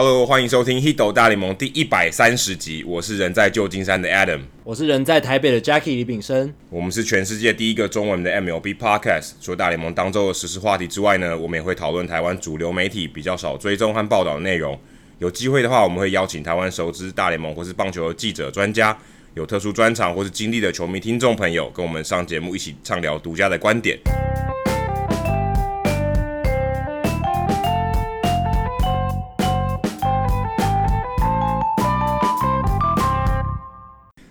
[0.00, 2.84] Hello，欢迎收听《Hito 大联盟》第一百三十集。
[2.84, 6.54] 我是人在旧金山的 Adam，我是人在台北的 Jackie 李炳生。
[6.70, 9.32] 我们是全世界第一个中文的 MLB Podcast。
[9.40, 14.78] 除了大联盟当周的实时事话题之外呢，我们也会讨论台湾主流媒体比较少追踪和报道的内容。
[15.18, 18.96] 有机会的话，我们会邀请台湾熟知大联盟或是棒球的记者、专家，
[19.34, 23.98] 有特殊专长或是经历的球迷听众朋友，跟我们上节目一起畅聊独家的观点。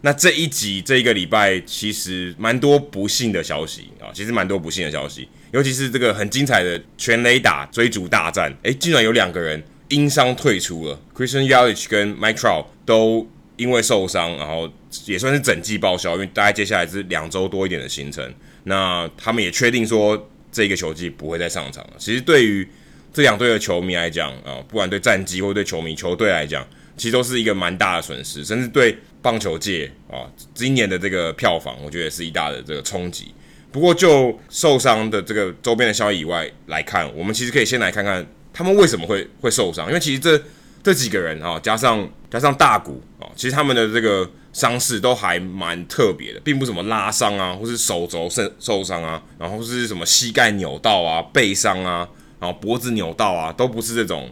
[0.08, 14.72] 那这一集这一个礼拜其实蛮多不幸的消息啊，其实蛮多不幸的消息，尤其是这个很精彩的全垒打追逐大战，哎，竟然有两个人因伤退出了，Christian Yelich 跟 Mike Trout 都因为受伤，然后
[15.04, 21.96] 也算是整季报销，因为大概接下来是两周多一点的行程，那他们也确定说这个球季不会再上场了。
[21.98, 22.66] 其实对于
[23.12, 28.98] 这两队的球迷来讲啊，不管对战绩或者对球迷球队来讲，其实都是一个蛮大的损失，甚至对。
[29.22, 33.34] 棒球界啊，今年的这个票房，我觉得也是一大的这个冲击。
[33.70, 39.88] 不过，就受伤的这个周边的消息以外来看，我们其实可以先来看看他们为什么会会受伤。
[39.88, 40.42] 因为其实这
[40.82, 52.08] 这几个人啊，加上加上大谷啊，其实他们的这个伤势都还蛮特别的，并不是什么拉伤啊，或是手肘受受伤啊，然后是什么膝盖扭到啊、背伤啊，
[52.40, 54.30] 然后脖子扭到啊，都不是这种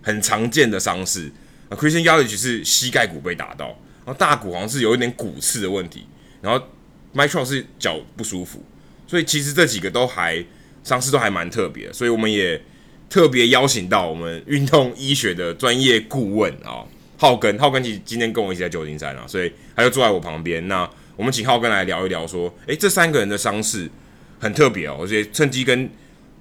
[0.00, 1.30] 很常见的伤势。
[1.68, 3.76] 啊，Christian Yelich 是膝盖骨被打到。
[4.06, 6.06] 然后大谷好像是有一点骨刺的问题，
[6.40, 6.64] 然后
[7.12, 8.62] m i c h e l 是脚不舒服，
[9.04, 10.42] 所以其实这几个都还
[10.84, 12.62] 伤势都还蛮特别，所以我们也
[13.10, 16.86] 特别邀请到我们运动医学的专业顾问啊，
[17.18, 20.68] 浩根，浩根其实今天跟我一起在旧金山啊，所以他就坐在我旁边。
[20.68, 23.90] 那我们请浩根来聊一聊，说，诶，这三个人的伤势
[24.38, 25.90] 很特别哦，而且趁机跟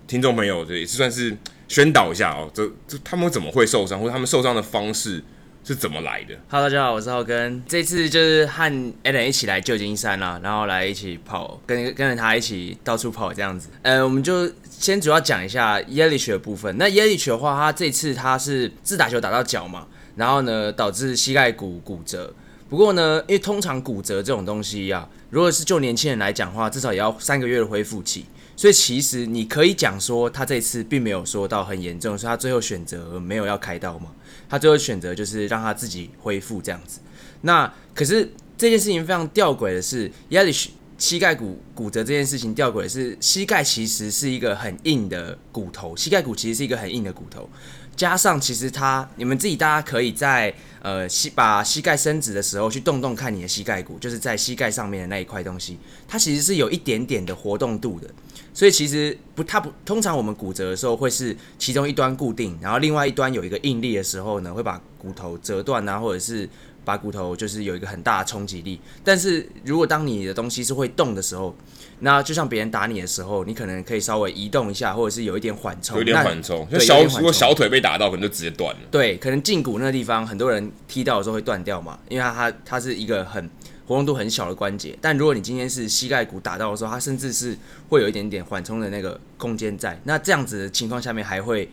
[0.05, 1.35] 听众朋友这也是算是
[1.67, 5.23] 宣导一下哦，这这他们怎么会受伤，或者他们受伤的方式。
[5.67, 7.63] 是怎么来的？Hello，大家好，我是浩根。
[7.67, 8.71] 这次就是和
[9.03, 13.69] Allen 一起来旧金山啦，然后来一起跑，跟跟着他一起到处跑这样子。
[13.81, 16.77] 呃，我们就先主要讲一下 Yelich 的部分。
[16.77, 22.31] 那 Yelich 的话，他这次他是自打球打到脚嘛，然后呢导致膝盖骨骨折。
[22.69, 28.27] 不过呢，因为通常骨折这种东西呀、啊，如果是就年轻人来讲的话，至少也要三个月的恢复期。
[28.55, 34.11] 所以其实你可以讲说，他这次并没有说到很严重，所以他最后选择没有要开刀嘛。
[34.47, 36.99] 他最后选择就是让他自己恢复这样子。
[37.41, 40.67] 那可是这件事情非常吊诡的是，Yelich
[40.97, 47.49] 膝盖骨骨折这件事情吊诡的是，膝盖其实是一个很硬的骨头，膝盖骨其实是一个很硬的骨头，
[47.95, 58.09] 加上其实它，你们自己大家可以在呃膝把膝盖伸直的时候去动动看你的膝盖骨，就是在膝盖上面的那一块东西，它其实是有一点点的活动度的。
[58.53, 66.47] 所以其实不，它不通常我们骨折的时候会是其中一端固定，然后另外一端有一个应力的时候呢，会把骨头折断啊，或者是
[66.85, 68.79] 把骨头就是有一个很大的冲击力。
[69.03, 71.55] 但是如果当你的东西是会动的时候，
[71.99, 76.67] 那就像别人打你的时候，你可能可以稍微移动一下，或者是有一点缓冲，有点缓冲。
[76.69, 78.81] 就小如果小腿被打到，可能就直接断了。
[78.91, 83.49] 对，可能胫骨那个地方，很多人踢到的时候会断掉嘛，因为它它它是一个很。
[83.87, 87.55] 活动度很小的关节，但如果你今天是膝盖骨打到的时候，它甚至是
[87.87, 90.01] 会有一点点缓冲的那个空间在。
[90.05, 91.69] 那这样子的情况下面还会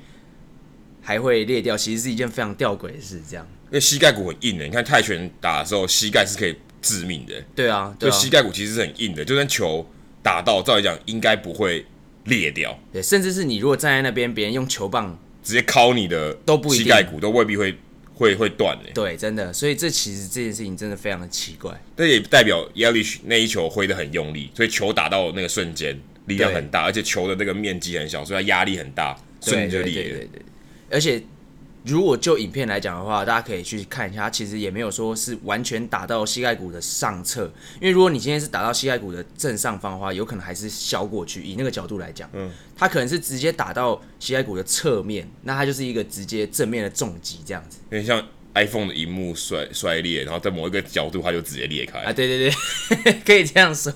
[1.01, 3.19] 还会裂掉，其实是一件非常吊诡的事。
[3.27, 7.33] 这样，因为膝盖骨很硬的，你看泰拳打的时候，膝盖是可以致命的。
[7.55, 9.87] 对啊，对啊，就膝盖骨其实是很硬的，就算球
[10.23, 11.85] 打到，照理讲应该不会
[12.25, 12.79] 裂掉。
[12.93, 17.77] 对，甚至是你如果站在那边，别人用球棒直接敲你的都不膝盖骨，都未必会。
[18.15, 21.73] 会会断的，对，真的，所以这其实这件事情真的非常的奇怪。
[21.97, 30.09] 这也代表 Yelich 那一球挥的很用力，所以球打到那个瞬间力量很大，而且球的那个面积很小，所以它压力很大，瞬间就裂了。
[30.11, 30.43] 对对对对，
[30.91, 31.21] 而且。
[31.85, 37.45] 如果就影片来讲的话，大家可以去看一下，它其实也没有说是完全打到膝盖骨的上侧，
[37.81, 41.43] 因为如果你今天是打到膝盖骨的正上方的话，有可能还是削过去。
[41.43, 47.79] 以那个角度来讲，嗯，它可能是直接打到膝盖骨的侧面，那它就是一个直接正面的重击这样子。
[47.91, 48.25] 有点像
[48.55, 52.13] iPhone 的荧幕摔摔裂，然后在某一个角度它就直接裂开啊！
[52.13, 52.49] 对对
[53.03, 53.93] 对， 可以这样说，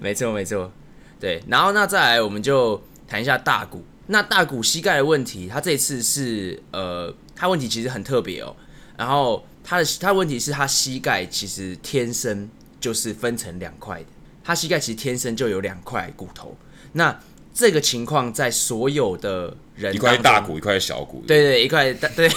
[0.00, 0.72] 没错没错，
[1.20, 1.42] 对。
[1.48, 3.84] 然后那再来，我们就谈一下大谷。
[4.06, 8.54] 那大谷膝盖的问题，他这次是呃，他问题其实很特别哦。
[8.96, 12.48] 然后他的他的问题是他膝盖其实天生
[12.80, 14.06] 就是分成两块的，
[14.44, 16.56] 他膝盖其实天生就有两块骨头。
[16.92, 17.18] 那
[17.52, 22.28] 这个情况在所有的人，一块大骨，一块小骨，对对，一块大对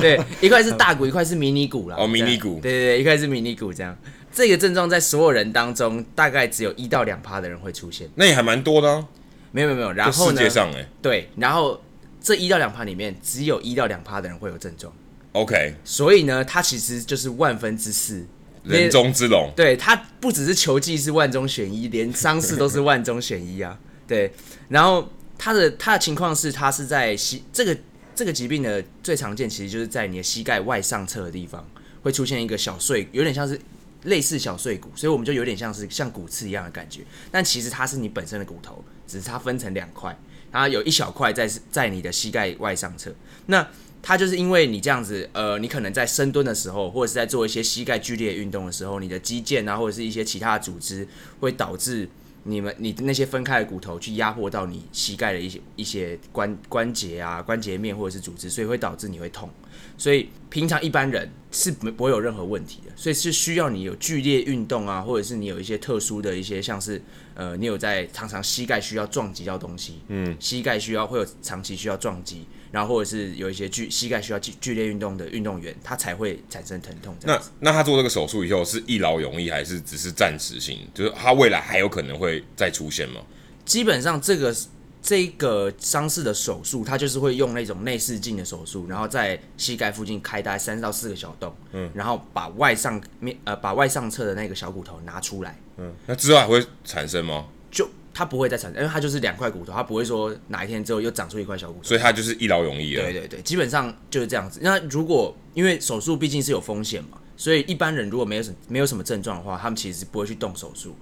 [0.00, 1.96] 对，一块是大骨，一块是迷你骨啦。
[1.98, 3.96] 哦，迷你骨，对对对，一块是迷你骨这样。
[4.30, 8.08] 这个症状在所有人当中，大概只有一到两趴的人会出现。
[8.14, 9.06] 那也还蛮多的哦。
[9.50, 10.38] 没有没有没有，然后呢？
[10.38, 11.82] 世界上哎，对，然后
[12.20, 14.92] 这一到两趴里面，只有一到两趴的人会有症状。
[15.32, 18.26] OK，所以呢，它其实就是万分之四，
[18.64, 19.52] 人中之龙。
[19.54, 23.78] 对，它不只是球技是万中选一，连伤势都是万中选一啊。
[24.06, 24.32] 对，
[24.68, 27.76] 然后他的他的情况是，他是在膝这个
[28.14, 31.64] 这个疾病的最常见，其实就是在你的膝盖外上侧的地方
[32.02, 33.60] 会出现一个小碎，有点像是
[34.04, 37.02] 类似小碎骨，所以我们就有点像是像骨刺一样的感觉。
[37.30, 40.16] 但其实它是你本身的骨头，只是它分成两块，
[40.52, 43.12] 然后有一小块在在你的膝盖外上侧。
[43.46, 43.66] 那
[44.00, 51.08] 它就是因为你这样子，呃，你可能在深蹲的时候，或者是在做一些膝盖剧烈运动的时候，你的肌腱啊，或者是一些其他的组织，
[51.40, 52.08] 会导致
[52.44, 59.50] 你们你的那些分开的骨头去压迫到你膝盖的一些一些关关节啊、关节面或者是组织，所以会导致你会痛。
[59.96, 67.02] 所以平常一般人是不不会有任何问题的，所以是需要你有剧烈运动啊，或者是你有一些特殊的一些像是
[67.34, 72.46] 呃，你有在常常膝盖需要撞击到东西，嗯，膝盖需要会有长期需要撞击。
[72.70, 77.14] 然后或者是有一些剧膝盖需要剧剧烈运动的运动员，他才会产生疼痛。
[77.24, 80.78] 那那他做这个手术以后是一劳永逸，还是只是暂时性？
[80.92, 83.20] 就是他未来还有可能会再出现吗？
[83.64, 84.54] 基本上这个
[85.00, 97.46] 这个伤势的手术，他就是会用那种内视镜的手术，然后在膝盖附近开大概三到四个小洞，嗯，然后把外上面呃把外上侧的那个小骨头拿出来，嗯，那之后还会产生吗？
[97.70, 97.88] 就。
[98.18, 103.04] 它不会再产生，因为它就是两块骨头，它不会说哪一天之后又长出一块小骨头，所以它就是一劳永逸了。
[103.04, 104.58] 对对对，基本上就是这样子。
[104.60, 110.96] 那如果因为手术毕竟是有风险嘛，所以一般人如果没有什没有什么症状的话，他们其实不会去动手术。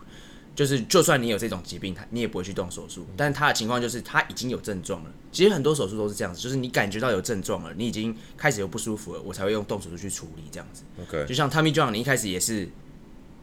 [0.55, 3.07] 就是就算你有这种疾病，他你也不会去动手术。
[3.17, 5.11] 但他的情况就是他已经有症状了。
[5.33, 10.83] 其实很多手术都是这样子，就是你感觉到有症状了，你已经开始有不舒服了，我才会用动手术去处理这样子。
[11.03, 12.69] OK，就像 Tommy John，你一开始也是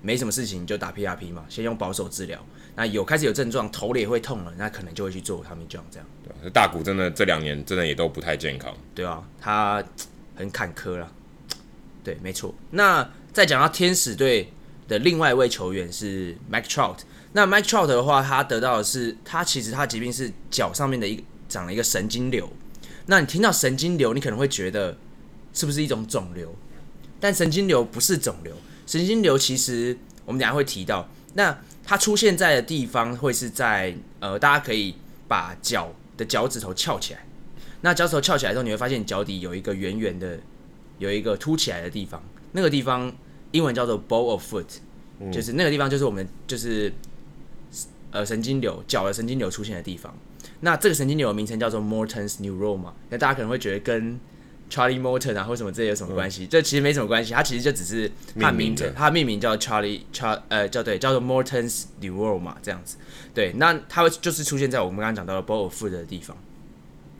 [0.03, 2.45] 没什么事情就打 PRP 嘛，先用保守治疗。
[2.75, 6.07] 那有开始有症状，头也会痛了，那可能就会去做 Tommy John 这样。
[6.23, 8.75] 对，大谷真的这两年真的也都不太健康。
[8.93, 9.81] 对啊，他
[10.35, 11.09] 很坎坷了。
[12.03, 12.53] 对，没错。
[12.71, 14.51] 那再讲到天使队
[14.89, 16.97] 的另外一位球员是 Mike Trout。
[17.31, 22.51] 那 Mike Trout 的话，他得到的是他其实他疾病是脚上面的一个长了一个神经瘤。
[23.05, 24.97] 那你听到神经瘤，你可能会觉得
[25.53, 26.53] 是不是一种肿瘤？
[27.19, 28.53] 但神经瘤不是肿瘤，
[28.85, 31.07] 神经瘤其实我们等下会提到。
[31.35, 34.95] 那它出现在的地方会是在呃，大家可以
[35.27, 37.25] 把脚的脚趾头翘起来。
[37.81, 40.39] 那脚趾头翘起来之后，你会发现脚底有一个圆圆的，
[40.99, 42.23] 有一个凸起来的地方。
[42.51, 43.13] 那个地方
[43.51, 44.65] 英文叫做 ball of foot，
[45.19, 46.93] 嗯，就是那个地方就是我们就是
[48.11, 50.15] 呃神经瘤，脚的神经瘤出现的地方。
[50.61, 52.93] 那这个神经瘤的名称叫做 Morton's neuroma。
[53.09, 54.17] 那大家可能会觉得跟
[54.73, 56.47] Charlie Morton 啊，或什么这有什么关系？
[56.47, 62.97] 这、嗯、其实没什么关系，它其实就只是它名字，它命名叫 Charlie Char 呃叫对叫做 Morton's New World 嘛这样子。
[63.35, 66.35] 对，那它会就是出现在我们刚刚讲到的 ball of Food 的地方。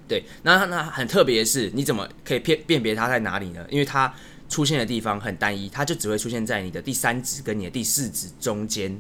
[0.08, 3.64] 对，那那很特别的是，你怎么可以辨辨别它在哪里呢？
[3.70, 4.12] 因为它
[4.50, 9.00] 出现的地方很单一，它就只会出现在你的第三指跟你的第四指中间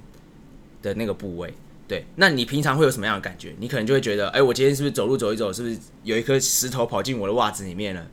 [0.84, 1.52] 的那个部位。
[1.88, 3.54] 对，那你平常会有什么样的感觉？
[3.60, 8.08] 你可能就会觉得，哎，我今天是不是走路走一走，是不是有一颗石头跑进我的袜子里面了？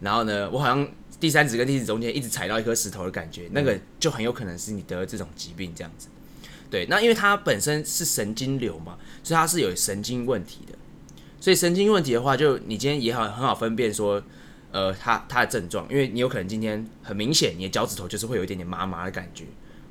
[0.00, 0.88] 然后呢，我好像
[1.18, 6.08] 第三指跟第四指中间一直踩到一颗石头的感觉，那个就很有可能是你得了这种疾病这样子。
[6.70, 10.76] 对，那因为它本身是神经瘤嘛，所以它是有神经问题的。
[11.40, 14.20] 所以神经问题的话，就你今天也好很好分辨说，
[14.72, 19.44] 呃，它它的症状，因为你有可能今天很明显你的脚趾头就是会有一点点麻麻的感觉，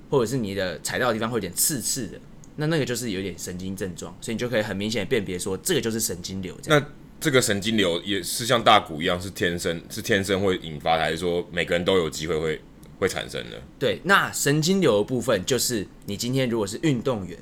[0.10, 2.20] 或者是你的踩到的地方会有点刺刺的，
[2.58, 6.86] 那那个就是有点神经症状，所以你就可以很明显的辨别说这个就是神经瘤这样。
[7.26, 12.62] 这个神经瘤也是像大骨一样，是天生是天生会引发，还是说每个人都有机会会
[13.00, 13.60] 会产生的？
[13.80, 17.36] 对，那神经瘤的部分就是你今天如果是运动员，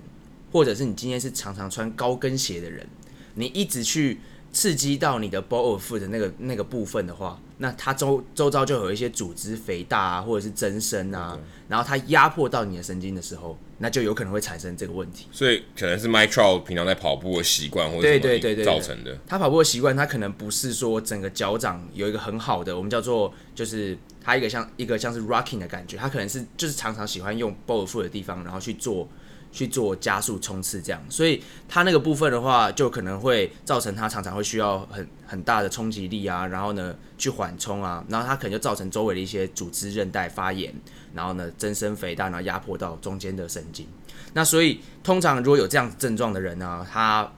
[0.53, 2.87] 或者是你今天是常常穿高跟鞋的人，
[3.33, 4.21] 你一直去
[4.53, 13.57] 刺激到你的 ball of foot 的那个那个部分的话，那它周周遭就有一些组织肥大啊，或者是增生啊，然后它压迫到你的神经的时候。
[13.79, 19.17] 那就有可能会产生这个问题，所以可能是 Mike Trout 平常在跑步的习惯或者什么造成的。
[19.27, 29.05] 他跑步的习惯，他可能不是说整个脚掌有一个很好的，我们叫做就是他一个像一个像是 rocking 的感觉，他可能是就是常常喜欢用 ball of foot 的地方，然后去做
[29.53, 40.73] 去做加速冲刺这样，所以他那个部分的话，就可能会造成他常常会需要很很大的冲击力啊，然后呢去缓冲啊，然后他可能就造成周围的一些组织韧带发炎。
[41.15, 43.87] 然后呢，增生肥大，然后压迫到中间的神经。
[44.33, 47.31] 那所以通常如果有这样症状的人呢、他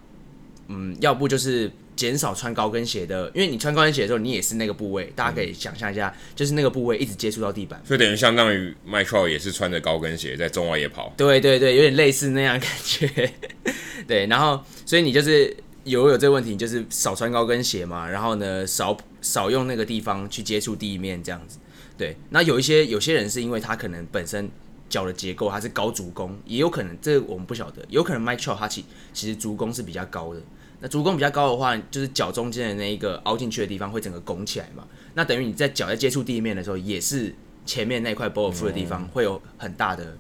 [0.70, 11.14] 嗯，要不就是减少穿高跟鞋的，因为你穿高跟鞋的时候，你也是那个部位，大家可以想象一下，就是那个部位一直接触到地板，所以等于相当于 Trout 也是穿着高跟鞋在中外野跑。
[11.16, 13.32] 对对对，有点类似那样感觉。
[14.08, 21.58] 对，然后所以你就是有有这个问题，就是少穿高跟鞋嘛，然后呢，少少用那个地方去接触地面这样子。
[21.98, 24.50] 对，那有一些有些人是因为他可能本身
[24.90, 28.84] 脚的结构他是高足弓，也有可能这个我们不晓得，有可能 Mike Trout 他其
[29.14, 30.42] 其实足弓是比较高的。
[30.86, 34.88] 那足弓比较高的话，就是脚中间的那一个凹进去的地方会整个拱起来嘛。
[35.16, 37.34] 那等于你在脚在接触地面的时候，也是
[37.66, 40.16] 前面那块 ball of foot 的地方会有很大的，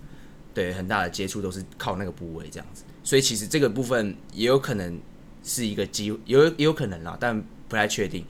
[0.55, 2.83] 对，很大的接触都是靠那个部位这样子。
[3.03, 4.99] 所以其实这个部分也有可能
[5.43, 8.25] 是一个机，有也有可能啦，但不太确定。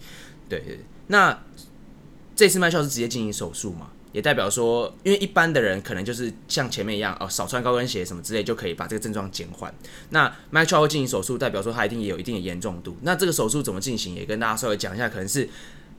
[0.49, 1.41] 对，对，那
[2.35, 3.91] 这次麦肖是直接进行手术嘛？
[4.15, 9.73] 也代表说，因为一般的人可能就是像前面一样哦，少穿高跟鞋什么之类就可以把这个症状减缓。
[10.11, 12.95] 那 Mike Trout 会进行手术，代表说他一定也有一定的严重度。
[13.01, 15.09] 那这个手术怎么进行，也跟大家稍微讲一下。
[15.09, 15.49] 可能是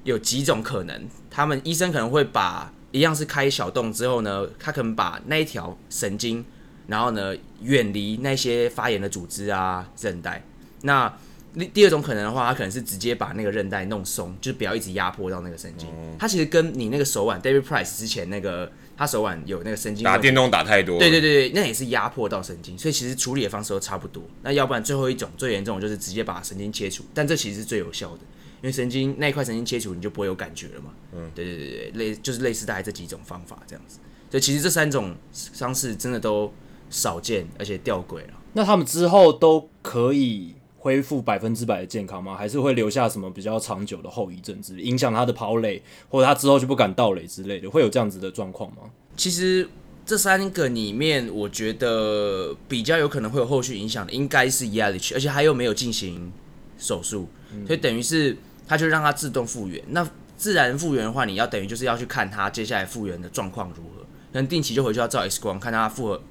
[0.04, 6.42] 有几种可能，他们医生可能会把一样是开小洞之后呢，他可能把那一条神经，
[6.86, 10.42] 然后呢远离那些发炎的组织啊韧带。
[10.80, 11.14] 那
[11.64, 15.88] 第二种可能的话，他可能是直接把那个韧带弄松，就是不要一直压迫到那个神经。
[16.18, 24.22] 他其实跟你那个手腕，David Price 之前那个他手腕有那个神经打电动打太多，对对对，那也是压迫到神经，所以其实处理的方式都差不多。
[24.42, 28.20] 那要不然最后一种最严重的就是直接把神经切除，但这其实是最有效的，
[28.60, 30.90] 因为神经那一块神经切除你就不会有感觉了嘛。
[31.14, 33.98] 嗯，对对对对，类就是类似大概这几种方法这样子。
[34.30, 36.52] 所以其实这三种伤势真的都
[36.90, 38.34] 少见，而且吊诡了。
[38.52, 40.55] 那他们之后都可以。
[40.86, 42.36] 恢复百分之百的健康吗？
[42.36, 48.82] 还是会留下什么比较长久的后遗症之类，影响他的跑垒，或者他之后就不敢盗垒之类的，会有这样子的状况吗？
[49.16, 49.68] 其实
[50.04, 56.32] 这三个里面，我觉得比较有可能会有后续影响的，应该是 Yelich，而且他又没有进行
[56.78, 57.26] 手术，
[57.66, 58.36] 所以等于是
[58.68, 59.82] 他就让他自动复原。
[59.88, 64.02] 那自然复原的话，你要等于就是要去看他接下来复原的状况如何，
[64.32, 66.22] 可能定期就回去要照 X 光，看他复合。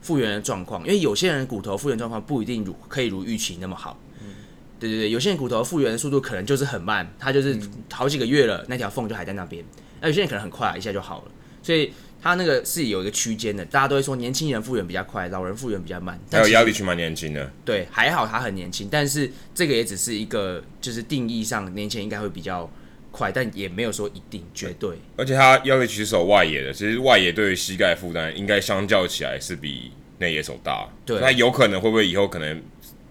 [0.00, 3.98] 复原的状况，因为有些人骨头复原状况不一定如可以如预期那么好。
[4.22, 4.34] 嗯，
[4.78, 7.58] 对对对，有些人骨头复原的速度可能就是很慢，他就是
[7.92, 9.64] 好几个月了，那条缝就还在那边。
[10.00, 11.30] 那有些人可能很快，一下就好了。
[11.62, 11.92] 所以
[12.22, 16.18] 他那个是有一个区间的，大家都会说年轻人复原比较快，老人复原比较慢。
[16.30, 22.70] 还有压力区蛮年轻的，对，还好他很年轻，但是这个也只是一个，就是定义上年轻人应该会比较
[23.10, 24.96] 快，但也没有说一定绝对。
[25.16, 30.88] 而且他要去守外野的，其实外野对于膝盖负担应该相较起来是比内野手大。
[31.04, 32.62] 对，那有可能会不会以后可能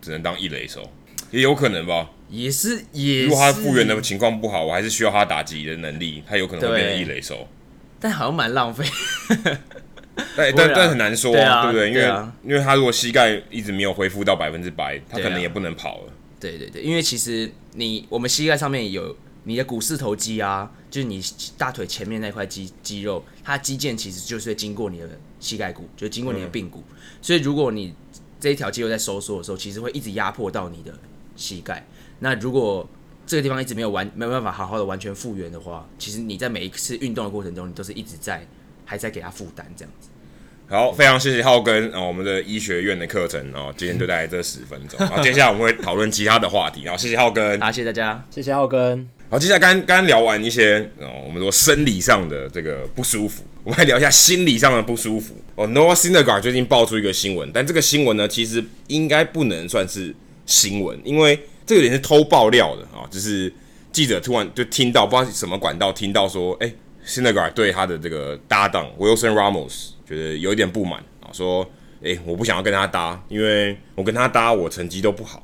[0.02, 0.90] 只能当一垒手？
[1.32, 2.10] 也有可能吧。
[2.30, 3.26] 也是，也是。
[3.26, 7.48] 如果他复原的情况不好，我还是需要他打击的能力，他有可能会变成一垒手。
[8.00, 8.86] 但好像蛮浪费。
[10.36, 11.90] 但 但但很难说，对，啊、对不对？
[11.90, 16.14] 因为、啊、因为他如果膝盖一直没有恢复到百分之百，他可能也不能跑了。
[16.40, 19.16] 对对对，因为其实你我们膝盖上面有。
[19.50, 21.20] 你的股四头肌啊，就是你
[21.58, 26.84] 大腿前面那块肌肌肉，它肌腱其实就是会经过你的膝盖骨，就经过你的髌骨。
[26.88, 27.96] 嗯、所以如果你
[28.40, 30.94] 这一条肌肉在收缩的时候，其实会一直压迫到你的
[31.36, 31.84] 膝盖。
[32.20, 32.88] 那如果
[33.26, 38.46] 这个地方一直没有完，没有办法好好的完全复原的话，其实你在每一次运动的过程中，你都是一直在
[38.86, 40.10] 还在给他负担这样子。
[40.68, 45.00] 好，非常谢谢浩根啊，我们的医学院的课程哦，今天就带来这十分钟。
[45.08, 46.88] 好，接下来我们会讨论其他的话题。
[46.88, 49.19] 好，谢谢浩根，好，谢谢大家，谢谢浩根。
[49.32, 55.36] 好，接下来刚刚聊完一些哦，我们说生理上的这个不舒服， 我们来聊一下心理上的不舒服。
[55.54, 60.16] 哦，Noah Syndergaard 最近爆出一个新闻，但这个新闻呢，其实应该不能算是
[60.48, 63.54] 新闻，因为这个人是偷爆料的啊，就是
[63.92, 66.74] 记者突然就听到，不知道什么管道听到说，哎
[67.06, 71.70] ，Syndergaard 对他的这个搭档 Wilson Ramos 觉得有一点不满啊，说，
[72.04, 75.44] 哎，我不想要跟他搭，因为我跟他搭，我成绩都不好，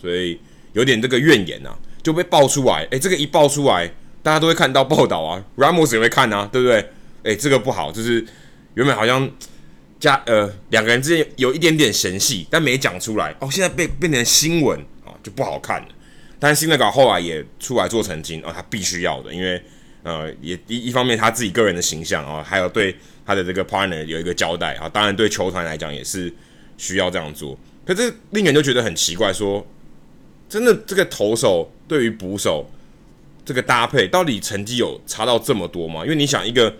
[0.00, 0.40] 所以
[0.72, 1.76] 有点这个怨言啊。
[2.02, 3.86] 就被爆出来，诶、这个一爆出来，
[4.22, 6.90] 大家都会看到报道啊，Ramos 也会看啊，对不对？
[7.22, 8.24] 诶、这个不好，就是
[8.74, 9.30] 原本好像
[9.98, 15.88] 加呃两个人之间有一点点嫌隙，但没讲出来哦，现在被变成新闻啊，就不好看了。
[16.38, 19.62] 但是 Syndergaard 后来也出来做澄清啊，他必须要的，因为
[20.02, 26.32] 呃也一一方面他自己个人的形象啊，还有对他的这个 partner 有一个交代啊，当然对球团来讲也是
[26.78, 27.58] 需要这样做。
[27.84, 29.66] 可是令人就觉得很奇怪，说
[30.50, 31.72] 真的这个投手。
[31.88, 32.70] 对于捕手
[33.44, 36.04] 这个搭配，到底成绩有差到这么多吗？
[36.04, 36.72] 因为你想，一个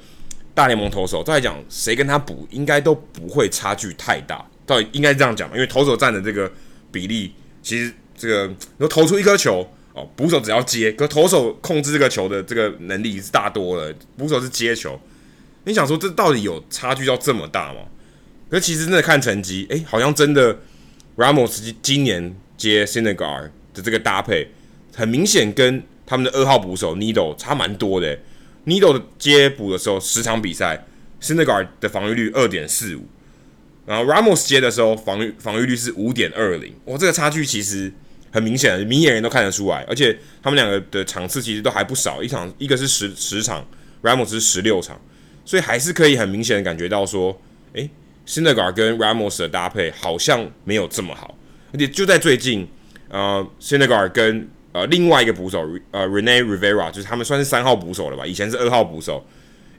[0.55, 4.49] 大联盟投手，再来讲谁跟他补，应该都不会差距太大。
[4.65, 5.57] 到底应该这样讲嘛？
[5.57, 6.49] 因为投手占的这个
[6.93, 13.93] 比例，其实这个如果投出一颗球哦，捕手只要接，可投手控制这个球的这个能力是大多了。
[14.17, 14.97] 捕手是接球，
[15.65, 17.81] 你想说这到底有差距到这么大吗？
[18.49, 20.57] 可其实真的看成绩，诶，好像真的
[21.17, 24.49] Ramos 今年接 s i n e g a r 的这个搭配。
[24.95, 28.19] 很明显跟他们的二号捕手 Nido 差蛮多的。
[28.67, 30.87] Nido 的接捕的时候，十场比赛
[31.23, 33.07] Syndergaard 的防御率二点四五，
[33.87, 36.75] 然后 Ramos 接的时候防御防御率是五点二零。
[36.87, 37.93] 哇，这个差距其实
[38.31, 39.85] 很明显的，明眼人都看得出来。
[39.89, 43.67] 而且他们两个的场次其实都还不少，一场一个是十十场
[44.03, 45.01] ，Ramos 是十六场，
[45.45, 47.41] 所以还是可以很明显的感觉到说，
[47.73, 47.89] 诶
[48.27, 51.37] Syndergaard 跟 Ramos 的搭配好像没有这么好。
[51.73, 52.69] 而且就在最近，
[53.11, 58.25] 呃 s i n e g a r 跟呃另外一个捕手呃 Rene Rivera，就是他们算是三号捕手了吧？
[58.25, 59.27] 以前是二号捕手，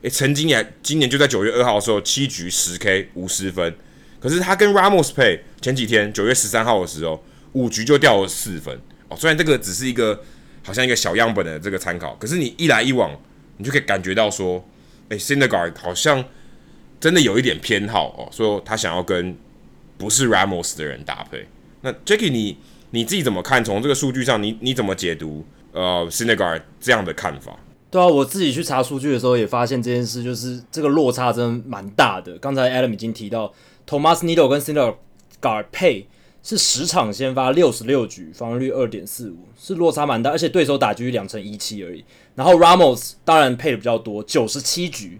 [0.02, 3.74] 诶，曾经也今年就在九月二号的时候，七局十 K 无失分。
[4.20, 9.16] 可是他跟 Ramos 配前几天九月十三号的时候，五局就掉了四分哦。
[9.16, 10.22] 虽然这个只是一个
[10.62, 13.10] 好像一个小样本的这个参考，可是你一来一往，
[13.56, 14.64] 你就可以感觉到说，
[15.08, 16.24] 诶 Syndergaard 好像
[17.00, 19.36] 真的有一点偏好哦，说他想要跟
[19.98, 21.48] 不是 Ramos 的人搭配。
[21.80, 22.58] 那 Jackie 你
[22.92, 23.62] 你自己怎么看？
[23.62, 27.58] 从这个数据上，你你怎么解读呃 s i n e g a r 这样的看法？
[27.90, 32.38] 对啊，我自己去查数据的时候也发现这件事，就是这个落差真的蛮大的。
[32.38, 33.52] 刚才 Adam 已经提到。
[33.84, 36.06] ，Thomas Needle 跟 Syndergaard 配
[36.40, 42.04] 是十场先发六十六局，防御率二点四五，是落差蛮大，而且对手打局两成一七而已。
[42.36, 45.18] 然后 Ramos 当然配的比较多，九十七局，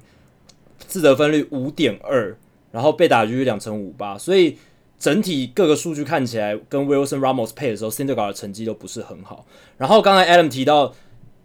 [0.87, 2.37] 自得分率五点二，
[2.71, 4.57] 然后被打局两成五八，所以
[5.03, 9.45] 整体各个数据看起来跟 Wilson Ramos 配的时候 s i n d e r g a r 的成绩都不是很好。
[9.77, 10.95] 然后刚才 Adam 提到，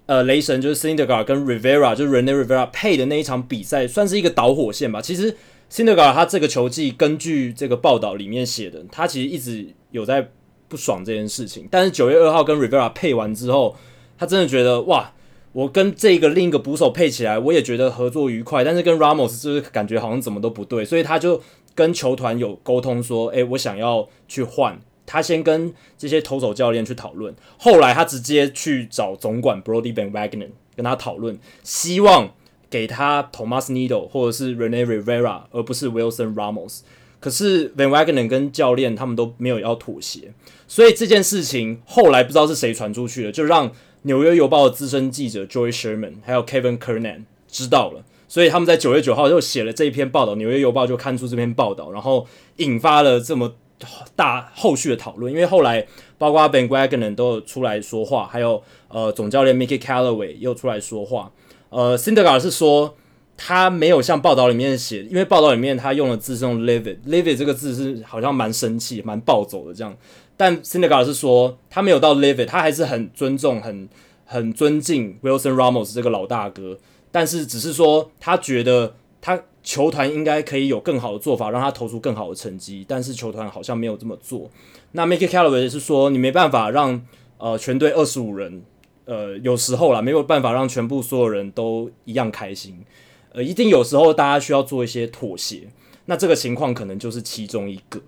[0.06, 5.02] 呃，雷神就是 s i n d e r g a r 跟 Rivera，就是 Rene Rivera 配的那一场比赛，算是一个导火线吧。
[5.02, 5.36] 其实。
[5.70, 10.30] s i n d e r g a r 他这个球技，根据这个报道里面写的，他其实一直有在
[10.70, 11.68] 不爽这件事情。
[11.70, 13.76] 但是九月二号跟 Rivera 配完之后，
[14.18, 15.12] 他真的觉得哇，
[15.52, 18.64] 我跟这个另一个捕手配起来，我也觉得合作愉快。
[18.64, 21.42] 但是跟 Ramos 就是感觉好像怎么都不对，所以他就
[21.78, 24.82] 跟球团有沟通说，诶，我想要去换。
[25.06, 32.32] 他先跟这些投手教练去讨论，后来他直接去找总管 Brody Van Wagner 跟他讨论，希望。
[32.70, 36.82] 给他 Thomas Needle 或者是 Rene Rivera，而不是 Wilson Ramos。
[37.22, 40.34] 可是 Van Wagenen 跟教练他们都没有要妥协，
[40.68, 43.72] 所以这件事情后来不知道是谁传出去了，就让
[44.02, 48.04] 纽约邮报的资深记者 Joy Sherman 还有 Kevin Kernan 知道了。
[48.28, 53.54] 所以他们在九月九号就写了这一篇报道，纽约邮报就刊出这篇报道，然后引发了这么
[54.16, 55.32] 大后续的讨论。
[55.32, 55.86] 因为后来
[56.18, 61.32] 包括 Van Wagenen 都有出来说话，还有呃总教练 Mickey Callaway 又出来说话。
[61.70, 62.96] 呃，Cinderga 是说
[63.36, 69.96] 他没有像报道里面写，因为报道里面他用的字是用 livid，livid 这个字是好像蛮生气、蛮暴走的这样。
[70.36, 73.88] 但 Cinderga 是说他没有到 livid，他还是很尊重、很
[74.26, 76.78] 很尊敬 Wilson Ramos 这个老大哥，
[77.18, 84.52] 但是只是说他觉得他球团应该可以有更好的做法，让他投出更好的成绩，但是球团好像没有这么做。
[84.92, 87.02] 那 m i k e y Callaway 是说你没办法让
[87.40, 88.62] 呃全队二十五人。
[89.06, 92.78] 呃，有时候啦，没有办法让全部所有人都一样开心。
[93.32, 95.68] 呃，一定有时候大家需要做一些妥协。
[96.06, 98.00] 那这个情况可能就是其中一个，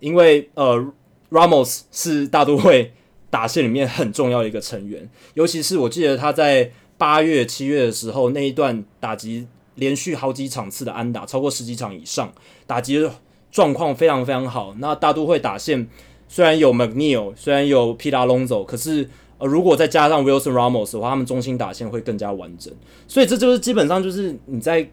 [0.00, 0.92] 因为呃
[1.30, 2.92] ，Ramos 是大都会
[3.30, 12.32] 打线里面很重要的一个成员，尤其是我记得他在八月、七月的时候那一段打击连续好几场次的安打，超过十几场以上，
[12.66, 13.08] 打击
[13.50, 14.74] 状况非常非常好。
[14.78, 15.88] 那大都会打线
[16.28, 19.08] 虽然有 McNeil，虽然有 Pete Alonso，可是。
[19.38, 22.72] 呃，如果再加上 Wilson Ramos 的话，他们中心打线会更加完整。
[23.06, 24.88] 所以这就是基本上就是你在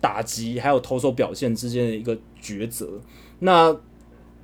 [0.00, 3.00] 打击还有投手表现之间的一个抉择。
[3.40, 3.76] 那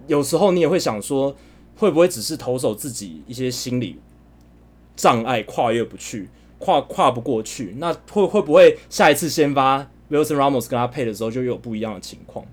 [0.09, 1.37] 有时候你也会想说，
[1.77, 4.01] 会不会只是投手自己一些心理
[4.97, 6.29] 障碍跨越不去，
[6.65, 7.75] 跨跨不过去？
[7.77, 12.47] 那会会不会下一次先发 Wilson Ramos 跟他配的时候就有不一样的情况？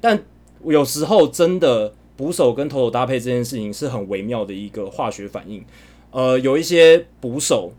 [0.00, 0.22] 但
[0.64, 5.64] 有时候真的捕手跟投手搭配这件事情是很微妙的一个化学反应。
[6.12, 7.72] 呃，有一些捕手，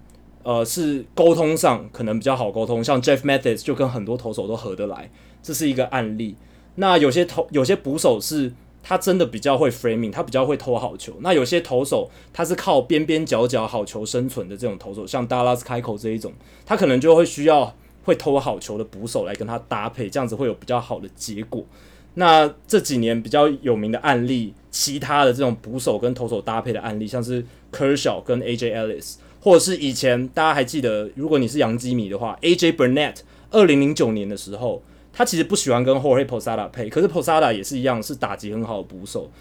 [0.44, 5.10] 呃，是沟通上可能比较好沟通，像 Jeff Mathis 就跟很多投手都合得来，
[5.42, 6.36] 这是一个案例。
[6.76, 8.54] 那有些投有些捕手是
[8.88, 11.14] 他真的比较会 framing，他比较会投好球。
[11.20, 16.32] 那有些投手他是靠边边角角好球生存的这种投手，像 Dallas Keuchel 这一种，
[16.66, 21.66] 他可能就会需要会投好球的捕手来跟他搭配，这样子会有比较好的结果。
[22.14, 33.18] 那这几年比较有名的案例，其他的这种捕手跟投手搭配的案例，像是 Kershaw 跟 AJ Ellis，或者是以前大家还记得，如果你是洋基迷的话，AJ Burnett，
[33.52, 34.82] 二零零九年的时候，
[35.18, 39.32] 他其实不喜欢跟 Jorge Posada 配，可是 Posada 也是一样，是打击很好的捕手。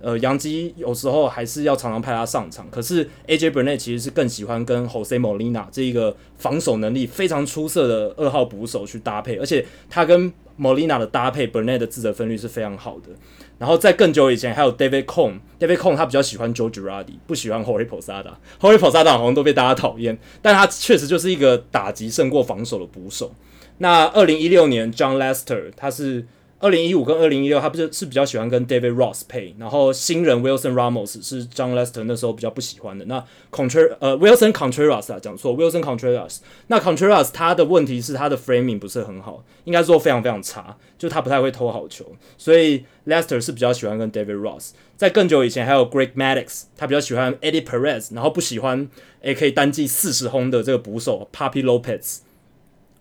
[0.00, 13.10] 呃，杨基有时候还是要常常派他上场，可是 AJ Burnett 其实是更喜欢跟 Jose Molina 这一个防守能力非常出色的二号捕手去搭配，而且他跟 Molina 的搭配，Burnett 的自责分率是非常好的。
[13.58, 23.32] 然后在更久以前，还有 David Cone，David Cone 他比较喜欢 joe gerardi 不喜欢 Jorge Posada，Jorge Posada 好像都被大家讨厌，但他确实就是一个打击胜过防守的捕手。
[23.78, 26.26] 那二零一六年，John Lester 他是
[26.58, 33.04] 二零一五跟二零一六，他不是是比较喜欢跟 David Ross 配，然后新人 Wilson Ramos 是 John Lester 那时候比较不喜欢的。
[33.04, 36.38] 那 Contreras 呃 Wilson Contreras 啊，讲错 Wilson Contreras。
[36.68, 42.06] 那 Contreras 他的问题是他的 framing 不是很好，应该说非常非常差，就他不太会投好球。
[42.38, 44.70] 所以 Lester 是比较喜欢跟 David Ross。
[44.96, 48.88] 在更久以前还有 Greg Maddux，他比较喜欢 Eddie Perez，然后不喜欢
[49.22, 52.20] 也可以单季四十轰的这个捕手 Papi Lopez。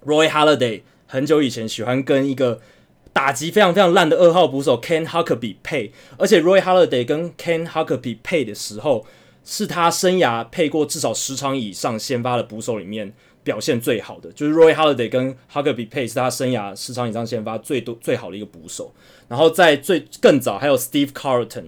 [0.06, 2.62] Roy Halladay 很久以前喜欢跟一个
[3.12, 9.06] 打击非常非常烂的二号捕手 Ken Huckaby 配，而且 Roy Halladay 跟 Ken Huckaby 配的时候，
[9.44, 13.14] 是他生涯配过至少十场以上先发的捕手里面
[13.44, 18.94] 表现最好的，就是 Roy Halladay 跟 Huckaby 配是他生涯十场以上先发最多最好的一个捕手。
[19.28, 21.66] 然后在最更早还有 Steve Carlton，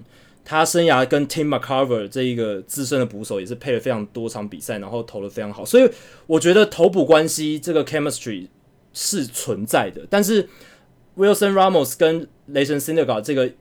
[0.47, 5.65] 他生涯跟 Tim McCarver 这一个资深的捕手也是配了非常多场比赛，然后投的非常好。
[5.65, 5.89] 所以
[6.25, 8.47] 我觉得投捕关系这个 chemistry
[8.93, 10.47] 是存在的，但是。
[11.17, 13.51] Wilson Ramos 跟雷神 sinnerga 这个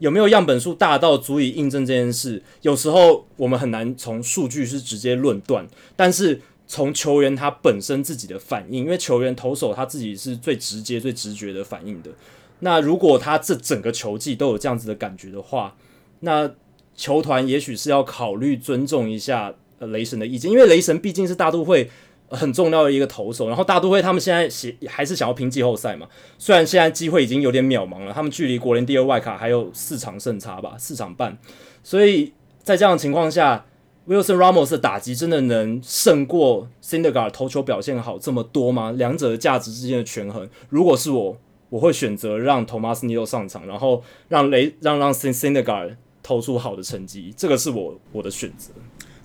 [0.00, 2.42] 有没有样本数大到足以印证这件事？
[2.62, 12.10] 有时候我们很难从数据是直接论断，但是从球员他本身自己的反应，因为球员投手他自己是最直接、最直觉的反应的。
[12.58, 15.76] 那如果他这整个球季都有这样子的感觉的话，
[16.24, 16.50] 那
[16.96, 21.88] 球团也许是要考虑尊重一下呃雷神的意见，因为雷神毕竟是大都会。
[22.30, 24.48] 很重要的一个投手，然后大都会他们现在
[24.88, 26.08] 还是想要拼季后赛嘛？
[26.36, 31.38] 虽然现在机会已经有点渺茫了，他们距离国联第二外卡还有四场胜差吧，四场半。
[31.84, 32.32] 所以
[32.62, 33.66] 在这样的情况下
[34.08, 38.90] ，Wilson Ramos 的打击真的能胜过 Cindergar 投球表现好这么多吗？
[38.92, 41.36] 两者的价值之间的权衡，如果是我，
[41.68, 48.70] 我会选择让 Tomas Nido 上场，然后让雷让让 Syndergaard 投出好的成绩，这个是我我的选择。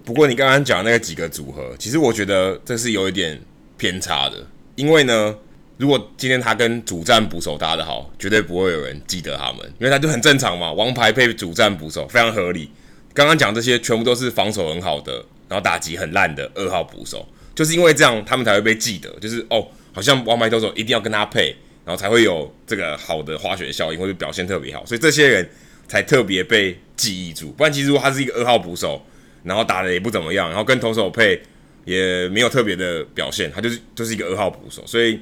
[0.03, 3.41] 不过你刚刚讲那个几个组合，其实我觉得这是有一点
[3.77, 5.35] 偏差的，因为呢，
[5.77, 12.69] 如果今天他跟主战捕手搭得好，绝对不会有人记得他们，因为他就很正常嘛，王牌配主战捕手非常合理。
[13.13, 15.13] 刚刚讲这些全部都是防守很好的，
[15.47, 25.49] 然后打击很烂的二号捕手，就是因为这样他们才会被记得，就是哦，好像王牌投手一定要跟他配，然后才会有这个好的化学效应或者表现特别好，所以这些人
[25.89, 27.51] 才特别被记忆住。
[27.51, 29.05] 不然其实如果他是一个二号捕手，
[29.43, 31.41] 然后打的也不怎么样，然后跟投手配
[31.85, 35.19] 也没有特别的表现，他就是就是一个二号捕手，所以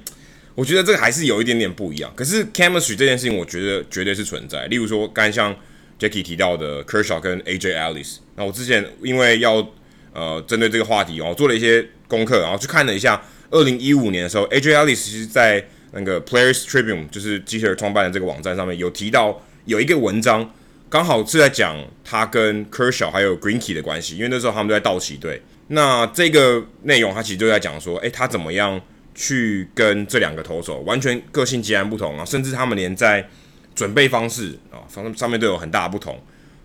[0.54, 2.12] 我觉得这个还是有一点点不一样。
[2.16, 4.66] 可是 chemistry 这件事情，我觉得绝对是存在。
[4.66, 5.56] 例如说，刚才像
[6.00, 9.68] Jackie 提到的 Kershaw 跟 AJ Ellis，那我之前因为要
[10.14, 20.52] 呃针对这个话题哦，做了一些功课，然后去看了一下二零一五年的时候，AJ Ellis 其实在那个 Players Tribune，就是机器人创办的这个网站上面有提到有一个文章。
[20.90, 25.42] 刚好是在讲他跟 Kershaw 还有 Greinke 的关系，因为那时候他们都在道奇队。
[25.68, 28.82] 那这个内容他其实就在讲说，诶，他怎么样
[29.14, 33.28] 去跟这两个投手完全个性截然不同啊，甚至他们连在
[33.76, 36.18] 准备方式啊方上面都有很大的不同，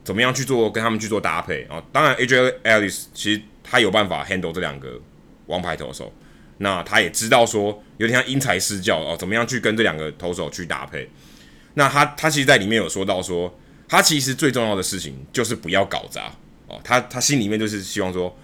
[0.04, 1.82] 怎么样去做跟他们去做搭配啊？
[1.90, 5.00] 当然，AJ Ellis 其实他有办法 handle 这两个
[5.46, 6.12] 王牌投手，
[6.58, 11.10] 那他也知道说有点像因材施教哦，怎么样去跟这两个投手去搭配？
[11.74, 13.52] 那他他其实在里面有说到说。
[13.88, 16.32] 他其实最重要的事情就是不要搞砸
[16.66, 18.34] 哦，他他心里面就是希望说，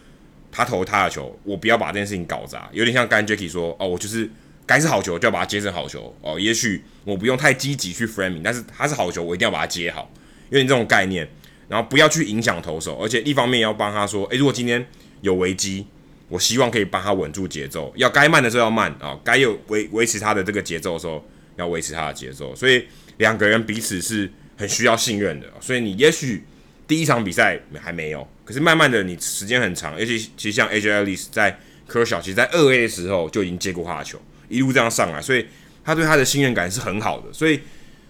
[0.52, 4.30] 他投他的球，我不要把这件事情搞砸，有点像刚才 Jacky 说哦，我就是
[4.66, 10.10] 该是好球就要把它接成好球哦，也许我不用太积极去 framing，但是他是好球，我一定要把它接好，
[10.50, 11.26] 有点这种概念，
[11.66, 14.86] 然后不要去影响投手，而且一方面要帮他说，诶，如果今天
[15.22, 15.86] 有危机，
[16.28, 21.24] 我希望可以帮他稳住节奏，要该慢的时候要慢啊，该有维维持他的这个节奏的时候
[21.58, 22.86] 要维持他的节奏，所以
[23.18, 24.30] 两个人彼此是。
[24.60, 26.42] 很需要信任的，所以你也许
[26.84, 35.46] 第一场比赛还没有，可是慢慢的你时间很长，而且其实像 AJ Ellis 在科小，其实在二 A 的时候就已经接过他的球，一路这样上来，所以
[35.84, 37.60] 他对他的信任感是很好的，所以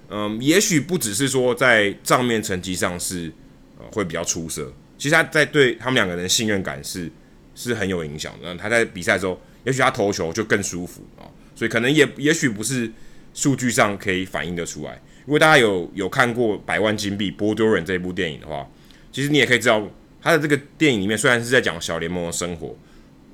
[0.08, 3.30] 嗯，也许不只是说在账面成绩上是
[3.78, 7.12] 呃会比较出色，其实他在对他们两个人的信任感是
[7.54, 8.56] 是很有影响的。
[8.56, 12.90] 他在比赛的时候，也许他投球就更舒服啊，所以可能也也许不是
[13.38, 15.00] 数据上可以反映得出来。
[15.24, 18.68] 如果大家有有看过《百万金币》波多人这部电影的话，
[19.12, 19.80] 其实你也可以知道，
[20.20, 22.76] 他的这个电影里面虽然是在讲小联盟的生活，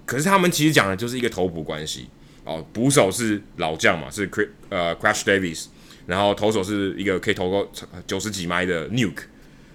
[0.04, 2.08] 可是他们其实讲的就是一个投捕关系
[2.44, 2.62] 哦。
[2.74, 5.68] 捕手是老将嘛，是 Cr 呃 Crash Davis，
[6.06, 7.66] 然后投手是一个可以投个
[8.06, 9.22] 九十几迈的 Nuke。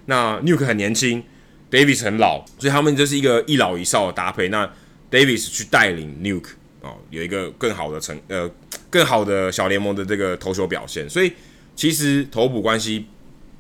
[0.06, 1.24] 那 Nuke 很年轻
[1.72, 4.50] ，Davis 很老，所以他们就是一个一老一少的搭配。
[4.50, 4.72] 那
[5.10, 6.50] Davis 去带领 Nuke
[6.82, 8.50] 哦，有一个更好的成呃
[8.90, 11.32] 更好的小联盟的这个投球表现，所以。
[11.76, 13.06] 其实投捕关系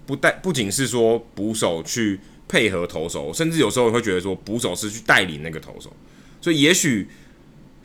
[0.05, 5.89] 不带不仅是说捕手去配合投手，甚至有时候会觉得说捕手是去带领那个投手，
[6.41, 7.07] 所以也许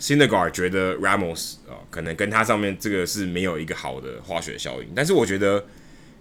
[0.01, 5.65] Syndergaard 觉得 Ramos 啊、可能跟他上面这个是没有一个好的化学效应，但是我觉得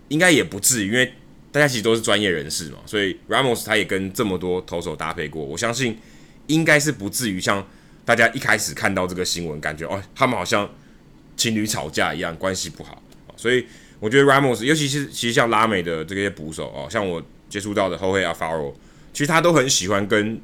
[0.09, 1.11] 应该也不至于，因为
[1.51, 5.97] 大家其实都是专业人士嘛，所以 Ramos 他也跟这么多投手搭配过，我相信
[6.45, 7.65] 应该是不至于像
[8.05, 10.69] 大家一开始看到这个新闻，感觉哦，他们好像
[11.35, 13.01] 情侣吵架一样，关系不好。
[13.35, 13.65] 所以
[13.99, 18.73] 我觉得 Ramos，尤其是其实像拉美的这些捕手哦，像我接触到的 Jorge Alfaro，
[19.11, 20.41] 其实他都很喜欢跟。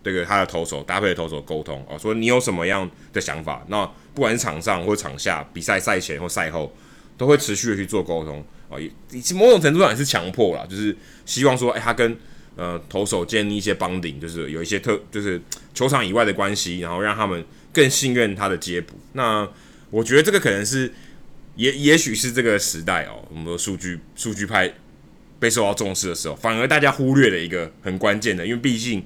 [0.00, 3.62] 这个他的投手搭配的投手沟通哦，说你有什么样的想法？
[3.66, 3.84] 那
[4.14, 6.72] 不管是场上或场下，比赛赛前或赛后，
[7.18, 8.80] 都会持续的去做沟通哦。
[8.80, 8.90] 也
[9.34, 12.16] 某种程度上也是强迫啦，就是希望说，哎，他跟
[12.58, 15.40] 呃投手建立一些帮顶就是有一些特，就是
[15.72, 17.42] 球场以外的关系，然后让他们
[17.72, 19.00] 更信任他的接捕。
[19.14, 19.48] 那
[19.88, 20.92] 我觉得这个可能是
[21.56, 24.74] 也也许是这个时代哦，我们的数据数据派
[25.38, 29.02] 被受到重视的时候，反而大家忽略了一个很关键的，因为毕竟。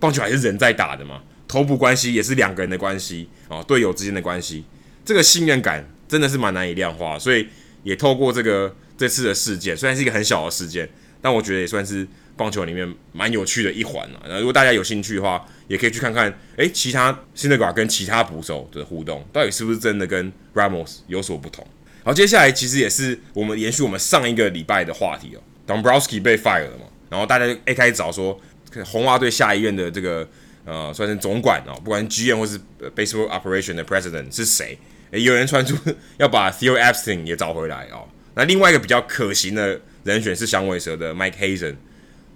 [0.00, 4.62] 棒球还是人在打的嘛，投捕关系也是两个人的关系啊，队友之间的关系，
[5.04, 7.48] 这个信任感真的是蛮难以量化，所以
[7.82, 10.88] 也透过这个这次的事件，虽然是一个很小的事件，
[11.20, 12.06] 但我觉得也算是
[12.38, 14.22] 棒球里面蛮有趣的一环了。
[14.26, 21.66] 那如果大家有兴趣的话，也可以去看看，诶，其他 Syndergaard 跟其他捕手的互动，到底是不是真的跟 Ramos 有所不同？
[22.04, 28.40] 好，接下来其实也是我们延续我们上一个礼拜的话题哦，Dombrowski 被 fire 了嘛，然后大家就一开始找说。
[28.84, 30.28] 红袜队下一任的这个
[30.64, 32.60] 呃，算是总管哦，不管是 GM 或是
[32.94, 34.78] Baseball Operation 的 President 是谁？
[35.10, 35.74] 诶，有人传出
[36.18, 38.06] 要把 Theo Epstein 也找回来哦。
[38.34, 41.76] 那另外一个比较可行的人选是响尾蛇的 Mike Hazen，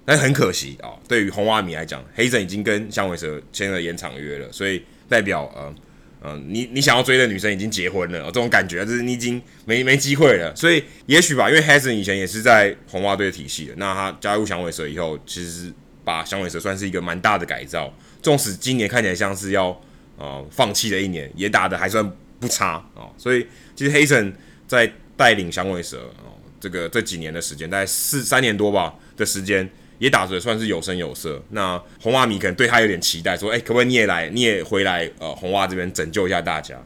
[0.05, 5.75] 但很可惜哦，对于红袜迷来讲，Hazen 已经跟响尾蛇签了延长约了，所以代表呃
[6.21, 10.55] 呃，你你想要追的女生已经结婚了，这种感觉就是你已经没没机会了。
[10.57, 15.73] 所以也许吧，因为 Hazen 以前也是在红袜队的体系的，那他加入响尾蛇以后，其实。
[16.05, 17.89] 把响尾蛇算是一个蛮大的改造，
[18.21, 19.69] 纵使今年看起来像是要
[20.17, 22.05] 呃放弃的一年，也打得还算
[22.41, 23.13] 不差啊、哦。
[23.17, 24.35] 所以其实黑森
[24.67, 31.43] 在带领响尾蛇哦，这个这几年的时间，大概四三年多吧的时间，也打得算是有声有色。
[31.51, 36.77] 那红袜迷可能对他有点期待，说，哎，可不可以你也来，你也回来呃红袜这边拯救一下大家？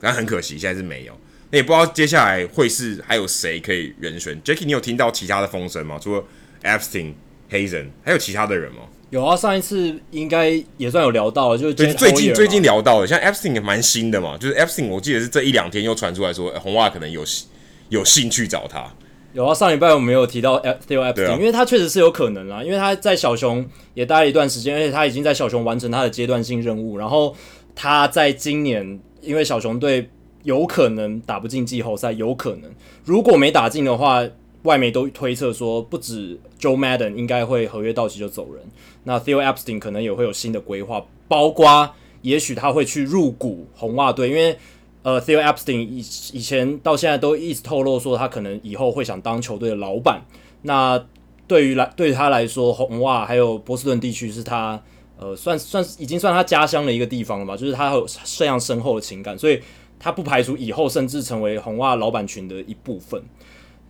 [0.00, 1.12] 但很可惜，现在是没有。
[1.50, 4.40] 那也不知道接下来会是还有谁可以人选。
[4.42, 5.98] Jacky，你有听到其他的风声吗？
[6.00, 6.24] 除了
[6.62, 7.14] Epstein。
[7.52, 8.82] 黑人还有其他的人吗？
[9.10, 17.24] 有啊，上一次应该也算有聊到了，就是最近最近聊到的，像 Epstein 也蛮新的嘛，就是 Epstein 我记得是这一两天又传出来说、欸、红袜可能有
[17.88, 18.88] 有兴趣找他。
[19.32, 23.64] 有啊，上礼拜我们有提到 Theo Epstein，、啊、因为他确实是有可能啊，因为他在小熊
[23.94, 27.34] 也待了一段时间，而且他已经在小熊完成他的阶段性任务，然后
[27.74, 30.08] 他在今年因为小熊队
[30.42, 32.70] 有可能打不进季后赛，有可能
[33.04, 34.24] 如果没打进的话。
[34.64, 38.62] 外媒都推测说，不止 Joe Madden 应该会合约到期就走人，
[39.04, 41.90] 那 Theo Epstein 可能也会有新的规划，包括
[42.20, 44.58] 也许他会去入股红袜队，因为
[45.02, 45.98] 呃 Theo Epstein 以
[46.32, 50.22] 以前到现在都一直透露说他可能以后会想当球队的老板。
[50.62, 51.02] 那
[51.46, 54.80] 对于来对他来说，红袜还有波士顿地区是他
[55.18, 59.60] 呃算算已经算他家乡的一个地方了吧，就是他有这样深厚的情感，所以
[59.98, 63.22] 他不排除以后甚至成为红袜老板群的一部分。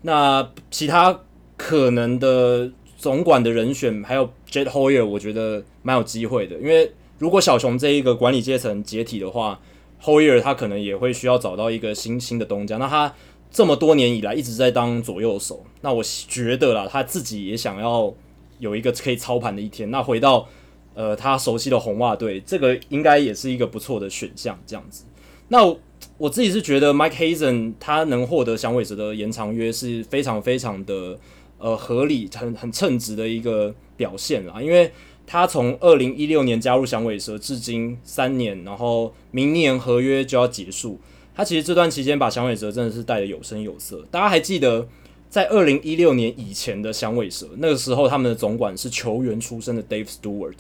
[0.03, 1.21] 那其他
[1.57, 6.57] 可能的总管的人选，还有 Jed Hoyer，我觉得蛮有机会的。
[6.57, 9.61] 因为如果小熊这一个管理阶层解体的话
[10.03, 12.77] ，Hoyer 他可能也会需要找到一个新新的东家。
[12.79, 13.15] 那他
[13.51, 18.13] 这么多年以来一直在当左右手，那我觉得啦，他自己也想要
[18.59, 19.91] 有一个可以操盘的一天。
[19.91, 20.49] 那回到
[20.95, 24.59] 呃他熟悉的红袜队，这个应该也是一个不错的选项。
[24.67, 25.05] 这样子，
[25.49, 25.77] 那。
[26.17, 31.19] 我自己是觉得 Mike Hazen 他能获得响尾蛇的延长约是非常非常的
[31.59, 34.63] 呃合理，很很称职的一个表现啦。
[34.63, 34.91] 因为
[35.33, 40.99] 他从二零一六年加入响尾蛇至今三年，然后明年合约就要结束，
[41.33, 44.05] 他其实这段期间把响尾蛇真的是带得有声有色。
[44.11, 44.89] 大家还记得
[45.29, 50.57] 在二零一六年以前的响尾蛇，那个时候他们的总管是球员出身的 Dave Stewart，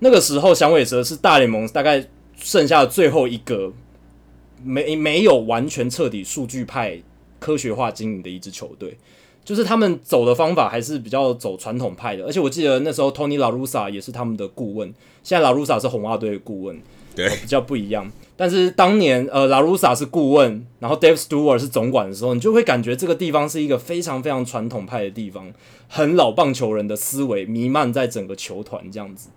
[0.00, 2.04] 那个时候响尾蛇是大联盟大概
[2.36, 3.72] 剩下的最后一个。
[4.64, 7.02] 没没有完全彻底数据派
[7.40, 8.96] 科学化经营的一支球队，
[9.44, 12.24] 就是他们走的方法还是比较走传统派的。
[12.24, 16.80] 而且我记得那时候 Tony La Russa 也是他们的顾问，现在 La Russa 是红袜队的顾问，
[17.14, 18.10] 对，比较不一样。
[18.36, 25.52] 但是当年呃 La Russa 是顾问，然后 Dave Stewart 是总管的时候，你就会感觉这个地方是一个非常非常传统派的地方，
[25.88, 29.28] 很老棒球人的思维弥漫在整个球团这样子。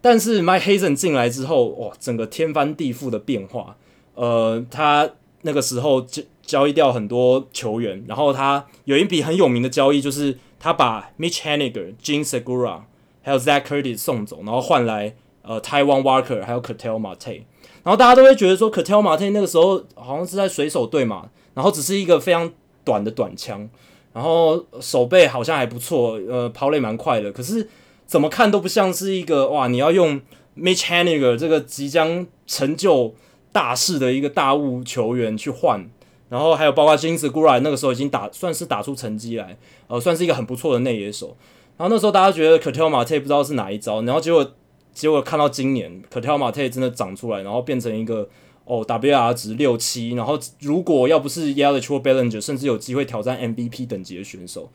[0.00, 3.76] 但是 Mike Hazen 进来之后，哇，整个天翻地覆的变化。
[4.14, 5.10] 呃，他
[5.42, 12.80] 那个时候交交易掉很多球员，然后他有一笔很有名的交易，就是他把 Mitch Haniger、Jean Segura
[13.22, 17.42] 还有 Zach Curtis 送走，然后换来呃 Taiwan Walker 还有 Ketel Marte，
[17.82, 22.52] 然后大家都会觉得说 Ketel Marte 那个时候好像是在水手队嘛，然后只是一个非常
[22.84, 23.68] 短的短枪，
[24.12, 27.68] 然后手背好像还不错，呃跑垒蛮快的，可是
[28.06, 30.20] 怎么看都不像是一个哇你要用
[30.56, 33.14] Mitch Haniger 这个即将成就
[33.50, 35.88] 大事的一个大物球员去换。
[36.28, 39.56] 然后还有包括 Jean Segura 那个时候已经打算是打出成绩来，
[39.86, 41.36] 呃，算是一个很不错的内野手。
[41.76, 44.52] 然后那时候大家觉得 Ketel Mate 不知道是哪一招，然后结果
[44.92, 48.28] 结果看到今年 Ketel Mate 真的长出来，然后变成一个
[48.64, 54.70] 哦 WR 值六七，然后如果要不是 Yelich Bellinger，甚至有机会挑战 MVP 等级的选手。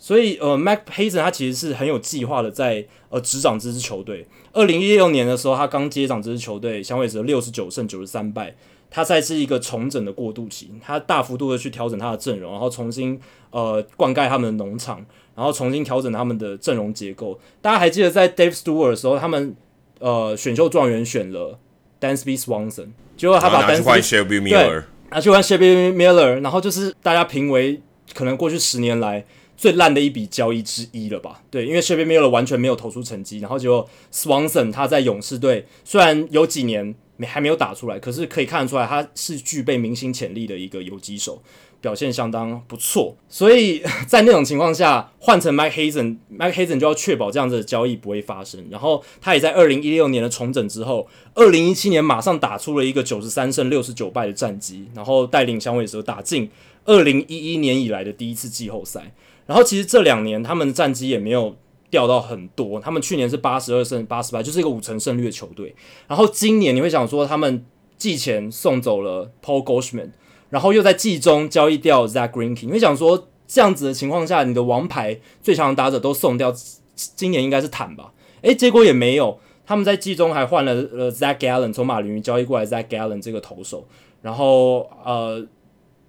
[0.00, 4.26] 所以呃，Mac Hazen 他其实是很有计划的在呃执掌这支球队。
[4.52, 8.54] 二零一六年的时候，他刚接掌这支球队，响尾蛇六十九胜九十三败。
[8.90, 13.20] 他在是一个重整的过渡期，他大幅度的去调整他的阵容，然后重新
[13.50, 15.04] 呃灌溉他们的农场，
[15.36, 17.38] 然后重新调整他们的阵容结构。
[17.60, 19.54] 大家还记得在 Dave Stewart 的时候，他们
[19.98, 21.58] 呃选秀状元选了
[22.00, 27.82] Dansby Swanson，结果他把 Dansby 换 Shelby Miller，拿去换 Shelby Miller，然后就是大家评为
[28.14, 31.42] 可能过去十年来最烂的一笔交易之一了吧？
[31.50, 36.94] 对，因为 Shelby Miller 完全没有投出成绩，然后结果 Swanson 他在勇士队虽然有几年。
[37.18, 41.42] 没还没有打出来，可是可以看得出来，他是具备明星潜力的一个游击手，
[41.80, 43.16] 表现相当不错。
[43.28, 48.64] 所以 在那种情况下，换成 Mike Hazen，Mike Hazen 就要确保这样子的交易不会发生。
[48.70, 56.48] 然后他也在二零一六年的重整之后，二零一七年马上打出了一个九十三胜六十九败的战绩，然后带领响尾蛇打进
[56.84, 59.12] 二零一一年以来的第一次季后赛。
[59.46, 61.56] 然后其实这两年他们的战绩也没有。
[61.90, 65.74] 掉到很多，他们去年是八十二胜八十败，就是一个五成胜率的球队。
[66.06, 67.64] 然后今年你会想说，他们
[67.96, 70.10] 季前送走了 Paul Goldschmidt，
[70.50, 76.52] 然后又在季中交易掉 Zach Greinke，你会想说，这样子的情况下，你的王牌最强打者都送掉，
[76.94, 78.12] 今年应该是坦吧？
[78.42, 83.86] 诶，结果也没有，他们在季中还换了呃 Zach Gallen，从马林鱼交易过来 Zach Gallen 这个投手，
[84.20, 85.42] 然后呃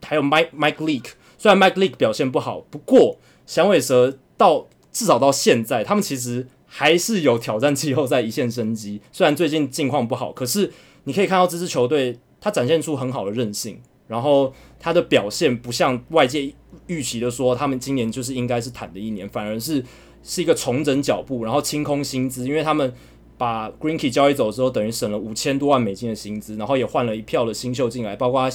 [0.05, 4.67] 还有 Mike Mike Leake，虽然 Mike Leake 表现不好，不过响尾蛇到。
[4.99, 8.99] 至少到现在，他们其实还是有挑战季后赛一线生机。
[9.13, 10.69] 虽然最近境况不好，可是
[11.05, 13.79] 你可以看到这支球队，它展现出很好的韧性。
[14.09, 16.53] 然后它的表现不像外界
[16.87, 19.81] 预期的说，他们今年就是应该是坦的一年，反而是
[20.21, 22.93] 是一个重整脚步，然后清空薪资，因为他们
[23.37, 28.49] 把 Greenkey 交易走之后，等于省了五千多万美金的薪资，然后也换了一票的新秀进来，包括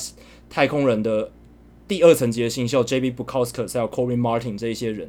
[0.51, 1.33] 太空人的
[1.89, 5.09] 第二层级的新秀 JB Bukauskas 还有 Cory Martin 这一些人。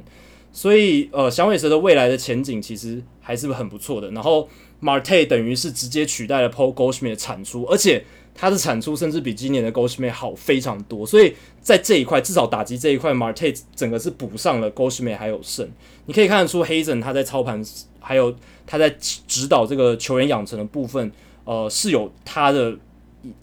[0.56, 4.10] 所以，呃，响尾蛇的未来的前景其实还是很不错的。
[4.12, 4.48] 然后
[4.80, 8.02] ，Marte 等于是直接取代了 Paul Goldschmidt 的产出，而且
[8.34, 11.04] 他的产出甚至比今年的 Goldschmidt 好非常多。
[11.04, 15.68] 所以在这一块，至少打击这一块，Marte 整个是补上了 Goldschmidt 还有胜。
[16.06, 17.62] 你可以看得出，Hazen 他在操盘，
[18.00, 18.34] 还有
[18.66, 21.12] 他在指导这个球员养成的部分，
[21.44, 22.74] 呃，是有他的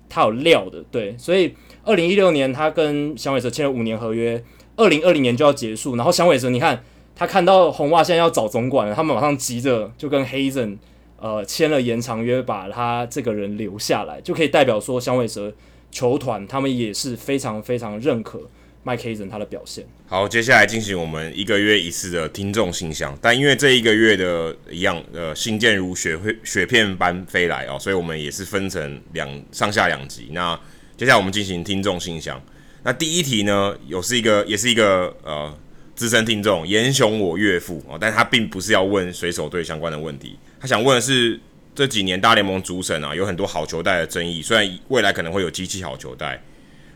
[0.10, 0.84] 他有料的。
[0.89, 4.43] 对，所以二零一六年他跟响尾蛇签了五年合约，
[4.78, 5.95] 二零二零年就要结束。
[5.95, 6.84] 然后响尾蛇，你看。
[7.15, 10.78] 他看到红袜现在要找总管了，他们马上急着就跟 Hazen
[11.17, 15.54] 呃签了延长约，把他这个人留下来，就可以代表说响尾蛇
[15.91, 18.49] 球团他们也是非常非常认可
[18.84, 19.86] Mike Hazen 他的表现。
[20.08, 30.30] 好，接下来进行我们一个月一次的听众信箱，但因为这一个月的一样呃信件如雪雪片般飞来哦，所以我们也是分成两上下两集。
[30.32, 30.60] 那
[30.97, 32.41] 接下来我们进行听众信箱，
[32.82, 35.56] 那第一题呢，有是一个也是一个呃。
[35.95, 41.39] 资深听众严雄，我岳父哦，但他并不是要问水手队相关的问题，他想问的是
[41.75, 46.41] 这几年大联盟主审啊，有很多好球带的争议，虽然未来可能会有机器好球带，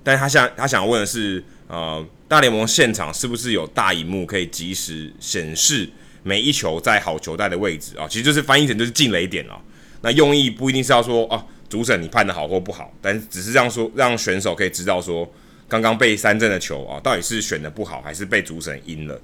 [0.04, 5.88] 但他想他想问的是，呃，大联盟现场是不是有大荧幕可以及时显示
[6.24, 8.08] 每一球在好球带的位置啊？
[8.10, 9.62] 其实就是翻译成就是进雷点了。
[10.02, 15.32] 那用意不一定是要说哦，主审你判的好或不好，但只是这样说，让选手可以知道说。
[15.70, 19.20] 刚刚被三振的球啊，到底是选的不好，还是被主审阴了？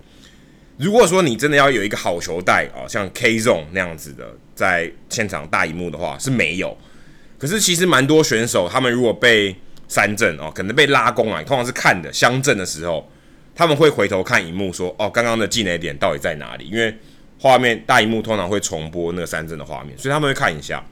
[0.77, 6.75] 如果说你真的要有一个好球带啊，像 K Zone 那样子的，在现场大荧幕的话是没有。
[7.37, 9.55] 可是其实蛮多选手，他们如果被
[9.87, 13.07] 三振哦，可能被拉弓啊，通常是看的相振的时候，
[13.55, 16.67] 他们会回头看荧幕说，哦，刚刚的进垒点到底在哪里？
[16.67, 16.93] 因为
[17.37, 20.83] 画面大荧幕通常会重播那个三振的画面，所以他们会看一下。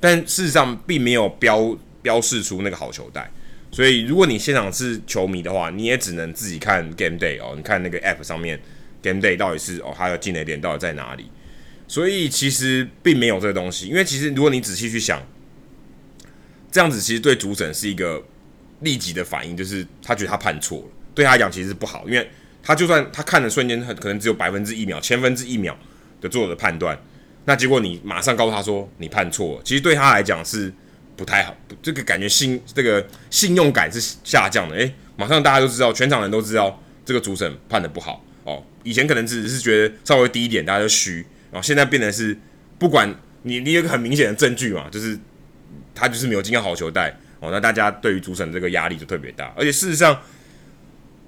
[0.00, 3.30] 但事实上并没有标标示出那个好球带。
[3.72, 7.54] 所以，如果你现场是球迷的话，你也只能自己看 Game Day 哦。
[7.56, 8.60] 你看那个 App 上面
[9.00, 11.30] Game Day 到底是哦，它的进垒点到底在哪里？
[11.86, 13.86] 所以其实并没有这个东西。
[13.86, 15.24] 因为其实如果你仔细去想，
[16.72, 18.22] 这样子其实对主审是一个
[18.80, 22.04] 立即的反应，就是他觉得他判错了，对他来讲其实是不好。
[22.06, 22.28] 因为
[22.62, 25.78] 他就算他看的瞬间很可能只有百分之一秒、千分之一秒
[26.20, 27.00] 的做的判断，
[27.44, 30.72] 那结果你马上告诉他说你判错了，其实对他来讲是
[31.20, 34.74] 不太好，这个感觉信这个信用感是下降的。
[34.74, 38.64] 诶、马上大家都知道，全场人都知道这个主审判的不好哦。
[38.84, 42.34] 以前可能只是觉得稍微低一点，大家就虚，然后现在变成是
[42.78, 45.18] 不管你你有个很明显的证据嘛，就是
[45.94, 50.18] 他就是没有进到好球带哦，那大家对于主审这个压力就特别大，而且事实上。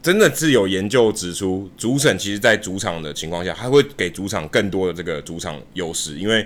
[0.03, 6.45] 真的是有研究指出，主审其实在主场的情况下，他会给主场更多的这个主场优势，因为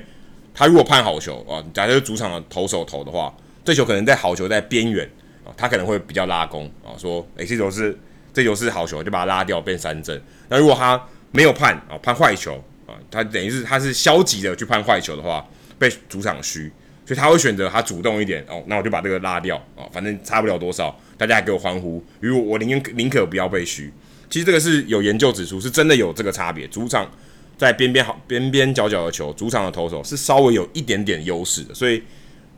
[0.56, 3.30] 他如果判好球啊，假设主场的投手投的话，
[3.62, 5.06] 这球可能在好球在边缘
[5.44, 7.94] 啊，他可能会比较拉弓啊，说诶，这球是
[8.32, 10.18] 这球是好球，就把它拉掉变三振。
[10.48, 10.98] 那如果他
[11.30, 12.54] 没有判啊，判坏球
[12.86, 15.46] 啊，他等于是他是消极的去判坏球的话，
[15.78, 16.72] 被主场虚，
[17.04, 20.98] 所以他会选择他主动一点哦，那我就把这个拉掉啊，反正差不了多少。
[21.18, 23.92] 大家给我欢呼，因为我宁愿宁可不要被虚。
[24.28, 26.66] 其实这个是有研究指出，是真的有这个差别。
[26.68, 27.10] 主场
[27.58, 31.74] 在边边好边边角角的球，主场的投手是稍微有一点点优势的。
[31.74, 32.02] 所以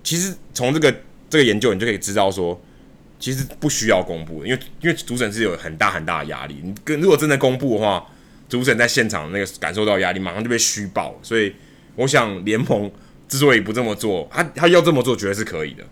[0.03, 0.93] 其实从这个
[1.31, 2.61] 这个研究，你就可以知道说，
[3.19, 6.57] 其实不需要公布，因为因为主审是有很大很大的压力。
[6.63, 8.05] 你跟如果真的公布的话，
[8.49, 11.19] 主审在现场那个感受到压力，马上就被虚报。
[11.23, 11.53] 所以
[11.97, 12.91] 我想联盟
[13.29, 15.85] 之所以不这么做，他他要这么做，绝对是可以的。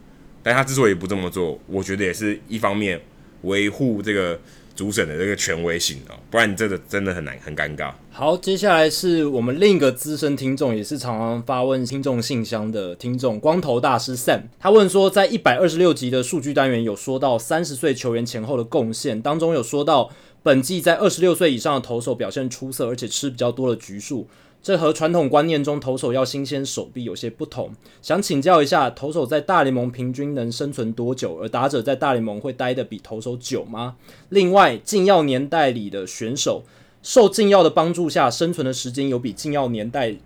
[0.42, 3.00] 但他之所以不这么做，我觉得也是一方面
[3.42, 4.40] 维护这个
[4.76, 7.90] 主审的这个权威性哦，不然你这个真的很难很尴尬。
[8.10, 20.10] 好，接下来是我们另一个资深听众，也是常常发问听众信箱的听众光头大师 Sam，他问说，在一百二十六集的数据单元有说到三十岁球员前后的贡献当中，有说到
[20.42, 24.28] 本季在二十六岁以上的投手表现出色，而且吃比较多的局数。
[24.62, 27.70] 这和传统观念中投手要新鲜手臂有些不同，
[28.02, 31.38] 想请教一下，投手在大联盟平均能生存多久？
[31.40, 33.94] 而打者在大联盟会待得比投手久吗？
[34.30, 36.64] 另外，禁药年代里的选手
[37.00, 40.16] 受禁药的帮助下生存的时间有比禁药年代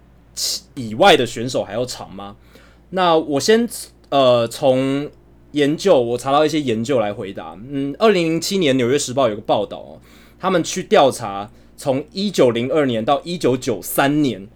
[0.75, 2.37] 以外的选手还要长吗？
[2.91, 3.69] 那我先
[4.09, 5.11] 呃从
[5.53, 7.59] 研究，我查到一些研究来回答。
[7.69, 10.01] 嗯，二零零七年《纽约时报》有个报道哦，
[10.39, 11.51] 他们去调查。
[11.81, 14.47] 从一九零二年到一九九三年，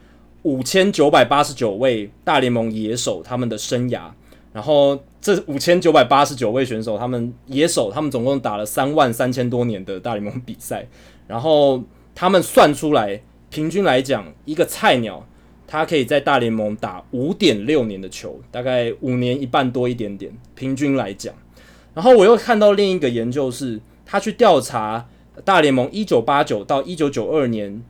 [0.43, 4.11] 五千九百八十九位大联盟野手他们的生涯，
[4.53, 10.87] 然后这五千九百八十九位选手，他们野手他们总共打了三万三千多年的大联盟比赛，
[11.27, 11.83] 然后
[12.15, 15.27] 他们算出来，平均来讲，一个菜鸟
[15.67, 21.35] 他可以在大联盟打五点六年的球，大概五年一半多一点点，平均来讲。
[21.95, 25.07] 然后我又看到另一个研究是，他去调查。
[25.43, 27.83] 大联盟一九八九到一九九二年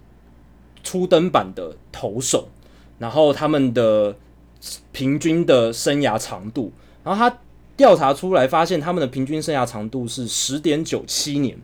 [0.83, 2.49] 初登板的投手，
[2.99, 4.17] 然后他们的
[4.93, 6.73] 平均的生涯长度，
[7.03, 7.39] 然后他
[7.77, 11.59] 调查出来发现他们的平均生涯长度是十点九七年，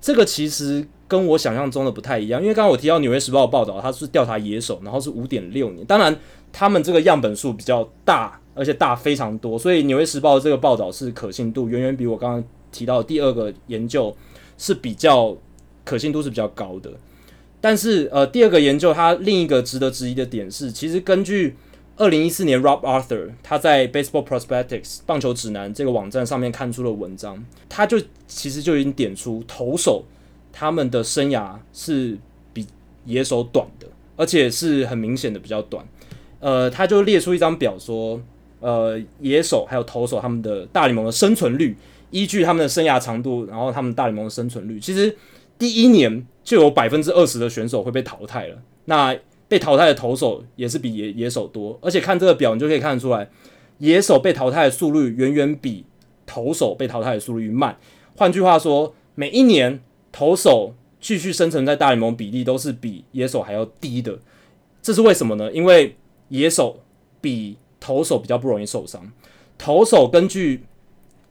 [0.00, 6.14] 这个其实跟我想象中的不太一样，因为刚刚我提到《纽约时报》报道，他是调查野手，然后是五点六年，当然
[6.52, 14.14] 他们这个样本数比较大，而且大非常多，所以《纽约时报》这个报道是可信度远远比我刚刚提到的第二个研究。
[14.56, 15.36] 是比较
[15.84, 16.90] 可信度是比较高的，
[17.60, 21.56] 但是呃，第二个研究它另一个值得质疑的点是，其实根据
[21.96, 30.04] 二零一四年 Rob Arthur 他在 Baseball Prospectus 棒球指南这个网站上面看出的文章，他就其实就已经点出投手
[30.52, 32.16] 他们的生涯是
[32.52, 32.66] 比
[33.04, 33.86] 野手短的，
[34.16, 35.86] 而且是很明显的比较短。
[36.40, 38.20] 呃，他就列出一张表说，
[38.60, 41.76] 呃，野手还有投手他们的大联盟的生存率。
[42.14, 45.16] 依据他们的生涯长度，然后他们大联盟的生存率，其实
[45.58, 48.56] 第一年就有百分之二十的选手会被淘汰了。
[48.84, 49.16] 那
[49.48, 53.28] 被淘汰的投手也是比野野手多，而且看这个表，你就可以看得出来，
[53.78, 55.84] 野手被淘汰的速率远远比
[56.24, 57.76] 投手被淘汰的速率慢。
[58.14, 59.80] 换句话说，每一年
[60.12, 64.20] 投手继续生存在大联盟比例都是比野手还要低的。
[64.80, 65.50] 这是为什么呢？
[65.50, 65.96] 因为
[66.28, 66.78] 野手
[67.20, 69.10] 比投手比较不容易受伤。
[69.58, 70.64] 投手根据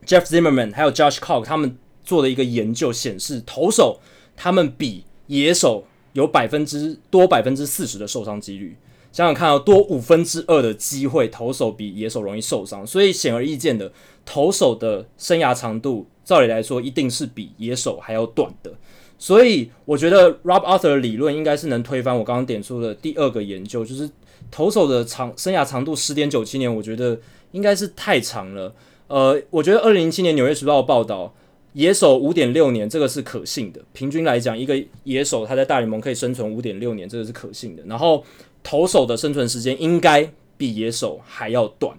[0.05, 3.99] Jeff Zimmerman 还有 Josh Cock 他们做的一个研究显示，投手
[4.35, 8.75] 他们比野手有百分之多百分之四十的受伤几率。
[9.11, 12.85] 想想看啊，多五分之二的机会，投手比野手容易受伤。
[12.85, 13.91] 所以显而易见的，
[14.25, 18.73] 投手的生涯长度，照理来说一定是比野手还要短的。
[19.19, 24.09] 所以我觉得 Rob Arthur 的理论应该是能推翻我刚刚点出的第二个研究，就是
[24.49, 27.19] 投手的长生涯长度十点九七年，我觉得
[27.51, 28.73] 应该是太长了。
[29.07, 31.33] 呃，我觉得二零零七年《纽约时报》报道，
[31.73, 33.81] 野手五点六年，这个是可信的。
[33.93, 37.83] 平均来讲，一个野手他在大联盟可以生存五点六年，这个是可信的。
[37.85, 38.23] 然后
[38.63, 41.97] 投手的生存时间应该比野手还要短。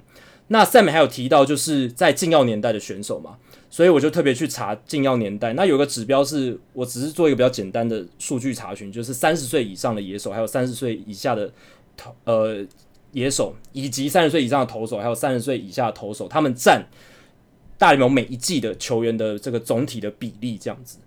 [0.48, 3.36] 那 Sam 还有提到，就是在禁药年代的选手嘛，
[3.70, 5.54] 所以我就特别去查禁药年代。
[5.54, 11.50] 那有个指标是我只是做一个比较简单的数据查询，就是三十岁以上的野手，还有三十岁以下的
[11.96, 12.64] 投呃
[13.14, 16.84] 野手以及三十岁以上的投手，还有三十岁以下的投手，他们占
[17.78, 20.98] 大联盟每一季的球员的这个总体的比例这样子。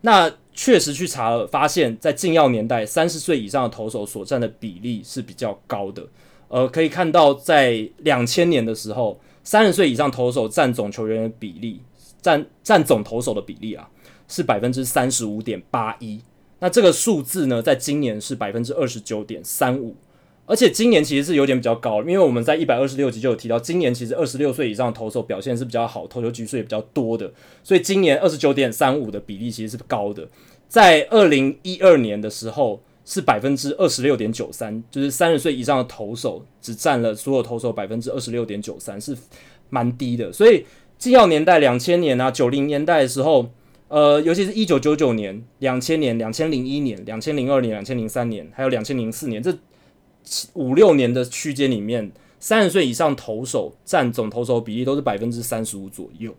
[0.00, 6.06] 那确实去查了，发现，在禁药年代，三十岁以上的投手所占的比例是比较高的。
[6.48, 11.82] 呃，可以看到，在两千年的时候，三十岁以上投手占总球员的比例，
[12.22, 13.88] 占占总投手的比例啊，
[14.26, 16.20] 是百分之三十五点八一。
[16.58, 19.94] 那这个数字呢，在今年是百分之二十九点三五。
[20.50, 27.32] 而且今年其实是有点比较高，因为我们在一百二十六集就有提到，今年其实二十六岁以上的投手表现是比较好，投球局数也比较多的，
[27.62, 30.28] 所以今年二十九点三五的比例其实是高的。
[30.66, 39.16] 在二零一二年的时候是百分之二十六点九三，就是三十岁以上的投手只占了所有投手百分之二十六点九三，是
[39.68, 40.32] 蛮低的。
[40.32, 40.66] 所以
[40.98, 43.48] 纪要年代两千年啊九零年代的时候，
[43.86, 49.56] 呃，尤其是一九九九年、两千年、两千零一年、两千零二年、两千零三年，还有两千零四年这。
[50.54, 56.34] 五六年的区间里面，三十岁以上投手占总投手比例都是百分之三十五左右。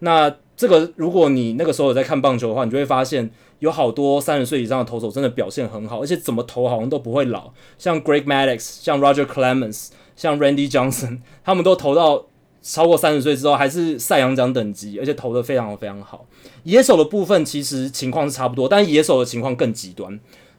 [0.00, 7.52] 那这个，如果你那个时候有在看棒球的话，你就会发现有好多三十岁以上的投手真的表现很好，而且怎么投好像都不会老。
[7.78, 12.26] 像 Greg Maddux，像 Roger Clemens，像 Randy Johnson，他们都投到
[12.62, 16.26] 超过三十岁之后还是赛扬奖等级，而且投得非常非常好。
[16.62, 20.18] 野手的部分其实情况是差不多，但野手的情况更极端。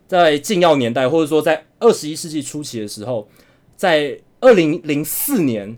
[0.10, 3.30] 在禁药年代，或者说在二十一世纪初期的时候，
[3.78, 5.78] 在二零零四年，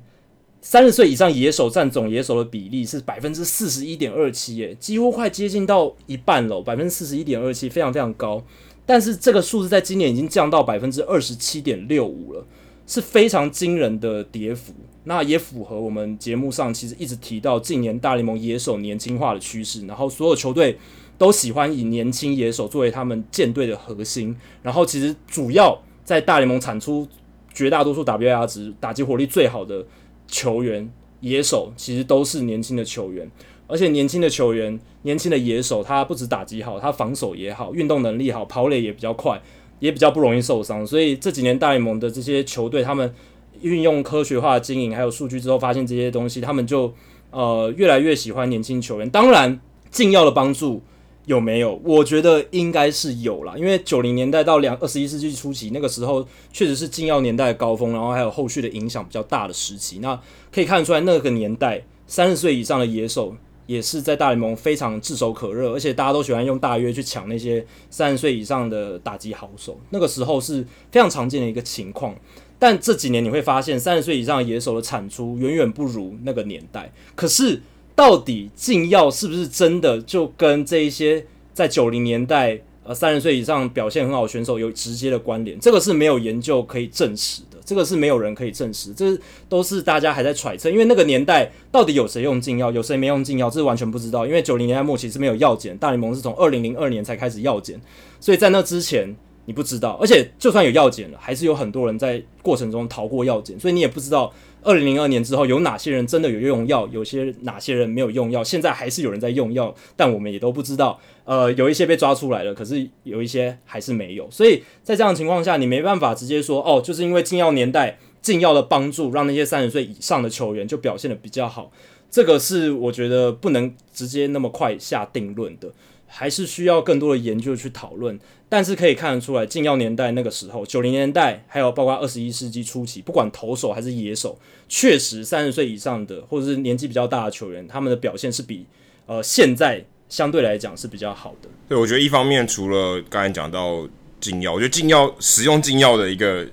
[0.62, 8.42] 三十岁以上野手占总野手的比例是百分之四十一点二七，耶，几乎快接近到一半了，百分之四十一点二七，非常非常高。
[8.86, 12.46] 但是这个数字在今年已经降到百分之二十七点六五了，
[12.88, 14.72] 是非常惊人的跌幅。
[15.04, 20.78] 那也符合我们节目上其实一直提到近年大联盟野手年轻化的趋势，然后所有球队。
[21.22, 27.08] 都喜欢以年轻野手作为他们舰队的核心，然后其实主要在大联盟产出
[27.54, 29.86] 绝大多数 WAR 值、打击火力最好的
[30.28, 33.30] 球员野手，其实都是年轻的球员。
[33.68, 39.40] 而且年轻的球员、年轻的野手，他不止打击好，他防守也好，运动能力好，跑垒也比较快，
[39.78, 40.84] 也比较不容易受伤。
[40.88, 43.14] 所以这几年大联盟的这些球队，他们
[43.62, 46.92] 运用科学化经营还有数据之后，发现这些东西，他们就
[47.30, 49.08] 呃越来越喜欢年轻球员。
[49.08, 49.62] 当然，
[49.92, 50.82] 禁药的帮助。
[51.26, 51.80] 有没有？
[51.84, 60.00] 我觉得应该是有啦，因为九零年代到两二十一世纪初期那个时候，确实是禁药年代的高峰，然后还有后续的影响比较大的时期。
[60.00, 60.20] 那
[60.52, 63.36] 可以看出来，那个年代三十岁以上的野手
[63.68, 69.80] 也是在大联盟非常炙手可热，而且大家都喜欢用大约去抢那些三十岁以上的打击好手。
[69.92, 72.16] 那个时候是非常常见的一个情况。
[72.58, 76.92] 但这几年你会发现，三十岁以上的野手的产出远远不如那个年代。
[77.16, 77.62] 可是。
[77.96, 85.60] 到底禁药是不是真的就跟这一些在九零年代呃三十岁以上表现很好的选手有直接的关联？
[85.60, 89.16] 这个是没有研究可以证实的，这个是没有人可以证实，这
[89.48, 90.70] 都是大家还在揣测。
[90.70, 94.26] 因为那个年代到底有谁用禁药，有谁没用禁药，这是完全不知道。
[94.26, 97.80] 因为九零年代末期是没有药检，大联盟是从二零零二年才开始药检，
[98.20, 99.16] 所以在那之前
[99.46, 99.92] 你不知道。
[100.02, 104.34] 而且就算有药检了，还是有很多人在过程中逃过药检，所以你也不知道。
[104.64, 106.88] 二零零二年之后，有哪些人真的有用药？
[106.92, 108.44] 有些哪些人没有用药？
[108.44, 111.00] 现在还是有人在用药，但我们也都不知道。
[111.26, 114.30] 呃，有一些被抓出来了，可是有一些还是没有。
[114.30, 121.72] 所以在这样的情况下，你没办法直接说哦，就是因为禁药年代禁药的帮助，让那些三十岁以上的球员就表现得比较好。
[122.10, 125.72] 这个是我觉得不能直接那么快下定论的。
[126.14, 134.38] 还是需要更多的研究去讨论，但是可以看得出来，禁药年代那个时候，九零年代，还有包括二十一世纪初期，不管投手还是野手，
[134.68, 138.66] 确实三十岁以上的或者是年纪比较大的球员，他们的表现是比
[139.06, 141.48] 呃现在相对来讲是比较好的。
[141.70, 143.88] 对，我觉得一方面除了刚才讲到
[144.20, 146.46] 禁药，我觉得禁药使用禁药的一个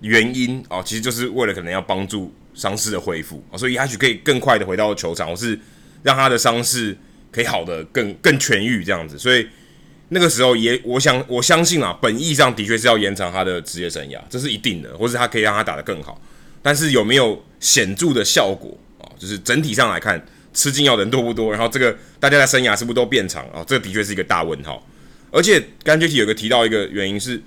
[0.00, 5.60] 原因啊，其实就是为了可能要帮助伤势的恢复啊，所以也许可以更快的回到球场，或是
[6.02, 6.96] 让他的伤势。
[7.32, 9.48] 可以好的更更痊愈这样子，所以
[10.10, 16.20] 那个时候也我想我相信啊，本意上的确是要延长他的职业生涯，这是一定的，或是他可以让他打得更好。
[16.62, 19.08] 但是有没有显著的效果啊？
[19.18, 21.50] 就是整体上来看，吃禁药的人多不多？
[21.50, 23.64] 然后这个大家的生涯是不是都变长啊？
[23.66, 24.86] 这个的确是一个大问号。
[25.30, 27.40] 而且刚才有个提到一个原因是，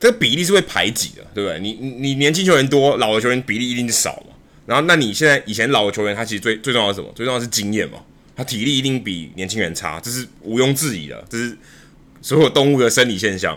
[0.00, 1.60] 这个比例是会排挤的，对不对？
[1.60, 4.34] 你你年轻球员多，老的球员比例一定是少嘛。
[4.66, 7.12] 然后那你现在以前老的球员，他其实最最重要的是什么？
[7.14, 7.98] 最重要是经验嘛。
[8.42, 11.56] 他体力一定比年轻人差，这是毋庸置疑的，这是
[12.20, 13.56] 所有动物的生理现象。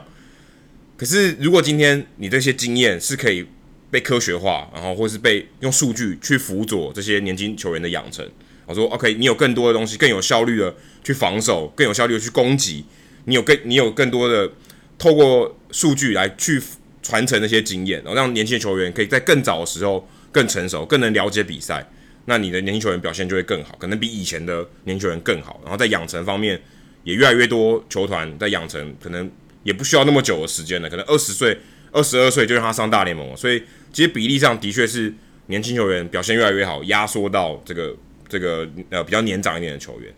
[0.96, 3.48] 可是，如果今天你这些经验是可以
[3.90, 8.24] 被科学化，然后或是被用数据去辅佐这些年轻球员的养成，
[8.68, 12.86] 我说 OK，你有更多的东西，更有效率的去防守，更有效率的去攻击，
[13.26, 14.52] 你有更你有更多的
[15.00, 16.62] 透过数据来去
[17.02, 21.90] 传承那些经验，然后让年轻球员可以在更早的时候更成熟，更能了解比赛。
[22.26, 25.59] 那你的年轻球员表现就会更好，可能比以前的年轻球员更好。
[25.63, 26.59] 然后在养成方面，
[27.03, 29.30] 也越来越多球团在养成，可能
[29.61, 31.55] 也不需要那么久的时间了，可能二十岁、
[31.91, 33.36] 二十二岁就让他上大联盟了。
[33.36, 33.61] 所以
[33.93, 35.13] 其实比例上的确是
[35.45, 37.95] 年轻球员表现越来越好，压缩到这个
[38.28, 40.11] 这个呃比较年长一点的球员。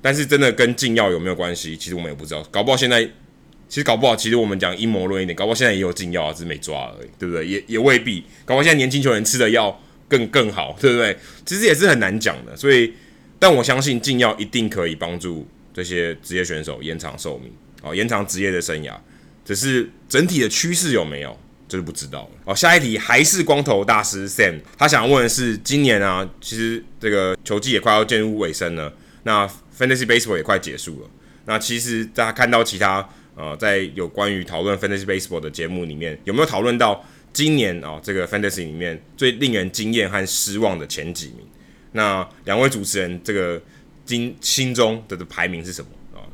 [0.00, 1.76] 但是真的跟禁药有没有关系？
[1.76, 2.42] 其实我们也不知道。
[2.44, 3.04] 搞不好现在，
[3.68, 7.46] 其实搞不好，其实我们讲阴谋论一点，搞不好现在也有禁药啊，只是没抓而已，对不对？
[7.46, 8.24] 也也未必。
[8.46, 9.78] 搞不好现在年轻球员吃的药。
[10.10, 11.16] 更更好，对不对？
[11.46, 12.92] 其实也是很难讲的，所以，
[13.38, 17.50] 但我相信禁药一定可以帮助这些职业选手延长寿命，
[17.80, 18.92] 哦，延长职业的生涯。
[19.44, 21.38] 只是整体的趋势有没有，
[21.68, 22.30] 这是不知道了。
[22.44, 28.92] 哦，下一题还是光头大师 Sam，他想问的是，今年啊，其实这个球季也快要进入尾声了，
[29.22, 29.48] 那
[29.78, 31.08] Fantasy Baseball 也快结束了。
[31.46, 37.04] 那其实大家看到其他呃，在有关于讨论 Fantasy Baseball 的节目里面，有没有讨论到？
[37.32, 41.46] 今年啊，这个 Fantasy 里面最令人惊艳和失望的前几名，
[41.92, 43.62] 那两位主持人这个
[44.04, 46.26] 今心中的排名是什么啊？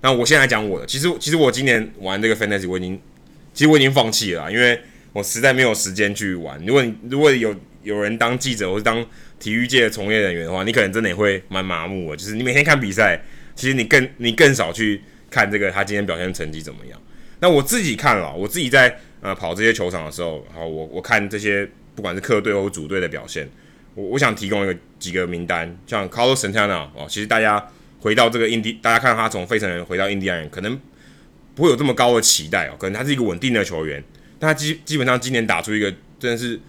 [0.00, 0.86] 那我先来讲我的。
[0.86, 3.00] 其实，其实我今年玩这个 Fantasy，我已经
[3.54, 4.78] 其实我已经放弃了，因为
[5.12, 6.60] 我实在没有时间去玩。
[6.66, 9.04] 如果你如果有有人当记者或是当
[9.38, 12.16] 体育界的从业人员的话，你可能真的也会蛮麻木的。
[12.16, 13.22] 就是你每天看比赛，
[13.54, 17.00] 其实你更你更少去看这个他今天表现成绩怎么样。
[17.38, 18.98] 那我自己看了，我自己在。
[19.22, 23.48] 呃，跑这些球场的时候，好，我我看这些不管是客队或主队的表现，
[23.94, 27.64] 我我想提供一个几个名单，像 Carlos Santana 哦，其实大家
[28.00, 30.76] 回到这个印第，大家看他从费城人回到印第安人，可能
[31.54, 34.02] 不会有这么高的期待哦，可能他是一个稳定的球员，
[34.40, 36.60] 但他基基本上今年打出一个真的是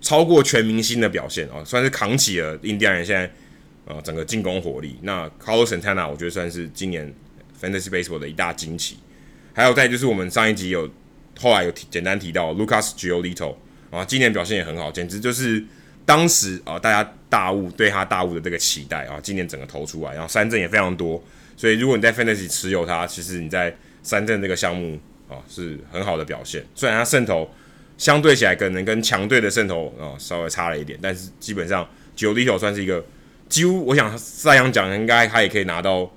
[0.00, 3.30] 超过全明星的表现哦，算是扛起了印第安人现在
[3.84, 4.98] 呃整个进攻火力。
[5.02, 7.14] 那 Carlos Santana 我觉得算是今年
[7.62, 8.96] Fantasy Baseball 的一大惊奇，
[9.52, 10.90] 还有再就是我们上一集有。
[11.38, 13.54] 后来有提简单提到 Lucas Giolito
[13.90, 15.62] 啊，今年表现也很好，简直就是
[16.04, 21.22] 当时啊大家大雾对他大雾的这个期待啊，今年整个投出来，然后三振也非常多，
[21.56, 26.64] 所以如果你在 Fantasy 持有他，其实你在三振这个项目啊是很好的表现。
[26.74, 27.50] 虽然他胜投
[27.96, 33.04] 相对起来可能跟强队的胜投啊稍微差了一点，但是基本上 Giolito 算是一个
[33.48, 36.10] 几乎我想赛扬奖应该他也可以拿到，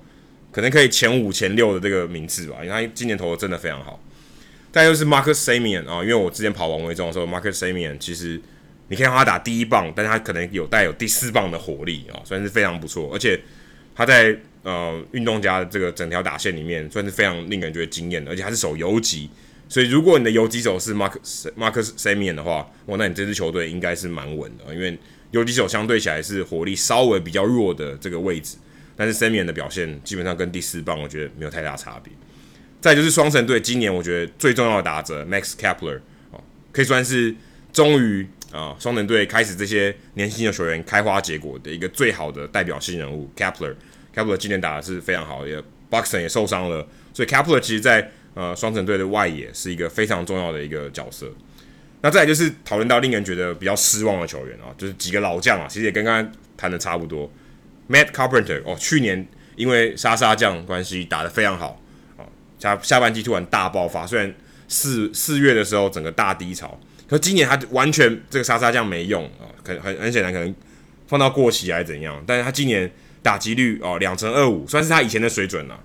[0.50, 4.00] 可能可以前五前六的这个名次吧，因为他今年投的真的非常好。
[4.70, 8.40] 再就是 Marcus Semien 啊，因为我之前跑王维中的时候，Marcus Semien 其实
[8.88, 13.10] 你可以让他打第一棒，但他可能有带有第四棒的火力啊，算是非常不错。
[13.12, 13.40] 而且
[13.94, 18.30] 他在呃运动家的这个整条打线里面，算是非常令人觉得惊艳的。
[18.30, 19.30] 而且他是守游击，
[19.68, 24.96] 所以如果你的游击手是 Marcus Marcus Semien 的话，哇，那你这支球队应该是蛮稳的，因为
[25.30, 28.56] 游击手相对起来是火力稍微比较弱的这个位置，
[28.96, 32.12] 但是 Semien 的表现基本上跟第四棒我觉得没有太大差别。
[32.80, 35.98] 再就是双城队今年我觉得最重要的打者 Max Kepler
[36.30, 36.40] 哦，
[36.72, 37.34] 可以算是
[37.72, 43.74] 终于啊双城队开始这些年轻的球员开花结果的一个最好的代表性人物 Kepler
[44.14, 51.26] Kepler 今年打的是非常好，也 Buxton 也受伤了，所以 Kepler 其实在呃双城队的外野是一个非常重要的一个角色。
[52.00, 57.28] 那再来就是讨论到令人觉得比较失望的球员啊，就是几个老将啊，其实也跟刚刚谈的差不多。
[57.88, 59.26] Matt Carpenter 哦，去年
[59.56, 61.80] 因为杀杀将关系打得非常好。
[62.58, 64.34] 下下半季突然大爆发，虽然
[64.66, 66.78] 四四月的时候整个大低潮，
[67.08, 70.54] 可今年他完全这个杀杀将没用啊，可很很显然可能
[71.06, 72.90] 放到过期还是怎样，但是他今年
[73.22, 75.80] 打击率哦两成二五，算是他以前的水准了。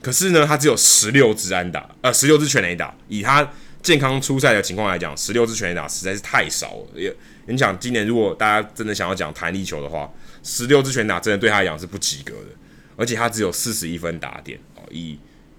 [0.00, 3.46] 可是呢，他只有十六支安打，呃十六支全垒打，以他
[3.82, 6.86] 健康出赛的情况来讲，十六支全垒打实在是太少了。
[6.94, 7.12] 也
[7.46, 10.10] 你想今年如果大家真的想要讲弹力球的话，
[10.42, 12.48] 十六支全打真的对他来讲是不及格的，
[12.96, 15.18] 而且他只有四十一分打点哦以。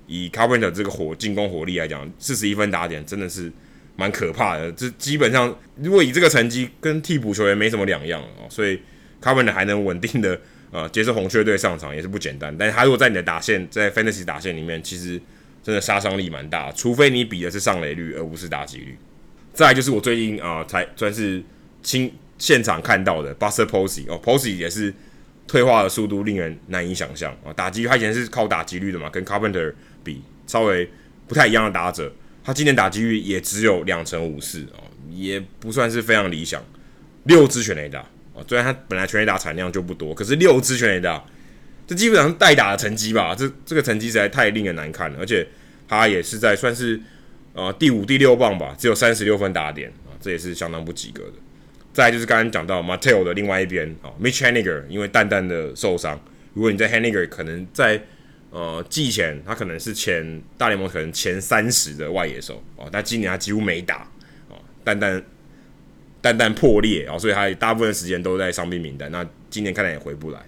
[0.09, 3.51] 以 Carpenter 这个火进攻火力来讲，四十一分打点真的是
[3.95, 4.71] 蛮可怕的。
[4.71, 8.81] 这基本上，如果以这个成绩跟替补球员没什么两样哦，所以
[9.21, 10.41] Carpenter 还能稳定的
[10.71, 12.53] 呃接受红雀队上场也是不简单。
[12.57, 15.21] 但是他如果在你的打线，在 Fantasy 打线里面，其实
[15.61, 18.97] 真的杀伤力蛮大，除非你比的是上垒率而不是打击率。
[19.53, 21.43] 再来就是我最近啊、才算是
[21.83, 24.93] 亲现场看到的 Buster Posey 哦，Posey 也是。
[25.47, 27.51] 退化的速度令人难以想象啊！
[27.51, 29.73] 打击他以前是靠打击率的嘛，跟 Carpenter
[30.03, 30.89] 比稍微
[31.27, 32.11] 不太一样的打者，
[32.43, 36.63] 他今年打击率也只有两成五四哦，也不算是非常理想。
[37.25, 41.23] 六支全垒打啊，虽然他本来全垒打产量就不多，可是六支全垒打，
[41.85, 43.35] 这基本上代打的成绩吧？
[43.35, 45.45] 这这个成绩实在太令人难看了，而且
[45.87, 46.99] 他也是在算是
[47.53, 51.33] 呃第五、第六棒吧，只有三十六分打点啊，这也是相当不及格的。
[51.91, 56.19] 再就是刚刚讲到 Mateo 的另外一边啊，Mitch Haniger 因为淡淡的受伤，
[56.53, 58.01] 如果你在 Haniger 可能在
[58.51, 64.09] 呃，季前他可能是前大联盟可能前三十的外野手哦，但今年他几乎没打
[64.49, 65.23] 哦，单单
[66.21, 69.11] 单单破裂哦，所以他大部分时间都在伤病名单。
[69.11, 70.39] 那今年看来也回不来。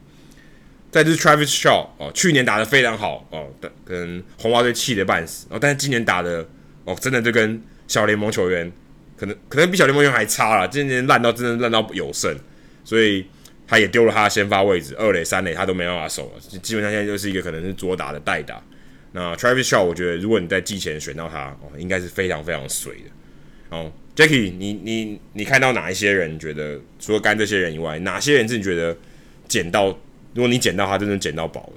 [0.90, 3.48] 再就是 Travis Shaw 哦，去年打得非常好哦，
[3.86, 6.46] 跟红袜队气得半死哦，但是今年打的
[6.84, 8.70] 哦，真的就跟小联盟球员
[9.16, 12.36] 可能可能比小联盟球员还差了，今年烂到真的烂到有剩，
[12.84, 13.26] 所以
[13.72, 18.62] 他也丢了他的先发位置，二垒三垒他都没办法守了，基本上现在就是一个可能是左打的代打。
[19.14, 23.78] 那 Travis Shaw 我觉得如果你在季前选到他哦，应该是非常非常水的。
[23.78, 26.38] 哦，Jackie，你你你看到哪一些人？
[26.38, 28.94] 觉得除了干这些人以外，哪些人是你觉得
[29.48, 29.88] 捡到？
[30.34, 31.74] 如果你捡到他，真的捡到宝了。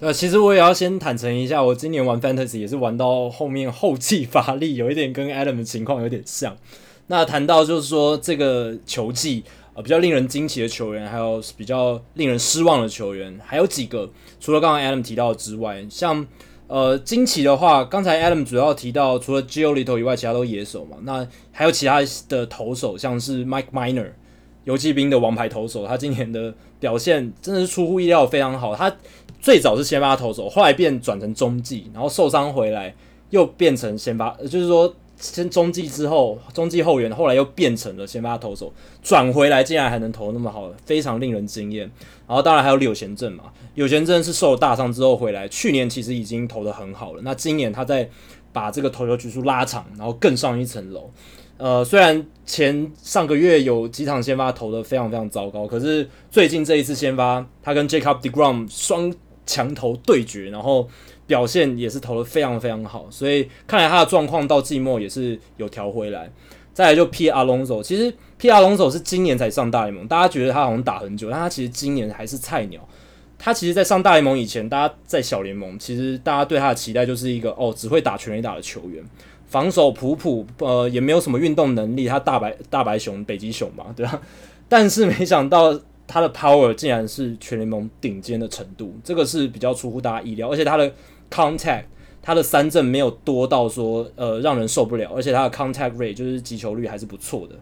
[0.00, 6.56] 对，其实我也要先坦诚一下，我今年玩 Fantasy 也是玩到后面后继乏力，有一点跟 Adam 的情况有点像。
[7.08, 9.44] 那谈到就是说这个球技
[9.76, 14.10] 呃比较令人惊奇的球员，还有比较令人失望的球员，还有几个，
[14.40, 16.26] 除了刚刚 Adam 提到之外，像
[16.66, 20.96] 呃惊奇的话，刚才 Adam 主要提到除了 Giolito 以外，其他都野手嘛。
[21.02, 24.10] 那还有其他的投手，像是 Mike Miner，。
[24.64, 28.74] 游骑兵的王牌投手，他今年的表现真的是出乎意料非常好。
[28.74, 28.92] 他
[29.40, 32.92] 最早是先发投手，后来变转成中继，然后受伤回来
[33.30, 41.90] 又变成先发，就是说先中继之后中继后援，后来又变成了先发投手，转回来竟然还能投那么好，非常令人惊艳。
[42.26, 43.44] 然后当然还有柳贤镇嘛，
[43.74, 47.22] 柳贤镇是受了大伤之后回来，去年其实已经投得很好了。
[47.22, 48.08] 那今年他在
[48.52, 51.10] 把这个投球局数拉长，然后更上一层楼。
[51.58, 59.10] 呃，虽然前上个月有几场先发投的非常非常糟糕，可是最近这一次先发，他跟 Jacob deGrom 双
[59.46, 60.86] 强投对决，然后
[61.26, 66.30] 表现也是投的非常非常好，所以看来他的状况到季末也是有调回来。
[66.72, 72.86] 再来就 Pete Alonso，其实 Pete Alonso 是今年才上大联盟，大家觉得他好像打很久，但他其实今年还是菜鸟。
[73.38, 79.04] 他其实，在上大联盟以前，大家在小联盟，其实大家对他的期待就是一个哦，只会打全垒打的球员。
[79.46, 82.06] 防守普普，呃，也没有什么运动能力。
[82.06, 84.20] 他大白大白熊，北极熊嘛，对吧？
[84.68, 90.50] 但是没想到他的 power 竟然是全联盟顶尖的程度，这个是比较出乎大家意料。
[90.50, 90.92] 而且他的
[91.36, 91.84] contact，
[92.22, 97.54] 他的三振没有多到说呃让人受不了，而且他的 contact rate 就是击球率还是不错的。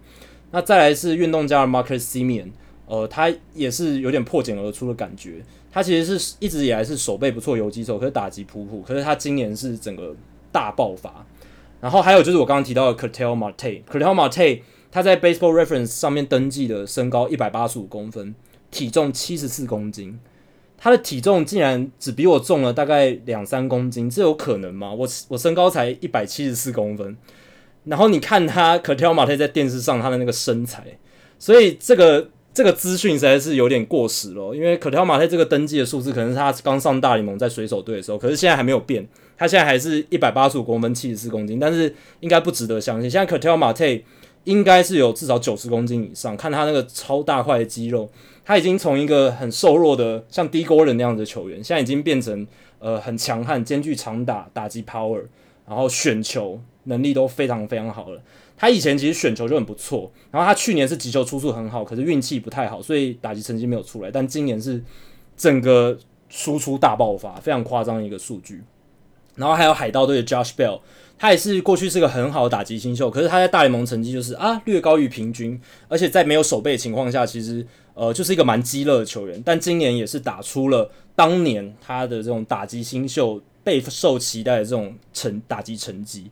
[0.53, 2.51] 那再来是运动家的 Marcus Semien，
[2.87, 5.43] 呃，他也是有点破茧而出的感觉。
[5.73, 10.15] 他其实是一直以来是手背不错游击手，可是打击普普，可是他今年是整个
[10.53, 11.27] 大爆发。
[11.81, 14.61] 然后还有就是我刚刚提到的 Ketel Marte，Ketel Marte
[14.93, 18.35] 他在 Baseball Reference 上面登记的身高一百八十五公分，
[18.71, 20.21] 体重七十四公斤，
[20.85, 24.93] 他的体重竟然只比我重了大概两三公斤，这有可能吗？
[24.93, 27.17] 我我身高才一百七十四公分，
[27.85, 30.99] 然后你看他 Ketel Marte 在电视上他的那个身材，
[31.39, 39.09] 所以这个这个资讯实在是有点过时了，因为 Ketel Marte 这个登记的数字可能是他刚上大联盟在水手队的时候，可是现在还没有变。
[39.39, 43.11] 他现在还是一百八十五公分，七十四公斤，但是应该不值得相信。
[43.11, 44.03] 现在 Ketel Marte
[44.45, 48.09] 应该是有至少九十公斤以上，看他那个超大块的肌肉，
[48.45, 52.47] 他已经从一个很瘦弱的像 Dee Gordon 那样的球员，现在已经变成
[52.79, 55.23] 呃很强悍，兼具长打、打击 power，
[55.67, 58.21] 然后选球能力都非常非常好了。
[58.57, 64.11] 他以前其实选球就很不错，然后他去年是击球出速很好，可是运气不太好，所以打击成绩没有出来。
[64.11, 64.83] 但今年是
[65.37, 68.63] 整个输出大爆发，非常夸张的一个数据。
[69.35, 70.79] 然后还有海盗队的 Josh Bell，
[71.25, 75.59] 他也是过去是个很好的打击新秀，可是他在大联盟成绩就是啊略高于平均，
[75.89, 79.43] 而且在没有守备的情况下，其实呃就是一个蛮鸡肋的球员。
[79.43, 86.31] 但今年也是打出了当年他的这种打击新秀备受期待的这种成打击成绩。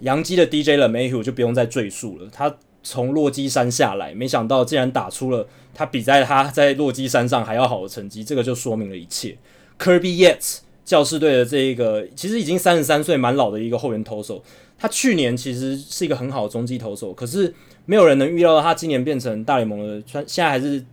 [0.00, 2.52] 杨基的 DJ 了 m a y h e w 就不用再赘述了，他
[2.82, 9.38] 从落基山下来，没想到竟然打出了他比在他在落基山上还要好的成绩，这个就说明了一切。
[9.78, 10.65] Kirby Yates。
[10.86, 14.42] 教士队的这一个其实已经三十三岁，蛮老的一个后援投手。
[14.78, 17.52] 他去年其实是一个很好的中继投手，可是
[17.86, 20.84] 没有人能预料到他今年变成大联盟的，现在还是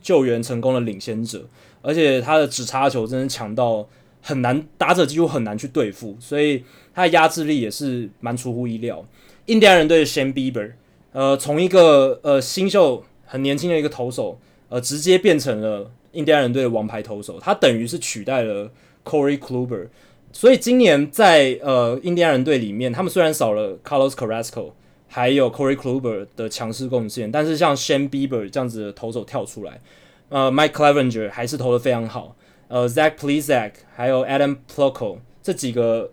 [0.00, 1.44] 救援成功的领先者。
[1.80, 3.88] 而且他的指叉球真的强到
[4.20, 6.62] 很难，打者几乎很难去对付，所以
[6.94, 9.04] 他的压制力也是蛮出乎意料。
[9.46, 10.72] 印第安人队的 Shane Bieber，
[11.12, 14.38] 呃，从一个呃新秀很年轻的一个投手，
[14.68, 18.70] 呃，直接变成了印第安人队的王牌投手，他等于是取代了。
[19.04, 19.88] Corey Kluber，
[20.32, 24.70] 所以今年在呃印第安人队里面，他们虽然少了 Carlos Carrasco，
[25.08, 29.80] 还有 Corey Kluber 的强势贡献，但是像 Shane Bieber 这样子的投手跳出来，
[30.28, 32.34] 呃，Mike Clevinger 还是投得非常好，
[32.68, 36.10] 呃，Zach Plesac 还有 Adam Plutko 这几个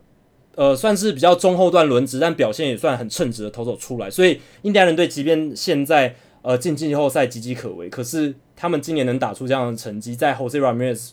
[0.55, 11.11] 呃算是比较中后段轮值，但表现也算很称职的投手出来，所以印第安人队即便现在呃进季后赛岌岌可危，可是他们今年能打出这样的成绩，在 Jose Ramirez。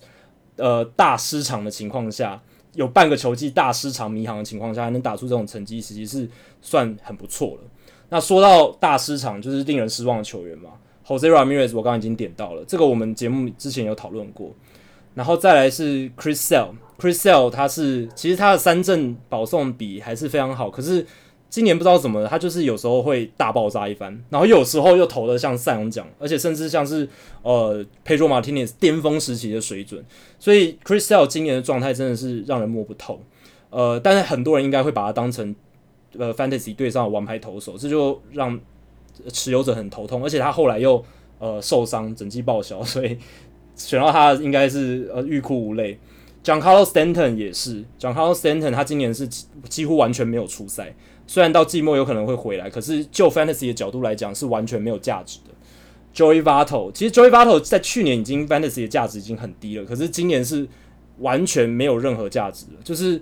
[0.57, 2.41] 呃大失常的情况下，
[2.75, 6.29] 有半个球季大失常迷航的情况下，还能打出这种成绩，其实是
[6.61, 7.61] 算很不错了。
[8.09, 10.71] 那说到大失常，就是令人失望的球员嘛
[11.07, 14.55] ，Jose Ramirez 我刚刚已经点到了，这个我们节目之前有讨论过。
[15.15, 21.07] 然后再来是 Chris Sale，Chris Sale 他是其实他的三振保送比还是非常好，可是
[21.49, 27.09] 今年不知道怎么了，他就是有时候会大爆炸一番，然后有时候又投的像赛扬奖，而且甚至像是
[27.43, 30.05] 呃 Pedro Martinez 巅峰时期的水准，
[30.39, 33.21] 所以 Chris Sale 今年的状态真的是让人摸不透，
[33.71, 35.55] 呃，但是很多人应该会把他当成
[36.19, 38.59] 呃 Fantasy 队上的王牌投手，这就让
[39.33, 41.03] 持有者很头痛，而且他后来又
[41.39, 43.17] 呃受伤，整季报销，所以。
[43.79, 45.99] 选到他应该是呃欲哭无泪
[46.43, 49.29] ，Giancarlo Stanton 也是，Giancarlo Stanton 他今年是
[49.69, 50.95] 几乎完全没有出赛，
[51.27, 55.55] 虽然到季末有可能会回来，可是就 Fantasy 的角度来讲是完全没有价值的。
[56.15, 60.67] Joey Votto 其实 Joey Votto 在去年已经 Fantasy 的价值已经很低了，可是今年是
[61.19, 63.21] 完全没有任何价值了，就是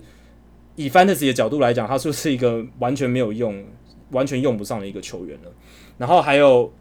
[0.75, 3.63] 以 Fantasy 的角度来讲，他就是一个完全没有用、
[4.11, 5.51] 完全用不上的一个球员了。
[5.97, 6.71] 然后还有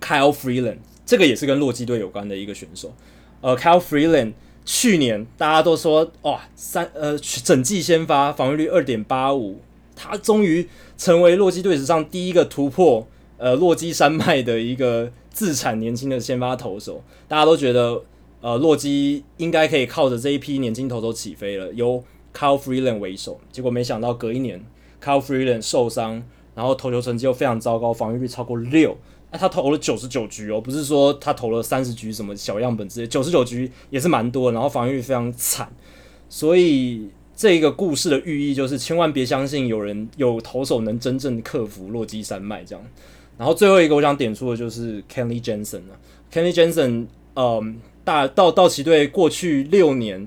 [0.00, 0.78] Kyle Freeland。
[1.04, 2.94] 这个也是跟洛基队有关的一个选手，
[3.40, 4.34] 呃，Kyle Freeland
[4.64, 9.60] 去年大家都说哇三呃整季先发防御率二点八五，
[9.94, 18.02] 他终于成为洛基队史上第一个突破呃洛基山脉的一个自产年轻的先发投手，大家都觉得
[18.40, 22.02] 呃洛基应该可以靠着这一批年轻投手起飞了，由
[22.34, 24.64] Kyle Freeland 为首，结果没想到隔一年
[25.02, 26.22] Kyle Freeland 受伤，
[26.54, 28.96] 然后投球成绩又非常糟糕，防御率超过六。
[29.30, 35.72] 啊、他投了九十九局哦，不是说他投了三十局什么小样本之类，九十九局也是蛮多，然后防御非常惨，
[36.28, 37.08] 所以
[37.42, 42.84] 这一个故事的寓意就是千万别相信有人有投手能真正克服洛基山脉这样。
[43.36, 45.98] 然后最后一个我想点出的就是 Kenny Jensen 啊
[46.32, 50.24] Kenny Jensen，嗯，大道道奇队过去六年，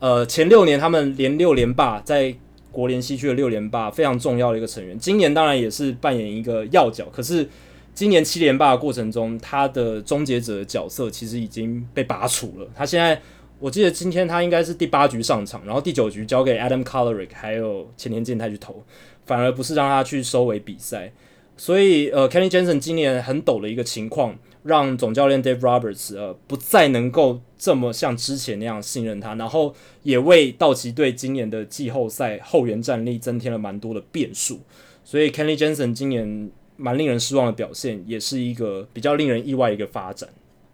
[0.00, 2.34] 呃，前六年他们连六连霸，在
[2.72, 7.48] 国联西区的六连霸非常重要的一个成员，今年当然也是扮演一个要角，可是。
[7.92, 12.66] 今年七连霸的过程中，他的终结者的角色其实已经被拔除了。
[12.74, 13.20] 他现在，
[13.60, 18.82] 我记得今天他应该是第八局上场，然后第九局交给 Adam Kolarek 还有前田健太去投，
[19.26, 21.12] 反而不是让他去收尾比赛。
[21.56, 34.60] 所以，呃，Kenny Jensen 今年很陡的一个情况，让总教练 Dave Roberts 呃不再能够这么像之前那样信任他，然后也为道奇队今年的季后赛后援战力增添了蛮多的变数。
[35.04, 36.50] 所以，Kenny Jensen 今年。
[36.82, 40.26] 蛮令人失望的表现，也是一个比较令人意外的一个发展。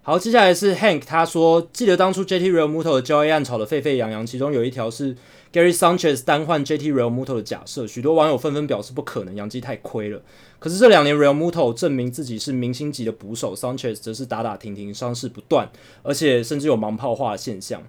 [0.07, 5.13] 好，接下来是 Hank，他说记得当初 JT Realmuto 的交易案炒得沸沸扬扬，其中有一条是
[5.53, 10.23] Gary Sanchez 单换 JT Realmuto 的假设，许多网友纷纷表示不可能，杨基太亏了。
[10.61, 15.69] 可是这两年 Realmuto 证明自己是明星级的捕手，Sanchez 则是打打停停，伤势不断，
[16.05, 17.83] 而且甚至有盲炮化的现象。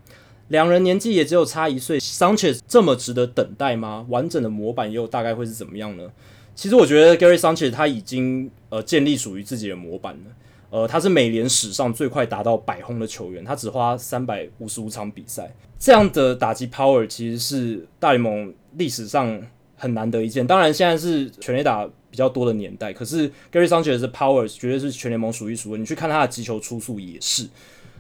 [0.48, 4.08] 两人年纪也只有差一岁，Sanchez 这么值得等待吗？
[4.10, 6.10] 完整的模板又大概会是怎么样呢？
[6.56, 10.32] 其实我觉得 Gary Sanchez 他已经呃建立属于自己的模板了，
[10.70, 19.42] 呃，他是美联史上最快达到百轰的球员，他只花三百五十五场比赛，这样的打击 power 其实是大联盟历史上
[19.76, 20.46] 很难得一见。
[20.46, 25.78] 当然现在是全垒打比较多的年代，可是 Gary Sanchez 的 power 绝对是全联盟数一数二。
[25.78, 27.48] 你去看他的击球出速也是，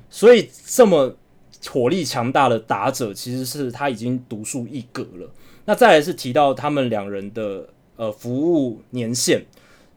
[0.09, 1.15] 所以这么
[1.69, 5.29] 火力强大的打者，其实是他已经独树一格了。
[5.65, 7.69] 那再来是提到他们两人的。
[7.99, 9.43] 呃，服务年限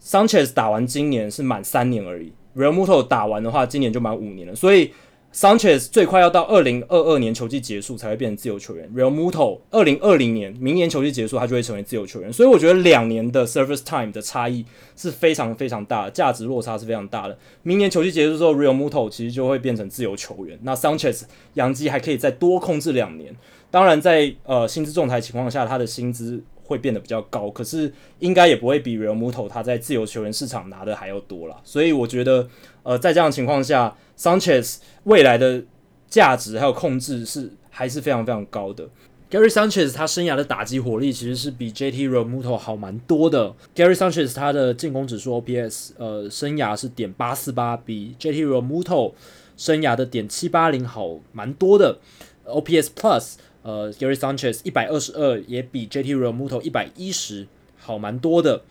[0.03, 4.55] ，Sanchez 打完今年是满三年而已，Realmuto 打完的话，今年就满五年了。
[4.55, 4.93] 所以
[5.33, 12.33] Sanchez 最快要到二零二二年球季结束才会变成自由球员，Realmuto 二零二零年明年球季结束，他就会成为自由球员。
[12.33, 14.65] 所以我觉得两年的 service time 的差异
[14.97, 17.39] 是非常非常大的，价值落差是非常大的。
[17.63, 21.23] 明年球季结束之后，Realmuto 其实就会变成自由球员，那 Sanchez
[21.55, 23.35] 洋基还可以再多控制两年。
[23.71, 26.43] 当然，在呃薪资仲裁情况下，他的薪资。
[26.71, 31.61] 会变得比较高，可是应该也不会比 Realmuto 他在自由球员市场拿的还要多啦。
[31.65, 32.49] 所以我觉得，
[32.85, 35.65] 呃，在这样的情况下，Sanchez 未来的
[36.09, 38.89] 价值还有控制是还是非常非常高的。
[39.29, 43.53] Gary Sanchez 他生涯的打击火力其实是比 JT Realmuto 好蛮多的。
[43.75, 49.13] Gary Sanchez 他的进攻指数 OPS 呃生涯是点八四八，比 JT Realmuto
[49.57, 51.99] 生涯的点七八零好蛮多的。
[52.47, 53.35] OPS Plus。
[53.63, 57.47] 呃，Gary Sanchez 一百二十二也比 JT Realmuto 一百一十
[57.77, 58.63] 好蛮多的。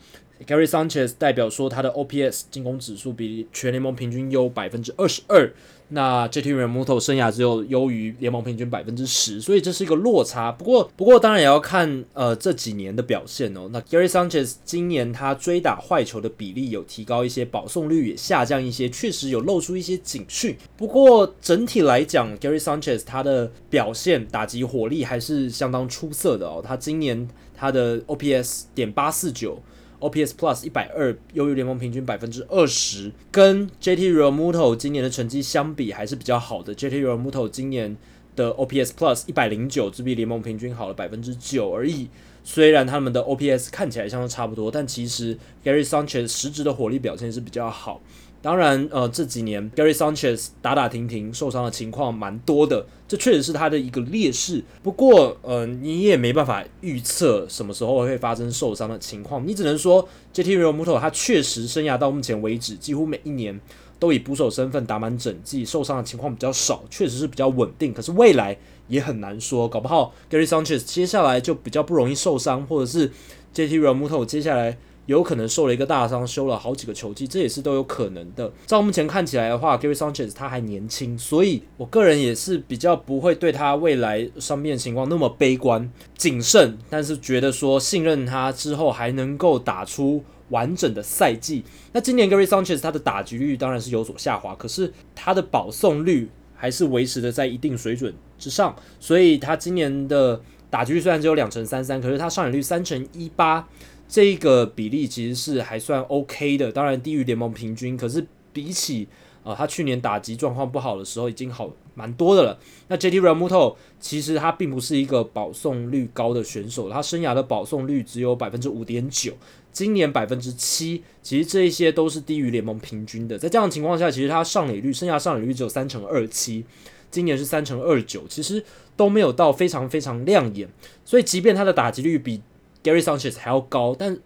[0.46, 5.52] Gary Sanchez 代表说他的 OPS 进攻指数比全联盟平均优百分之二十二，
[5.88, 10.50] 那 Jt Ramuto 生涯只有优于联盟平均百分之十，所以这是一个落差。
[10.50, 13.68] 不过，不过当然也要看呃这几年的表现哦。
[13.70, 20.56] 那 Gary Sanchez 今年他追打坏球的比例有提高一些，保送率也下降一些，确实有露出一些警讯。
[20.76, 26.62] 不过整体来讲，Gary Sanchez 他的表现打击火力还是相当出色的哦。
[26.64, 29.60] 他今年他的 OPS 点八四九。
[30.00, 36.74] OPS Plus 一百二，优于联盟平均百分之二十，跟 JT Realmuto 今年的成绩相比还是比较好的。
[36.74, 37.96] JT Realmuto 今年
[38.34, 42.08] 的 OPS Plus 一百零九，只比联盟平均好了百分之九而已。
[42.42, 48.00] 虽然他们的 OPS 看起来相当差不多，但其实 Gary Sanchez 实质的火力表现是比较好。
[48.42, 54.64] 当然，呃，这几年 Gary Sanchez 打打停停受伤的情况蛮多的，这确实是他的一个劣势。
[54.82, 63.60] 不过，呃，你也没办法预测什么时候会发生受伤的情况，你只能说 JT Realmuto 他确实生涯到目前为止几乎每一年
[63.98, 67.92] 都以捕手身份打满整季，受伤的情况比较少，确实是比较稳定。
[67.92, 68.56] 可是未来
[68.88, 73.10] 也很难说，搞不好 Gary Sanchez 接下来就比较不容易受伤，或者是
[73.54, 74.78] JT Realmuto 接下来。
[75.10, 78.50] 有可能受了一个大伤，休了好几个球季，这也是都有可能的。
[78.64, 91.64] 照目前看起来的话，Gary Sanchez 他还年轻，所以我个人也是比较不会对他未来伤病情况那么悲观、谨慎，但是觉得说信任他之后还能够打出完整的赛季。
[91.92, 100.40] 那今年 Gary Sanchez 他的打击率当然是有所下滑，可是他的保送率还是维持的在一定水准之上，所以他今年的
[100.70, 103.66] 打击率虽然只有两成三三，可是他上垒率三成一八。
[104.10, 109.06] 这个比例其实是还算 OK 的，当然低于联盟平均，可是比起
[109.44, 112.58] 啊、呃、他去年打击状况不好的时候已经好蛮多的了。
[112.88, 119.32] 那 JT Realmuto 其实他并不是一个保送率高的选手，他生涯的保送率只有百分之五点九，
[119.70, 123.38] 今年百分之七，其实这一些都是低于联盟平均的。
[123.38, 126.64] 在这样的情况下，其实他上垒率生涯上垒率只有三成二七，
[127.12, 128.64] 今年是三成二九，其实
[128.96, 130.68] 都没有到非常非常亮眼。
[131.04, 132.42] 所以即便他的打击率比
[132.82, 134.18] Gary Sanchez 还要高，但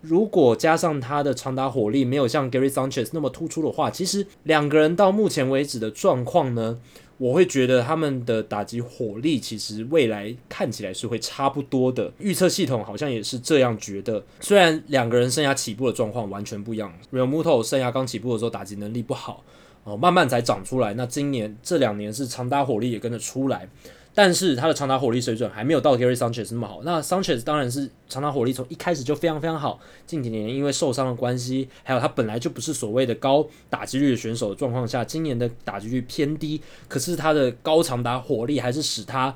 [0.00, 6.78] 如果加上他的长打火力没有像 Gary Sanchez 那么突出的话，其实两个人到目前为止的状况呢，
[7.16, 12.12] 我会觉得他们的打击火力其实未来看起来是会差不多的。
[12.18, 14.22] 预测系统好像也是这样觉得。
[14.40, 19.42] 虽然两个人生涯起步的状况完全不一样，Realmuto 生涯刚起步的时候打击能力不好，
[19.84, 20.92] 哦，慢慢才长出来。
[20.92, 23.66] 那今年这两年是长打火力也跟着出来。
[24.14, 26.82] 但是他的长打火力水准还没有到 Gary Sanchez 那么好。
[26.84, 29.80] 那 Sanchez 当然是长打火力从一开始就非常非常好。
[30.06, 36.60] 近几年因为受伤的关系，还有他本来就不是所谓的高打击率的选手的状况下，今年的打击率偏低。
[36.86, 39.34] 可是他的高长打火力还是使他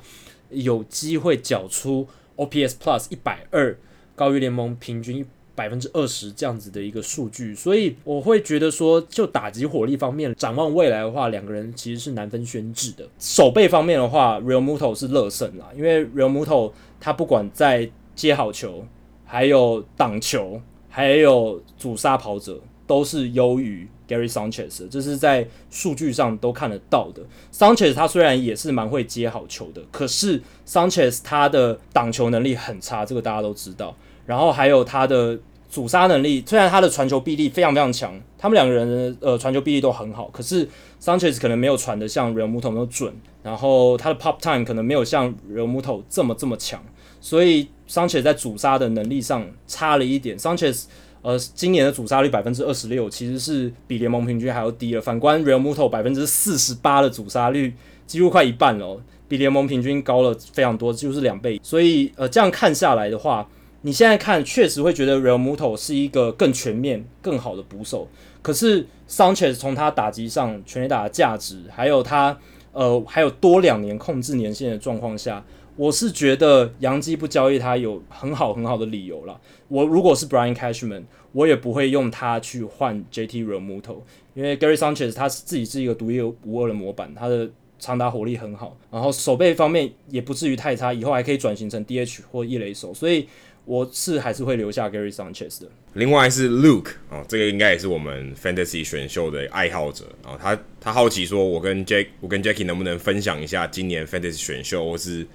[0.51, 2.07] 有机会缴出
[2.37, 3.77] OPS Plus 一百二，
[4.15, 5.27] 高于联盟平均。
[5.59, 13.05] 百分之二十这样子的一个数据，所以我会觉得说，就打击火力方面展望未来的话，两个人其实是难分轩輊的。
[13.19, 18.87] 守备方面的话，Realmuto 是乐胜啦，因为 Realmuto 他不管在接好球，
[19.25, 27.23] 还有挡球，还有阻杀跑者，都是优于 Gary Sanchez，这是在数据上都看得到的。
[27.53, 33.97] Sanchez 他虽然也是蛮会接好球的，可是 Sanchez 他的挡球能力很差，这个大家都知道。
[34.25, 35.39] 然后还有他的
[35.69, 40.67] 阻杀能力，虽然他的传球臂力非常非常强，他们两个人呃传球臂力都很好，可是
[40.99, 46.83] Sanchez 可能没有传的像 Realmuto 那么准，然后他的 Pop Time 可能没有像 Realmuto 这么这么强，
[47.21, 50.39] 所以 Sanchez 在阻杀的能力上差了一点。
[50.39, 50.85] Sanchez
[51.21, 55.01] 呃今年的阻杀率百分之二十六，其实是比联盟平均还要低了。
[55.03, 57.75] 反观 Realmuto 百分之四十八的阻杀率，
[58.07, 61.61] 几乎快一半了哦，比联盟平均高了非常多，几乎是两倍。
[61.63, 63.47] 所以呃这样看下来的话。
[63.83, 68.09] 你现在看，确实会觉得 Realmuto 是一个更全面、更好的捕手。
[68.43, 72.37] 可是 Sanchez 从他打击上全垒打的价值，还有他
[72.73, 75.45] 呃还有多两年控制年限的状况下，
[75.77, 79.41] 我是觉得洋基不交易他有很好很好的理由啦。
[79.69, 83.99] 我如果是 Brian Cashman，我也不会用他去换 JT Realmuto，
[84.35, 87.49] 因为 Gary Sanchez 他自己是一个独一无二的模板，他的
[87.79, 93.29] 长打火力很好，然后守备方面也不至于太差，以后还可以转型成 DH 或一垒手，所以。
[93.69, 95.69] 我是还是会留下 Gary Sanchez 的。
[95.93, 105.27] 另外是 Luke 哦，这个应该也是我们 Fantasy 选秀的爱好者啊、他他好奇说，我跟 Jack，我跟 Jackie 能不能分享一下今年 Fantasy 选秀或是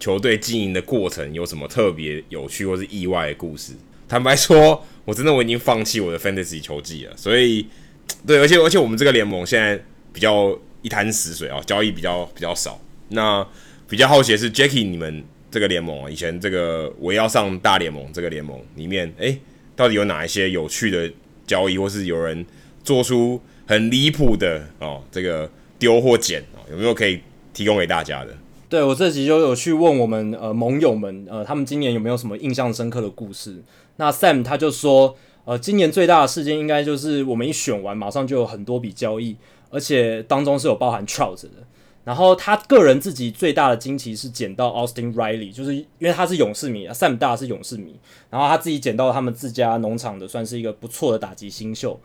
[0.00, 3.74] 球队经营的过程有什么特别有趣或是意外的故事？
[4.08, 7.14] 坦白说，我真的我已经放弃我的 Fantasy 球技了。
[7.18, 7.66] 所以，
[8.26, 9.78] 对，而且而且我们这个联盟现在
[10.10, 12.80] 比较一潭死水啊、哦，交易比较比较少。
[13.10, 13.46] 那
[13.86, 15.22] 比较好奇的是 Jackie 你们。
[15.54, 19.38] 这个联盟啊以前这个我要上大联盟这个联盟里面，诶，
[19.76, 21.08] 到底有哪一些有趣的
[21.46, 22.44] 交易，或是有人
[22.82, 25.48] 做出很离谱的哦，这个
[25.78, 27.20] 丢或捡哦，有没有可以
[27.52, 28.36] 提供给大家的？
[28.68, 33.62] 对，我这集就有去问我们呃盟友们，呃他们今年有没有什么印象深刻的故事？
[33.98, 39.36] 那 Sam 他就说，呃今年最大的事件应该就是我们一选完马上就有很多笔交易，
[39.70, 41.50] 而且当中是有包含 Trout 的。
[42.04, 47.98] 然后他个人自己最大的惊奇是捡到 Austin Riley，就是因为他是勇士迷，Sam 大是勇士迷，
[48.28, 51.98] 然后他自己捡到他们自家农场的，算是一个不错的打击新秀。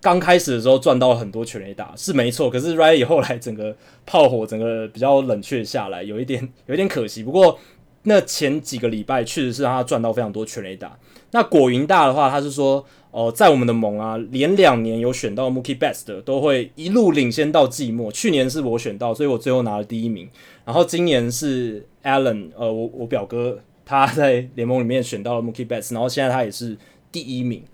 [0.00, 7.22] 刚开始的时候赚到了很多全垒打是没错，可是 Riley 后来整个炮火整个比较冷却下来，有一点 有一点可惜。
[7.22, 7.58] 不过
[8.04, 10.98] 那前几个礼拜确实是让他赚到非常多全垒打。
[11.32, 18.12] 那果云大的话，他是说哦、在我们的盟啊，连两年有选到 Mookie Best 的，都会一路领先到季末。
[18.12, 20.28] 去年是我选到，所以我最后拿了第一名。
[20.64, 26.76] 然后今年是 Allen，呃，我我表哥他在联盟里面选到了 Mookie Betts，然后现在他也是
[27.10, 27.64] 第一名。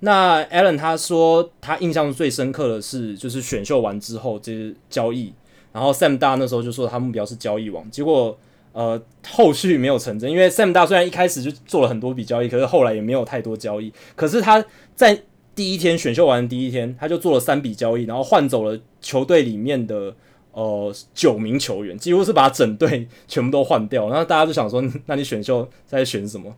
[0.00, 5.32] 那 Allen 他说他印象最深刻的是，就是选秀完之后这些交易，
[5.72, 8.36] 然后 Sam 大那时候就说他目标是交易王，结果
[8.74, 13.90] 呃后续没有成真，因为 Sam 大虽然一开始就做了很多笔交易，可是后来也没有太多交易。
[14.14, 14.62] 可是他
[14.94, 15.22] 在
[15.54, 20.14] 第一天选秀完的第一天，他就做了三笔交易，然后换走了球队里面的
[20.52, 24.08] 呃九名球员，几乎是把整队全部都换掉。
[24.08, 26.52] 然后大家就想说，那你选秀在选什么？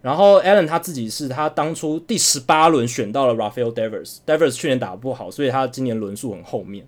[0.00, 6.86] 然后 Allen 他自己是他当初第十八轮选到了 Rafael Devers，Devers 去年打不好，所以他今年轮数很后面。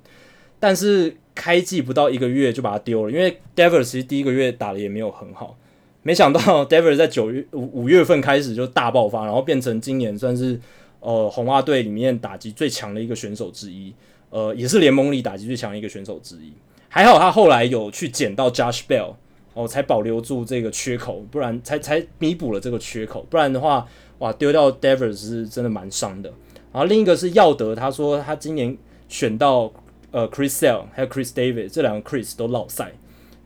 [0.59, 5.57] 但是开季不到一个月就把他丢了，因为 Devers 其实第一个月打的也没有很好。
[6.03, 10.61] 没想到 Devers 在九月五五月份开始就大爆发，然后变成今年算是
[11.01, 13.93] 呃红袜队里面打击最强的一个选手之一，
[14.31, 16.53] 呃也是联盟里打击最强的一个选手之一。
[16.89, 19.15] 还好他后来有去捡到 Josh Bell。
[19.53, 23.85] 哦，才保留住这个缺口，不然才才弥补了这个缺口，不然的话，
[24.21, 26.33] 哇，丢掉 Devers 是真的蛮伤的。
[26.73, 28.79] 然后另一个是耀德，他说他今年
[29.09, 29.71] 选到
[30.11, 32.93] 呃 Chris Sale 还有 Chris David 这两个 Chris 都落赛，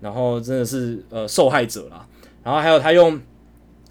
[0.01, 2.07] 然后真的是呃受害者啦。
[2.43, 3.21] 然后还有他用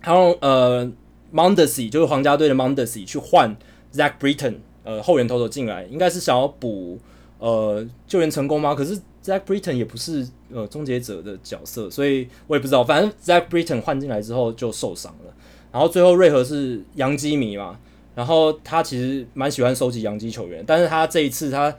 [0.02, 0.92] 他用呃
[1.34, 3.56] Mondesi 就是皇家队的 Mondesi 去换
[3.94, 7.00] Zach Britton 呃后援投手进来，应该是想要补
[7.40, 8.74] 呃救援成功吗？
[8.76, 9.00] 可是。
[9.24, 12.84] Zach Britton 也不是呃终结者的角色，所以我也不知道。
[12.84, 15.34] 反正 Zach Britton 换进来之后就受伤了。
[15.72, 17.80] 然后最后瑞和是洋基迷嘛，
[18.16, 21.74] 然后他其实蛮喜欢收集洋基球员，但是他这一次他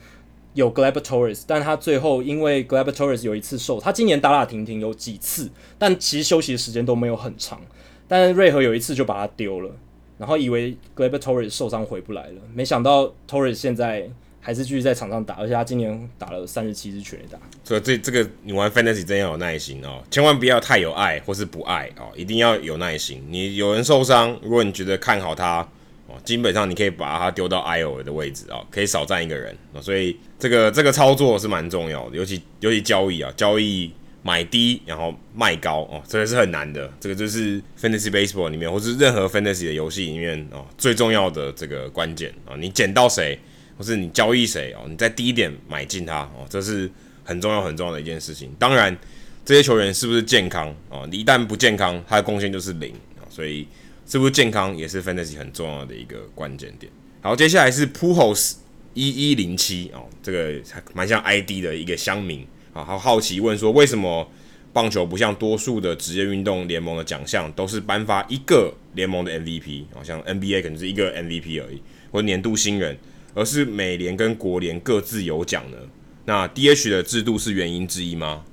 [0.54, 7.60] 有 Gleyber Torres，但他最后因为 Gleyber Torres 有一次受，他今年打打停停有几次，但其实休息的时间都没有很长。
[8.08, 9.70] 但瑞和有一次就把他丢了，
[10.16, 14.10] 然后以为 Gleyber Torres 受伤回不来了，没想到 Torres 现在。
[14.46, 17.38] 还是继续在场上打，而且他今年打了三十七支全垒打。
[17.64, 23.24] 所以这这个你玩 fantasy 真要有耐心哦，千万不要太有爱或是不爱哦，一定要有耐心。
[23.30, 25.66] 你有人受伤，如果你觉得看好他
[26.06, 29.56] 哦，基本上你可以把它丢到 IO 的位置啊，可以少占一个人。
[29.80, 33.92] 所以这个这个操作是蛮重要的，尤其尤其交易啊，交易
[34.22, 36.92] 买低然后卖高哦，这个是很难的。
[37.00, 43.38] 这个就是 fantasy baseball 里面或是任何 fantasy 的游戏里面哦最重要的这个关键啊，你捡到谁？
[43.76, 44.86] 或是你交易谁哦？
[44.88, 46.88] 你在低点买进它哦，这是
[47.24, 48.54] 很重要很重要的一件事情。
[48.56, 48.96] 当然，
[49.44, 51.04] 这些球员是不是健康哦？
[51.10, 53.26] 你一旦不健康，他的贡献就是零啊。
[53.28, 53.66] 所以，
[54.06, 56.90] 是不是健康也是 fantasy 很重要的一个关键点。
[57.20, 58.54] 好，接下来是 Pujols
[58.94, 64.28] 一一零七哦，这个还蛮像 ID 的一个乡民啊，好好奇问说，为什么
[64.72, 70.02] 棒球不像多数的职业运动联盟的奖项都是颁发一个联盟的 MVP 啊？
[70.02, 72.98] 像 NBA 可能是一个 MVP 而已，或年度新人。
[73.36, 75.76] 而是美联跟国联各自有奖呢？
[76.24, 78.44] 那 DH 的制度是原因之一吗？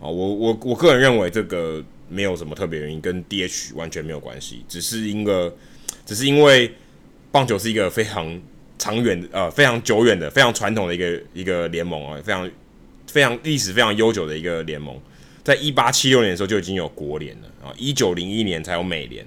[0.00, 5.52] 啊，我我我个人认为这个没有什么特别原因，跟 DH 完全没有关系，只是因为
[6.04, 6.72] 只是因为
[7.30, 8.40] 棒球是一个非常
[8.78, 12.50] 长远的呃非常久远的非常传统的一个一个联盟啊，非常
[13.06, 15.00] 非常历史非常悠久的一个联盟，
[15.44, 19.26] 在一八七六年的时候就已经有国联了啊，一九零一年才有美联，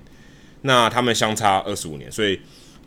[0.61, 2.39] 那他们相差二十五年，所以。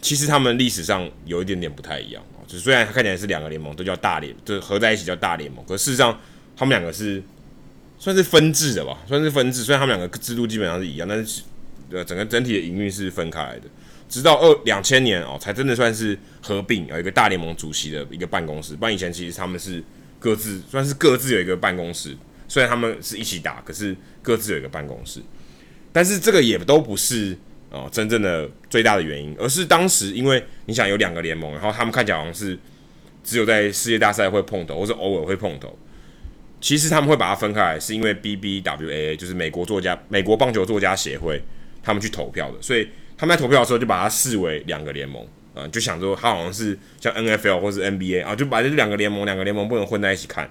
[0.05, 6.19] 其实他们历史上有一点点不太一样哦，就虽然看起来是两个联盟，都叫大联，就合在一起叫大联盟，可事实上
[6.56, 7.23] 他们两个是
[8.03, 9.62] 算是分治的吧，算是分治。
[9.62, 11.43] 虽然他们两个制度基本上是一样，但是
[11.93, 13.66] 呃整个整体的营运是分开来的。
[14.09, 18.74] 直到二两千年哦，才真的算是合并，有一个大联盟主席的一个办公室。
[18.74, 19.81] 不然以前其实他们是
[20.19, 22.16] 各自算是各自有一个办公室，
[22.49, 25.20] 虽然他们是一起打，可是各自有一个办公室。
[25.93, 27.39] 但是这个也都不是。
[27.70, 32.59] 哦，真正的最大的原因，而是当时因为你想有两个联盟，然后他们看起来好像是
[33.24, 35.74] 只有在世界大赛会碰头，或者偶尔会碰头。
[36.63, 41.43] 其实他们会把它分开来，是因为 BBWAA 就是美国作家、美国棒球作家协会
[41.83, 45.23] 他们去投票的，所以他们在投票的时候就把它视为两个联盟。
[45.55, 50.51] 啊、就想说他好像是像 NFL 或是 NBA 啊，就把这两个联盟两个联盟不能混在一起看，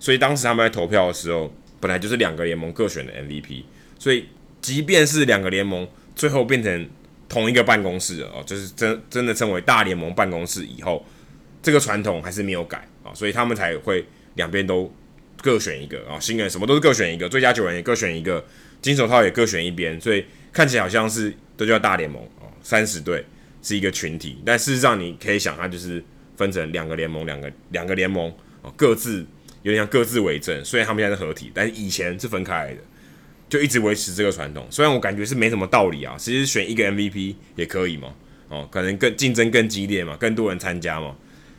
[0.00, 3.64] 所以当时他们在投票的时候，本来就是两个联盟各选的 MVP，
[3.98, 4.26] 所以
[4.62, 5.86] 即便是两个联盟
[6.16, 6.88] 最后变成
[7.28, 11.04] 同一个办公室哦，就是真真的称为大联盟办公室以后，
[11.62, 14.02] 这个传统还是没有改啊，所以他们才会
[14.36, 14.90] 两边都
[15.42, 18.44] 各选一个啊，新人什么都是各选一个，最佳球员也各选一个，
[18.82, 23.24] 金手套也各选一边，所以看起来好像是都叫大联盟哦，三十队
[23.62, 26.02] 是一个群体，但事实上你可以想，它就是
[26.36, 28.32] 分成两个联盟，两个两个联盟
[28.62, 29.24] 哦，各自
[29.62, 32.80] 有点像各自为政，虽然他们现在是合体，但是以前是分开来的。
[33.48, 38.12] 就一直维持这个传统，虽然我感觉是没什么道理啊，其实选一个 MVP 也可以嘛，
[38.50, 41.16] 哦，可能更竞争更激烈嘛，更多人参加嘛，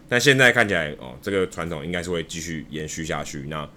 [0.10, 3.70] 但现在看起来哦，这个传统应该是会继续延续下去，那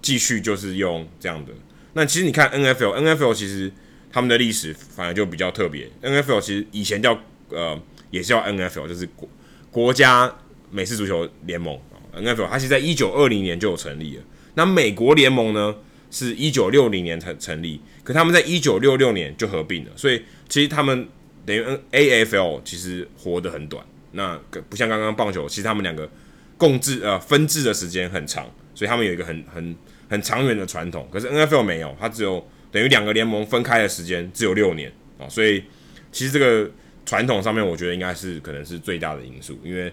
[0.00, 1.52] 继续就是用这样的。
[1.94, 3.72] 那其实你看 NFL，NFL 其实
[4.12, 7.76] 他们的历史反而就比较特别，NFL 其实以前叫呃
[8.10, 9.28] 也是叫 NFL，就是国
[9.72, 10.32] 国家
[10.70, 11.76] 美式足球联盟
[12.14, 14.22] ，NFL 它其实在一九二零年就有成立了，
[14.54, 15.74] 那美国联盟呢？
[16.12, 21.08] 是一九六零年才成立，可他们在一九六六年就合并了，所以其实他们
[21.46, 24.38] 等于 N A F L 其实活得很短，那
[24.68, 26.08] 不像刚刚棒球，其实他们两个
[26.56, 29.76] 共治呃分治的时间很长，所以他们有一个很很
[30.08, 31.08] 很长远的传统。
[31.12, 35.64] 可是 NFL 没有，它只有等于两个联盟分开的时间只有六年啊，所以
[36.12, 36.70] 其实这个
[37.04, 39.92] 传统上面，我觉得应该是可能是最大的因素，因为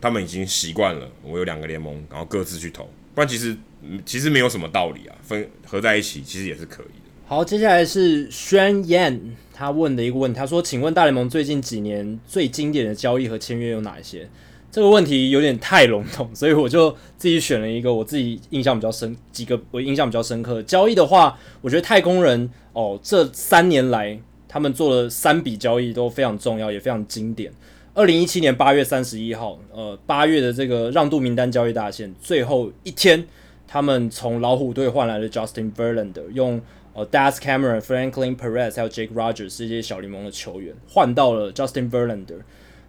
[0.00, 3.56] 他们已经习惯了我有两个联盟，然后各自去投，不然其实。
[4.04, 7.10] 其实没有什么道理啊，分合在一起其实也是可以的。
[7.28, 14.24] 好，接下来是宣言他问的一个问题，他说：“请问大联盟最近几年最经典的交易和签约有哪一些？”
[14.70, 24.16] 这个问题有点太笼统，所以我就自己选了一个我自己印象比较深几个我印象比较深刻交易的话，我觉得太空人哦，这三年来
[24.46, 27.52] 他们做了三笔交易都非常重要，也非常经典。
[27.94, 33.26] 二零一七年八月三十一号，呃，八月的这个让渡名单交易大限最后一天。
[33.66, 36.58] 他们从老虎队换来了 Justin Verlander，用
[36.98, 42.40] 呃 Das Cameron、Franklin Perez 还有 Jake Rogers 这些小联盟的球员换到了 Justin Verlander。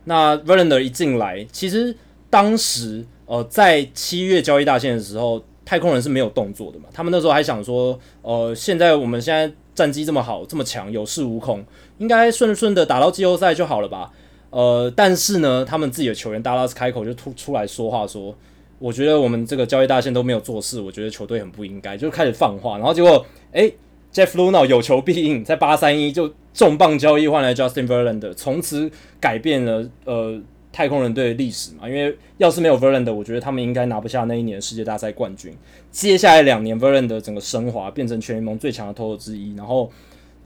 [0.06, 1.96] 那 Verlander 一进来，其实
[2.28, 6.86] 当时呃在七月交易大限的时候，太空人是没有动作的嘛。
[6.92, 11.64] 他们那时候还想说，呃，现在我们现在战绩这么好，这么强，有恃无恐，
[12.00, 14.12] 应该顺顺的打到季后赛就好了吧？
[14.50, 18.36] 呃，但是呢，他们自己的球员 Dallas 开口就突出来说话说。
[18.80, 23.76] 我觉得我们这个交易大限都没有做事，我觉得球队很不应该，就开始放话，然后结果，诶
[24.14, 30.40] Jeff Luhnow 有求必应，在八三一就重磅交易换来 Justin Verlander，从此改变了呃
[30.72, 35.54] 太空人队的历史嘛，因为要是没有 Verlander，我觉得他们应该拿不下那一年世界大赛冠军。
[35.92, 39.92] 接下来两年 Verlander 整个升华，变成全联盟最强的投手之一，然后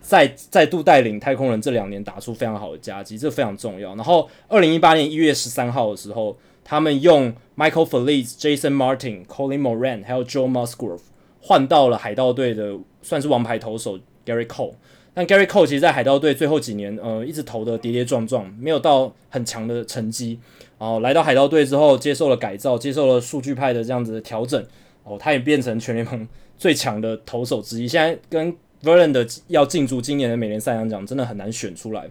[0.01, 3.95] 再再度带领太空人这两年打出非常好的佳绩，这非常重要。
[3.95, 6.35] 然后二零一八年一月十三号的时候。
[6.65, 11.01] 他们用 Michael Feliz、Jason Martin、Colin Moran 还有 Joe Musgrove
[11.43, 14.73] 换到了海盗队的算是王牌投手 Gary Cole。
[15.13, 20.39] 但 Gary Cole 其实，在海盗队最后几年，呃，一直投的跌跌撞撞，没有到很强的成绩。
[20.79, 24.65] 然后来到海盗队之后，接受了改造，接受了数据派的这样子的调整。
[25.03, 26.25] 哦，他也变成全联盟
[26.57, 27.87] 最强的投手之一。
[27.87, 32.09] 现在跟 Verlander 要竞逐今年的美联赛扬奖，真的很难选出来。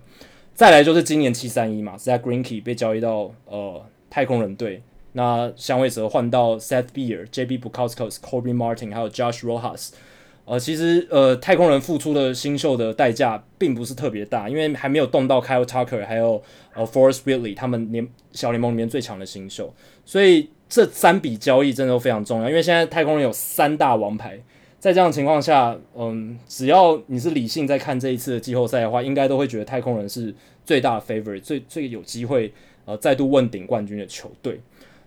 [0.55, 3.83] 再来就是今年七三一嘛，Zack Greinke 被交易到呃。
[4.15, 4.83] 太空人队，
[5.13, 9.91] 那香味蛇换到 Seth Beer、JB Bukauskas、Corbin Martin，还有 Josh Rojas。
[10.45, 16.43] 呃，其实呃，太空人付出的新秀的代价并不是特别大，因为还没有动到 Kyle Tucker，还有
[16.75, 19.73] 呃 Forrest Whitley 他们联小联盟里面最强的新秀。
[20.05, 24.41] 所以这三笔交易真的都非常重要，因为现在太空人有三大王牌，
[24.81, 30.35] 在这样的情况下，嗯，只要你是理性在看这一次的季后赛的话，应该都会觉得太空人是
[30.65, 32.53] 最大的 favorite，最最有机会。
[32.85, 34.61] 呃，再度问鼎冠军的球队。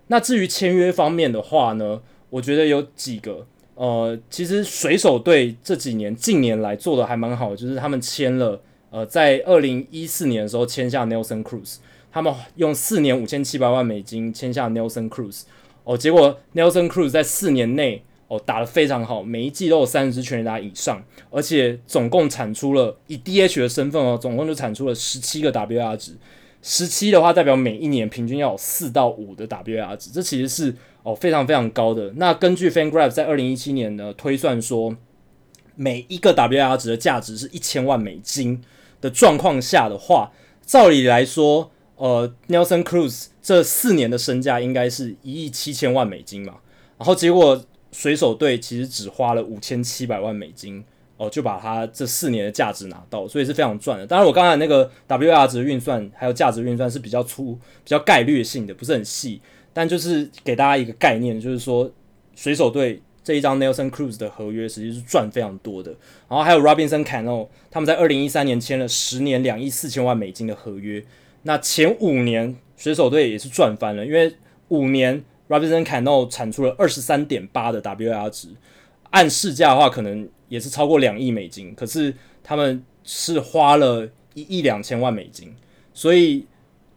[0.07, 3.45] 那至于签约方面的话呢，我觉得有几个。
[3.75, 11.75] 呃，其实水手队这几年近年来做的还蛮好的，就是他们签了呃，在二零一四年的时候签下 Nelson Cruz，
[12.09, 15.41] 他们用四年五千七百万美金签下 Nelson Cruz。
[15.83, 26.13] 哦，结果 Nelson Cruz 在四年内哦打得非常好，每一季都有三十支全垒打以上，而且总共产出了以 DH 的身份哦，总共就产出了十七个 WR 值。
[26.67, 32.11] 十七的话，代表每一年平均要有四到五的 WAR 值，这其实是哦非常非常高的。
[32.15, 34.95] 那根据 FanGraph 在二零一七年呢推算说，
[35.75, 38.63] 每一个 WAR 值的价值是一千万美金
[38.99, 40.31] 的状况下的话，
[40.65, 46.55] 照理来说，呃，Nelson Cruz 这四年的身价应该是一亿七千万美金嘛。
[46.97, 50.83] 然后结果水手队其实只花了五千七百万美金
[51.17, 54.05] 哦，就把他这四年的价值拿到，所以是非常赚的。
[54.05, 59.41] 当然，我刚才那个 WR 值运算还有价值运算是比较粗、比较概率性的，不是很细。
[59.71, 61.89] 但就是给大家一个概念，就是说
[62.35, 65.91] 水手队这一张 Nelson Cruz 的合约实际是赚非常多的。
[66.27, 71.01] 然后还有 Robinson Cano，他们在二零一三年签了十年两亿四千万美金的合约。
[71.43, 74.35] 那前五年水手队也是赚翻了，因为
[74.67, 78.49] 五年 Robinson Cano 产出了二十三点八的 WR 值，
[79.11, 80.27] 按市价的话可能。
[80.47, 82.13] 也是超过两亿美金，可是
[82.43, 85.53] 他们是花了一亿两千万美金，
[85.93, 86.45] 所以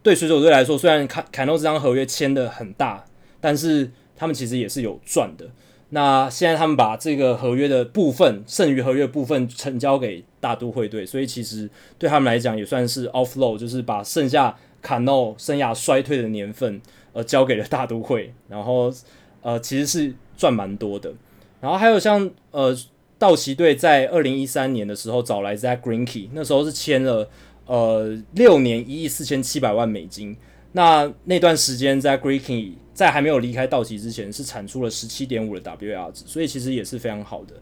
[0.03, 3.05] 对水手队来说，虽然卡卡诺这张合约签的很大，
[3.41, 5.49] 但是他们其实也是有赚的。
[5.89, 11.67] 那现在他们把这个合约的部分，剩余合约部分成交给大都会队，所以其实
[11.97, 16.79] 对他们来讲也算是 offload，就是把剩下卡诺生涯衰退的年份
[17.13, 18.93] 呃交给了大都会，然后
[19.41, 21.11] 呃其实是赚蛮多的。
[21.59, 22.77] 然后还有像呃。
[23.19, 27.29] 道奇队在二零一三年的时候找来 Zack Greinke，那时候是签了
[27.67, 30.35] 呃六年一亿四千七百万美金。
[30.71, 37.55] 那那段时间 Zack Greinke 在还没有离开道奇之前是产出了十七点五的 WAR 值，所以其实也是非常好的。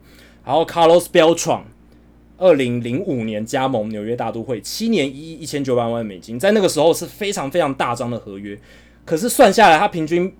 [0.45, 1.63] 然后 Carlos Beltran
[2.37, 8.55] 二零零五年加盟纽约大都会，七年一亿一千九百万美金，在那个时候是非常非常大张的合约。
[9.03, 10.31] 可是算下来，他平均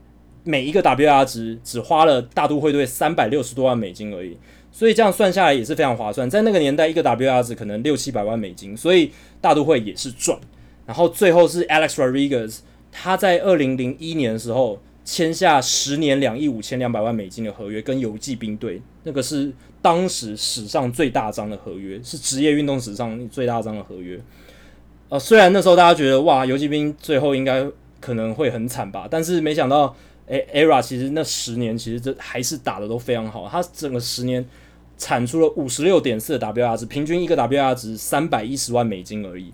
[0.43, 4.37] 每一个 WR 值只花了大都会队三百六十多万美金而已。
[4.77, 10.37] 所以这样算下来也是非常划算，在那个年代，一个 W R 值可能六七百万美金，所以大都会也是赚。
[10.85, 12.59] 然后最后是 Alex Rodriguez，
[12.91, 19.51] 他在二零零一年的时候签下十年两亿五千两百万美金的合约，跟游骑兵队，那个是
[19.81, 24.19] 当时史上最大张的合约，是职业运动史上最大张的合约。
[25.09, 27.65] 呃，虽然那时候大家觉得哇，游骑兵最后应该
[27.99, 29.95] 可能会很惨吧，但是没想到，
[30.27, 34.45] 诶，ERA 其实那十年其实这还是打得都非常好，他整个十年。
[34.97, 39.53] 产出了五十六点四的 W R 值，平均一个 W R 值三百一十万美金而已。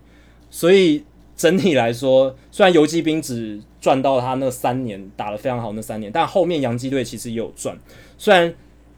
[0.50, 1.04] 所以
[1.36, 7.78] 整体来说，虽然游骑兵只赚到他那三年打得非常好那三年，但后面洋基队其实也有赚。
[8.18, 8.54] 虽然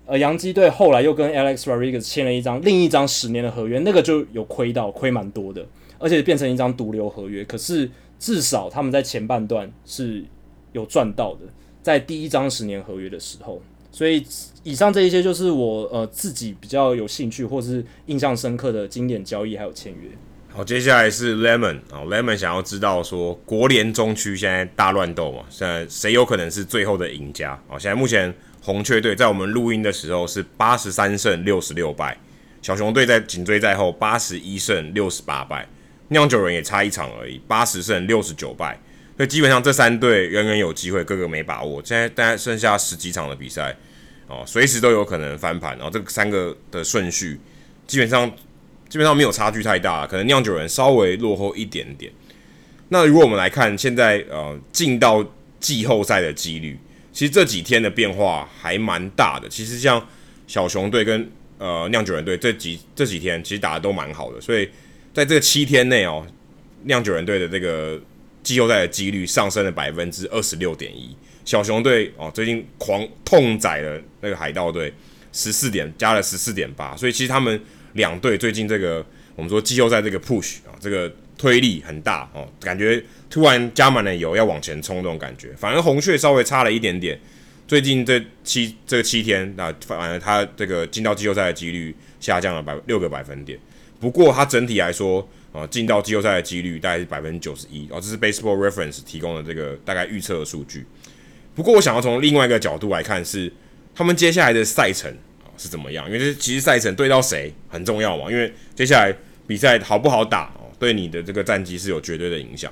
[0.05, 5.65] 呃洋基队后来又跟 Alex Rodriguez 签了一张另一张十年的合约，那个就有亏到亏蛮多的，
[5.97, 7.43] 而且变成一张毒瘤合约。
[7.45, 7.89] 可是
[8.19, 10.23] 至少他们在前半段是
[10.73, 11.41] 有赚到的，
[11.81, 13.61] 在第一张十年合约的时候。
[13.95, 14.21] 所以
[14.63, 20.09] 以上这一些就是我呃自己比较有兴趣或是印象深刻的经典交易还有签约。
[20.51, 27.79] 好，接下来是 Lemon 啊，Lemon 想要知道说国联中区现在大乱斗嘛，现在谁有可能是最后的赢家啊？
[27.79, 32.17] 现在目前红雀队在我们录音的时候是八十三胜六十六败，
[32.61, 35.65] 小熊队在紧追在后八十一胜六十八败，
[36.09, 38.77] 酿酒人也差一场而已，八十胜六十九败。
[39.15, 41.81] 所以基本上这三队人人有机会，个个没把握。
[41.85, 43.73] 现在大概剩下十几场的比赛，
[44.27, 45.77] 哦，随时都有可能翻盘。
[45.77, 47.39] 然后这三个的顺序
[47.87, 48.29] 基本上
[48.89, 52.11] 基本上没有差距太大，可能酿酒人稍微落后一点点。
[52.89, 55.25] 那如果我们来看现在呃进到
[55.59, 56.77] 季后赛的几率，
[57.11, 59.49] 其实这几天的变化还蛮大的。
[59.49, 60.05] 其实像
[60.47, 64.69] 小熊队跟呃酿酒人队这几这几天其实打得都蛮好的，所以
[65.13, 66.25] 在这七天内哦，
[66.83, 68.01] 酿酒人队的这个。
[68.45, 74.91] 季后赛的几率上升了百分之二十六点一，小熊队哦最近狂痛宰了那个海盗队
[75.31, 77.61] 十四点加了十四点八，所以其实他们
[77.93, 79.05] 两队最近这个
[79.35, 85.53] 我们说季后赛这个 push 啊这个推力很大哦，感觉突然加满了油要往前冲那种感觉。
[85.55, 87.19] 反而红雀稍微差了一点点，
[87.67, 93.59] 最近这七这七天啊，反而他这个进到季后赛的几率下降了百六个百分点。
[93.99, 95.27] 不过它整体来说。
[95.55, 100.85] 啊，进到季后赛的几率大概是百分之九十一哦，这是 Baseball Reference 提供的这个大概预测的数据。
[101.55, 103.51] 不过，我想要从另外一个角度来看，是
[103.95, 105.09] 他们接下来的赛程
[105.41, 106.05] 啊是怎么样？
[106.05, 109.15] 因为其实赛程对到谁很重要嘛，因为接下来
[109.47, 112.71] 比赛好不好打哦，对你的这个战绩是有绝对的影响。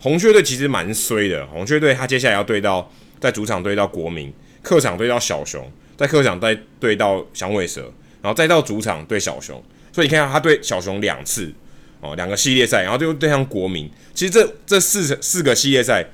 [0.00, 2.90] 红雀队其实蛮衰的，红雀队他接下来要对到
[3.20, 4.32] 在主场对到国民，
[4.62, 7.92] 客场对到小熊，在客场再对到响尾蛇，
[8.22, 11.52] 然后再到主场对小熊，所以你看他对小熊两次。
[12.00, 13.90] 哦，两个系列赛，然后就对上国民。
[14.12, 16.04] 其实这这四四个系列赛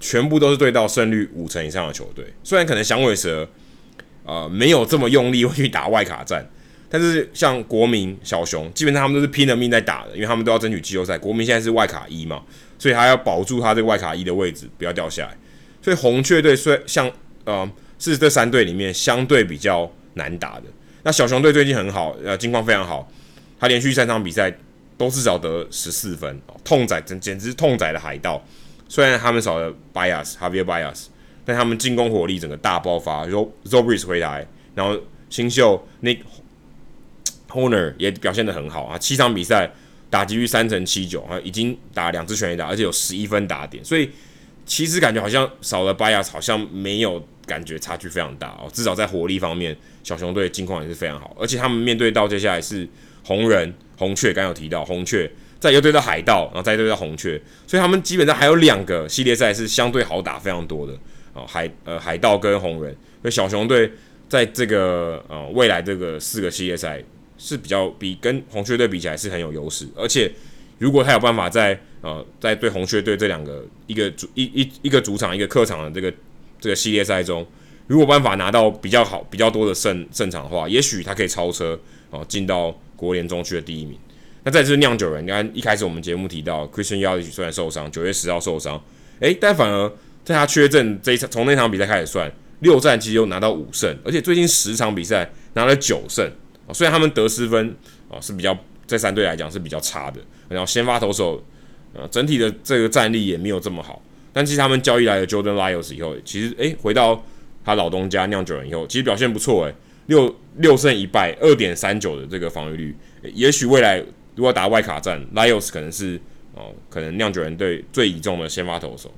[0.00, 2.24] 全部都是对到胜率五成以上的球队。
[2.42, 3.48] 虽然可能响尾蛇
[4.24, 6.46] 呃没有这么用力会去打外卡战，
[6.88, 11.16] 但是像国民、小熊，基本上他们都是拼了命在打的，因为他们都要争取季后赛。
[11.16, 12.42] 国民现在是外卡一嘛，
[12.78, 15.36] 所以他要保住他这个外卡一的位置，不要掉下来。
[15.80, 17.10] 所以红雀队虽像
[17.44, 20.64] 呃是这三队里面相对比较难打的。
[21.02, 23.10] 那小熊队最近很好，呃，近况非常好，
[23.58, 24.56] 他连续三场比赛。
[24.98, 28.42] 都至少得十四分，痛宰，简简直痛宰的海盗。
[28.88, 31.06] 虽然他们少了 Bias，Javier Bias，
[31.44, 33.26] 但他们进攻火力整个大爆发。
[33.26, 34.98] Zobris 回来，然后
[35.28, 36.20] 新秀 Nick
[37.48, 39.70] Horner 也表现得很好啊，七场比赛
[40.10, 44.10] 打击率三成七九啊，已经打两支全垒打，而且有十一分打点，所以
[44.64, 52.88] 其实感觉好像少了 Bias，好像没有感觉差距非常大哦，至少在火力方面，小熊队近况也是非常好，而且他们面对到接下来是
[53.24, 55.30] 红人、红雀，刚有提到红雀，
[55.60, 60.92] 再又对到海盗，然后再对到红雀，所以他们基本上还有两个系列赛是相对好打非常多的
[61.32, 63.90] 哦，海呃海盗跟红人，所以小熊队。
[64.28, 67.00] 在这个呃未来这个四个系列赛
[67.38, 70.28] 是比较比跟红雀队比起来是很有优势，而且
[70.78, 76.12] 如果他有办法在呃在对红雀队这两个一个主一一一个主场一个客场的这个
[76.60, 77.46] 这个系列赛中，
[77.86, 81.78] 如果办法拿到比较好比较多的胜胜场的话，也许他可以超车
[82.10, 83.96] 哦进到国联中区的第一名。
[84.46, 88.80] 那再就是酿酒人，你看一开始我们节目提到 Christian Yelich 虽然受伤，九月十号受伤，
[89.18, 89.92] 诶，但反而
[90.24, 92.32] 在他缺阵这一场从那场比赛开始算。
[92.60, 96.24] 六战其实又拿到五胜，而且最近十场比赛拿了九胜
[96.66, 96.72] 啊。
[96.72, 97.76] 虽然他们得失分
[98.08, 98.56] 啊是比较
[98.86, 101.44] 在三队来讲是比较差的，然后先发投手
[101.92, 104.00] 呃整体的这个战力也没有这么好。
[104.32, 107.20] 但其实他们交易来了 Jordan Lyles 以后，其实诶回到
[107.64, 109.74] 他老东家酿酒人以后，其实表现不错诶，
[110.06, 112.96] 六六胜一败，二点三九的这个防御率。
[113.34, 114.02] 也许未来
[114.36, 116.20] 如果打外卡战，Lyles 可能是
[116.54, 119.12] 哦可能酿酒人队最倚重的先发投手，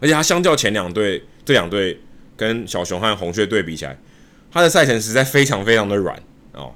[0.00, 1.96] 而且他相较前两队这两队。
[2.40, 3.94] 跟小熊和红雀队比起来，
[4.50, 6.18] 他的赛程实在非常非常的软
[6.54, 6.72] 哦。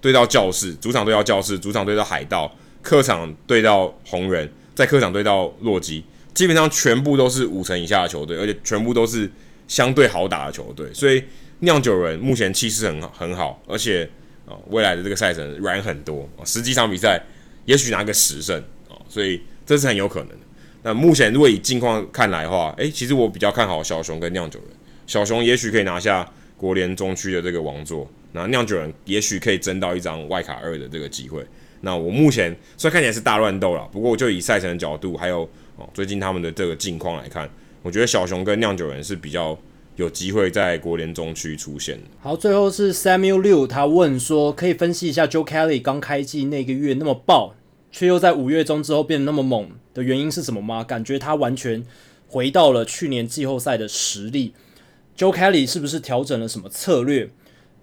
[0.00, 2.52] 对到教士，主场对到教士，主场对到海盗，
[2.82, 6.02] 客场对到红人，在客场对到洛基，
[6.34, 9.30] 基本上全部都是五成以下的球队，而且全部都是
[9.68, 10.92] 相对好打的球队。
[10.92, 11.22] 所以
[11.60, 14.10] 酿酒人目前气势很很好，而且、
[14.46, 17.20] 哦，未来的这个赛程软很多，十几场比赛
[17.64, 18.58] 也许拿个十胜
[18.88, 20.38] 啊，所以这是很有可能的。
[20.82, 24.68] 那目前如果以近况看来的话，诶，其实我比较看好小熊跟酿酒人。
[25.06, 26.26] 小熊也许可以拿下
[26.56, 31.44] 国联中区的这个王座，那酿酒人也许可以争到一张外卡二的这个机会。
[31.80, 37.48] 那我目前虽然看起来是大乱斗了，不过就以赛程的角度，还有哦最近他们的这个近况来看，
[37.82, 39.58] 我觉得小熊跟酿酒人是比较
[39.96, 42.00] 有机会在国联中区出现。
[42.20, 47.54] 好，最后是 Samuel Liu，他问说，可以分析一下 Joe Kelly 刚开季那个月那么爆，
[47.92, 50.82] 却又在五月中之后变得那么猛的原因是什么吗？
[50.82, 51.84] 感觉他完全
[52.26, 54.52] 回到了去年季后赛的实力。
[55.16, 57.30] Joe Kelly 是不是调整了什么策略？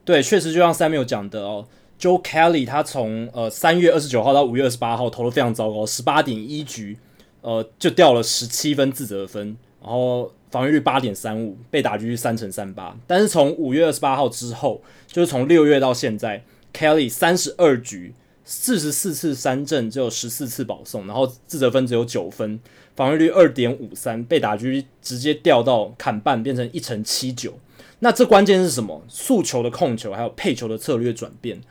[0.04, 1.66] 对，确实就像 Samuel 讲的哦
[1.98, 6.98] ，Joe Kelly 他从呃三月二十九号到五月二十八号投的非常糟糕，十八点一局，
[7.40, 12.96] 呃就掉了十七分自责分，然后防御率八点三五，被打击率三成三八。
[13.08, 18.14] 但是从五月二十八号之后，就是从六月到现在，Kelly 三十二局，
[18.44, 22.60] 四十四次三振，只有十四次保送，然后自责分只有九分。
[22.94, 27.58] 防御率二点五三，被打击直接掉到砍半，变成一成七九。
[28.00, 29.02] 那这关键是什么？
[29.08, 31.62] 速球的控球，还有配球的策略转变。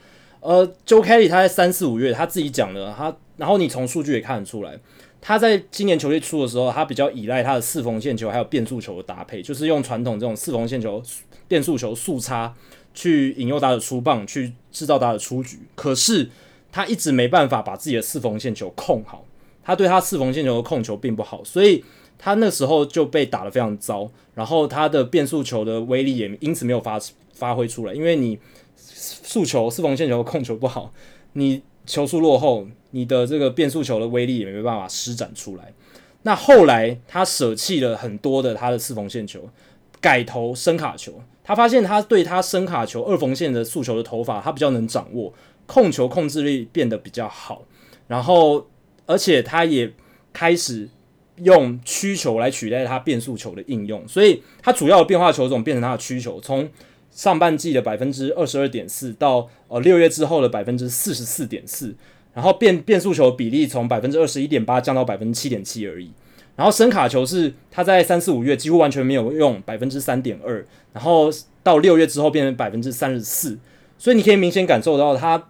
[0.41, 4.79] 呃，Joe Kelly 他在三四五月他自己讲的，他然后你从数据也看得出来，
[5.21, 11.03] 他在今年球季初的时候，他比较依赖他的四缝线球还有变速球的搭配，就是用传统这种四缝线球、
[11.47, 12.55] 变速球速差
[12.95, 15.59] 去引诱他的出棒，去制造他的出局。
[15.75, 16.31] 可是
[16.73, 19.25] 他一直没办法把自己的四缝线球控好。
[19.63, 21.85] 他对他四缝线球的控球并不好，所以
[22.19, 26.99] 他那时候就被打得非常糟，然后他的变速球的威力也因此没有发
[27.35, 27.93] 发挥出来。
[27.93, 28.39] 因为你
[28.75, 30.93] 速球四缝线球控球不好，
[31.35, 35.73] 你球速落后，你的这个变速球的威力也没办法施展出来。
[36.23, 39.49] 那后来他舍弃了很多的他的四缝线球，
[40.01, 41.23] 改投伸卡球。
[41.43, 45.33] 他发现他对他伸卡球二缝线的速球的投法，他比较能掌握，
[45.67, 47.65] 控球控制力变得比较好，
[48.07, 48.67] 然后。
[49.07, 49.93] 而且他也
[50.33, 50.89] 开始
[51.39, 56.71] 用曲球来取代他变速球的应用，所以他主要的变化球种变成他的曲球，从
[57.11, 61.93] 上半季的百分之二十二点四到呃六月之后的百分之四十四点四，
[62.35, 66.11] 然后变变速球比例从百分之二十一点八降到百分之七点七而已，
[66.57, 71.31] 然后伸卡球是他在三四五月几乎完全没有用百分之三点二，然后
[71.63, 73.59] 到六月之后变成百分之三十四，
[73.99, 75.47] 所以你可以明显感受到他。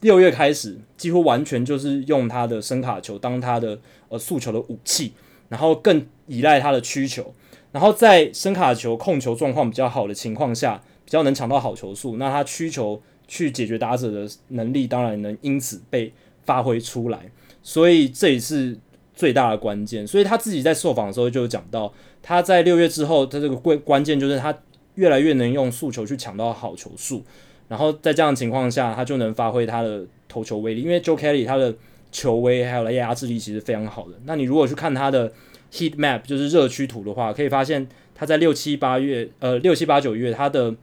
[0.00, 3.78] 六月开始，几乎完全就是用他的伸卡球当他的
[4.08, 5.14] 呃速球的武器，
[5.48, 7.32] 然后更依赖他的曲球，
[7.72, 16.12] 然后在伸卡球控球状况比较好的情况下，比较能抢到好球数，那他曲球去解决打者的能力，当然能因此被
[16.44, 17.30] 发挥出来，
[17.62, 18.76] 所以这也是
[19.14, 20.06] 最大的关键。
[20.06, 21.92] 所以他自己在受访的时候就讲到，
[22.22, 24.56] 他在六月之后，他这个关关键就是他
[24.96, 27.22] 越来越能用速球去抢到好球数。
[27.66, 31.74] 然后在这样的情况下，他就能发挥他的投球威力，因为 Joe Kelly 他的
[32.12, 34.12] 球威还有压制力其实非常好的。
[34.26, 35.32] 那你如果去看他的
[35.72, 40.74] Heat Map，就是热区图的话，可以发现他在六七八月，呃六七八九月，他的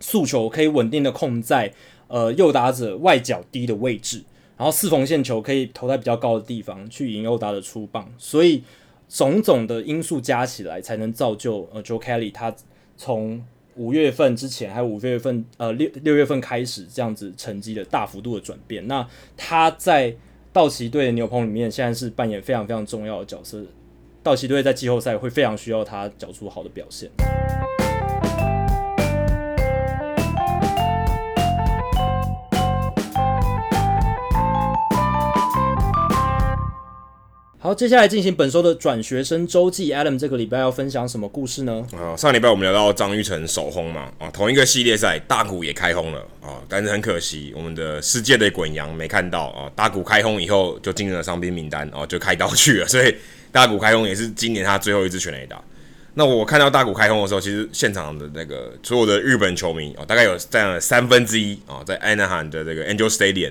[0.00, 1.72] 诉求可以稳定的控在
[2.08, 4.22] 呃右打者外角低的位置，
[4.56, 8.62] 然后四缝线球可以投在比较高的地方去引诱打者出棒，所以
[9.08, 12.54] 种种的因素加起来，才能造就呃 Joe Kelly 他
[12.96, 13.44] 从
[13.74, 18.86] 五月份之前还有五月份呃六六月份开始这样子成绩的大幅度的转变。
[18.88, 19.06] 那
[19.36, 20.14] 他在
[20.52, 23.62] 道奇队的牛棚里面现在是扮演非常非常重要的角色，
[24.22, 27.10] 道奇队在季后赛会非常需要他缴出好的表现。
[37.66, 39.92] 好，接下来进行本周的转学生周记。
[39.92, 41.84] Adam 这个礼拜要分享什么故事呢？
[41.98, 53.12] 啊、上礼拜我们聊到张玉成首轰嘛，啊，同一个系列赛大谷也开轰了啊，但是很可惜，我们的世界的滚羊没看到啊，大谷开轰以后就进入了伤兵名单，哦，就开刀去了， 所以
[53.50, 55.60] 大谷开轰也是今年他最后一支全垒打。
[56.14, 63.50] 那我看到大谷开轰的时候，其实现场的那个所有的日本球迷啊，大概有占了三分之一啊，在 Anaheim 的这个 Angel Stadium。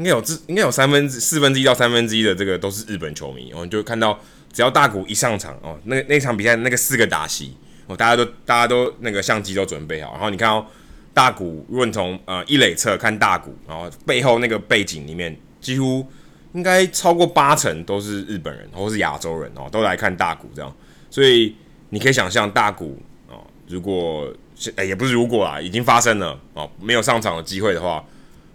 [0.00, 4.18] 应该有至应该有三分之四分之一到三分之一的这个都是日本球迷，哦，你就看到
[4.50, 7.54] 只要大谷一上场哦，那那场比赛那个四个打席
[7.86, 10.66] 哦，大家都大家都那个相机都准备好，然后你看到
[11.12, 16.06] 大谷，如果你从呃一垒侧看大谷，然后背后那个背景里面几乎
[16.54, 20.74] 应该超过八成都是日本人或是亚洲人哦，都来看大谷这样，
[21.10, 21.54] 所以
[21.90, 22.98] 你可以想象大谷
[23.28, 24.34] 哦，如果
[24.76, 28.02] 哎也不是如果啦，已经发生了哦，没有上场的机会的话。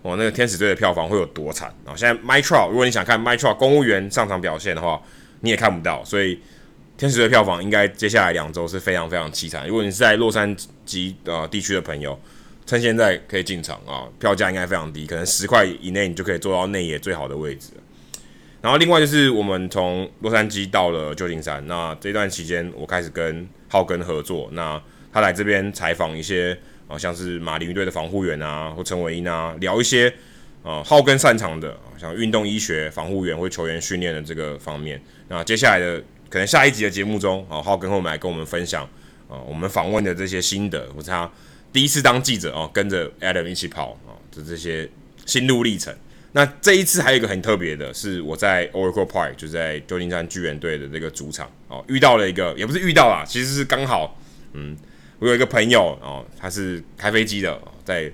[0.06, 1.90] 哦，那个天使队的票房会有多惨啊！
[1.98, 5.02] 现在 my troll 如果你想看 my troll 公务员上场表现的话，
[5.40, 6.40] 你也看不到，所以
[6.95, 9.68] 天使队票房应该接下来两周是非常非常凄惨。
[9.68, 10.56] 如果你是在洛杉
[10.86, 12.15] 矶呃地区的朋友，
[12.68, 17.72] 趁现在可以进场啊，票价应该非常低，可能十块以内你就可以坐到内野最好的位置。
[18.61, 24.80] 然后另外就是我们从洛杉矶到了旧金山，那这段期间我开始跟浩根合作，那
[25.11, 26.56] 他来这边采访一些。
[26.88, 30.14] 啊，像是马林鱼队的防护员啊，或陈伟英啊，聊一些
[30.62, 35.02] 啊，浩根擅长的啊，像运动医学、防护员或球员训练的这个方面。
[35.28, 35.99] 那接下来的
[36.30, 38.84] 可能下一集的节目中，啊，浩根会来跟我们分享
[39.28, 41.28] 啊，我们访问的这些心得，或者他
[41.74, 44.88] 第一次当记者哦，跟着 Adam 一起跑啊的这些
[45.26, 45.91] 心路历程。
[46.34, 54.20] 那这一次还有一个很特别的是，我在 Oracle Park，就在旧金山巨人队的这个主场哦，遇到了一个，也不是遇到啦，其实是刚好，
[54.53, 54.78] 嗯。
[55.20, 58.12] 我有一个朋友哦，他是开飞机的，在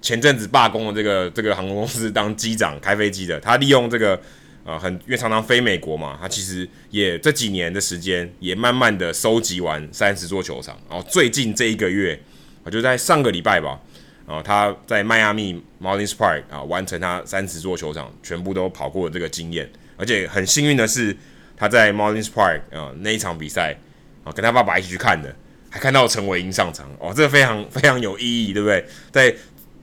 [0.00, 3.38] 前阵子罢工的这个这个航空公司当机长开飞机的。
[3.38, 4.20] 他利用这个
[4.64, 10.76] 呃很因为常常飞美国嘛，他其实也这几年的时间也慢慢的收集完三十座球场。
[10.88, 12.18] 然后最近这一个月，
[12.64, 13.78] 我就在上个礼拜吧，
[14.26, 19.70] 然后他在迈阿密 Marlins Park 啊完成他三十座球场全部都跑过的这个经验。
[19.98, 21.14] 而且很幸运的是，
[21.56, 23.76] 他在 Marlins Park 啊那一场比赛
[24.24, 25.32] 啊跟他爸爸一起去看的。
[25.74, 28.84] 还看到陈伟英上场哦，这个非常 非常有意义，对不对？
[29.10, 29.34] 在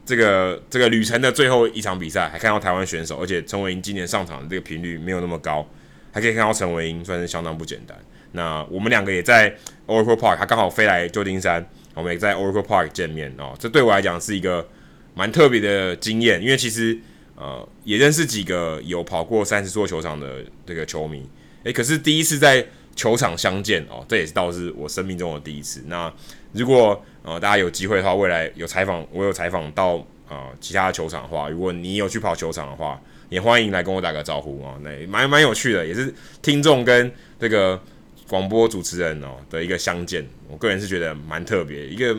[0.06, 5.68] 这个这个旅程的最后一场比赛，还看到台湾选手，而且陈伟英今年上场的这个频率没有那么高，
[6.12, 7.98] 还可以看到陈伟英算是相当不简单。
[8.30, 9.52] 那我们两个也在
[9.88, 13.56] Oracle Park，他刚好飞来旧金山，我们也在 Oracle Park 见面哦。
[13.58, 14.68] 这对我来讲是一个
[15.14, 16.96] 蛮特别的经验，因为其实
[17.34, 21.28] 呃也认识几个有跑过三十座球场的这个球迷，
[21.64, 22.64] 诶，可是第一次在。
[23.00, 25.82] 球场相见哦，这也是倒是我生命中的第一次。
[25.86, 26.12] 那
[26.52, 29.96] 如果呃大家有机会的话，未来有采访，我有采访到
[30.28, 33.00] 啊、呃、其他的球场的话，如果你有去跑球场的话，
[33.30, 34.78] 也欢迎来跟我打个招呼、哦。
[34.82, 36.12] 那蛮蛮有趣的，也是
[36.42, 37.80] 听众跟这个
[38.28, 40.22] 广播主持人哦的一个相见。
[40.46, 42.14] 我个人是觉得蛮特别，一个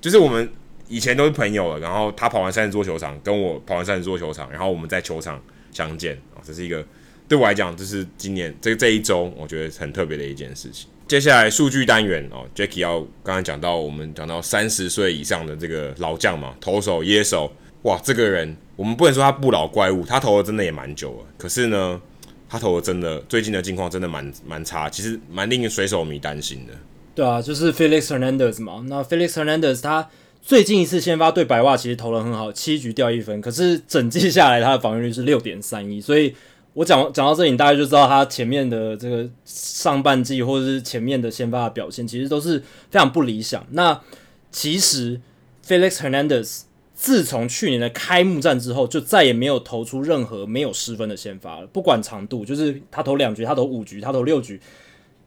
[0.00, 0.48] 就是我们
[0.88, 5.38] 以前都是朋友了，然后他跑完三十座球场，跟我跑完三十座球场，然后我们在球场
[5.70, 6.82] 相见、哦，这是一个。
[7.26, 10.88] 对我来讲，这是今年这这一周，我觉得很特别的一件事情。
[11.08, 17.52] 接下来数据单元哦，Jacky 要刚才讲到，我们讲到三十岁以上的这个老将嘛，投手、野手，
[17.82, 21.26] 哇，这个人我们不能说他不老怪物，他投的真的也蛮久了。
[21.36, 22.00] 可是呢，
[22.48, 26.72] 他投的真的最近的境况真的蛮蛮差，其实蛮令水手迷担心的。
[27.14, 28.82] 对啊，就是 Felix Hernandez 嘛。
[28.86, 30.08] 那 Felix Hernandez 他
[30.42, 36.34] 最近一次先发对白袜其实投的很好，七局掉一分，可是整季下来他的防御率是六点三一，所以。
[36.74, 42.58] 我讲讲到这里，大概就知道他前面的这个上半季或者是前面的先发的表现，其实都是
[42.90, 43.64] 非常不理想。
[43.70, 44.00] 那
[44.50, 45.20] 其实
[45.64, 54.60] Felix Hernandez 自从去年的开幕战之后，就再也没有投出任何没有失分的先发了，不管长度，就是他投两局，他投五局，他投六局，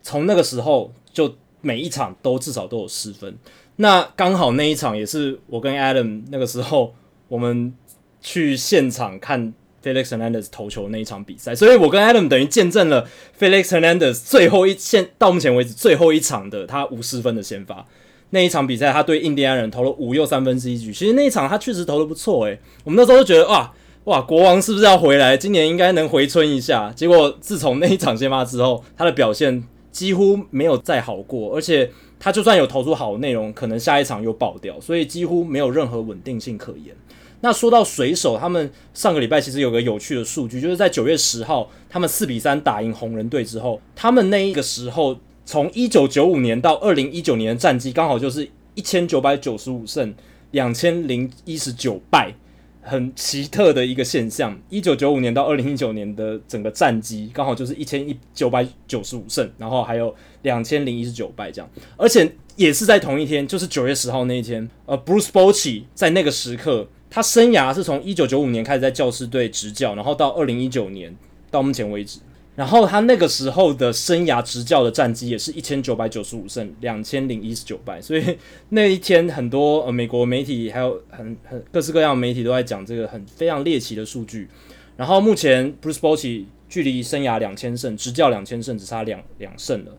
[0.01, 3.37] 从那个时候就每一场都至少都有失分。
[3.77, 6.93] 那刚好那一场也是我跟 Adam 那个时候
[7.29, 7.73] 我们
[8.21, 9.53] 去现场看。
[9.87, 13.07] Felix Hernandez 投球那一场比赛，所以我跟 Adam 等于见证了
[13.39, 17.85] Felix Hernandez 最后一现到目前为止最后一场的他五十分的先发。
[18.31, 20.91] 那一场比赛，他对印第安人投了五又三分之一局。
[20.91, 23.73] 其实那一场他确实投的不错诶，我们那时候就觉得哇
[24.03, 25.37] 哇，国王是不是要回来？
[25.37, 26.91] 今年应该能回春一下。
[26.93, 31.89] 结果自从那一场先发之后，他的表现几乎没有再好过，而且
[32.19, 36.93] 他就算有投出好的内容，可能下一场又爆掉，所以几乎没有任何稳定性可言。
[37.41, 45.17] 那说到水手，他们上个礼拜其实有个有趣的数据，就是在九月十号，他们四比三打赢红人队之后，他们那一个时候。
[45.49, 48.45] 从一九九五年到二零一九年的战绩刚好就是
[48.75, 50.13] 一千九百九十五胜，
[50.51, 52.33] 两千零一十九败，
[52.81, 54.59] 很奇特的一个现象。
[54.69, 64.69] 一九九五年到二零一九年的整个战绩刚好就是一千一九百九十五胜，然后还有两千零一十九败这样，而且也是在同一天，就是九月十号那一天。
[64.85, 71.15] 呃，Bruce Bochy 在那个时刻，他生涯是从一九九五年开始在教师队执教，然后到二零一九年
[71.49, 72.19] 到目前为止。
[72.55, 78.37] 然后他那个时候的生涯执教的战绩也是一千九百九十五胜，两千零一十九败，所以
[78.69, 84.49] 那一天很多呃美国媒体还有很很各式各样媒体都在讲这个很非常猎奇的数据。
[84.95, 89.91] 然后目前 Bruce Bochy 距离生涯两千胜，执教两千胜只差两两胜了。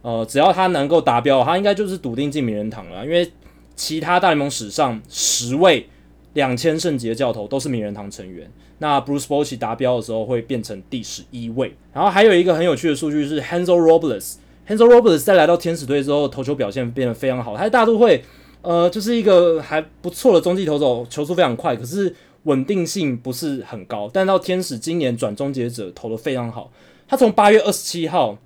[0.00, 3.30] 呃，只要他能够达标，他应该就是笃定进名人堂了，因为
[3.74, 5.86] 其他大联盟史上十位
[6.36, 8.48] 两千胜级的教头都是名人堂成员。
[8.78, 17.56] 那 Bruce Bochy 达标的时候会变成第十一位，然后还有一个很有趣的数据是 Hansel Robles，Hansel Robles 在来到天使队之后，投球表现变得非常好。
[17.56, 18.22] 他在大都会，
[18.60, 24.10] 呃，就是一个还不错的中继投手，球速非常快，可是稳定性不是很高。
[24.12, 26.70] 但到天使今年转终结者投的非常好，
[27.08, 28.36] 他从八月二十七号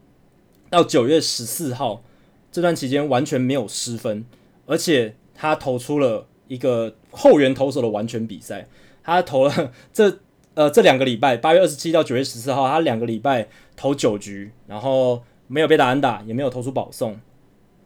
[0.71, 2.05] 到九月十四号
[2.53, 4.25] 这段期间完全没有失分，
[4.67, 8.67] 而且他投出了一个后援投手的完全比赛。
[9.05, 10.19] 他投了这
[10.55, 17.19] 呃这两个礼拜，八月二十七到九月十四号，他两个礼拜投九局，然后没有被打安打，也没有投出保送，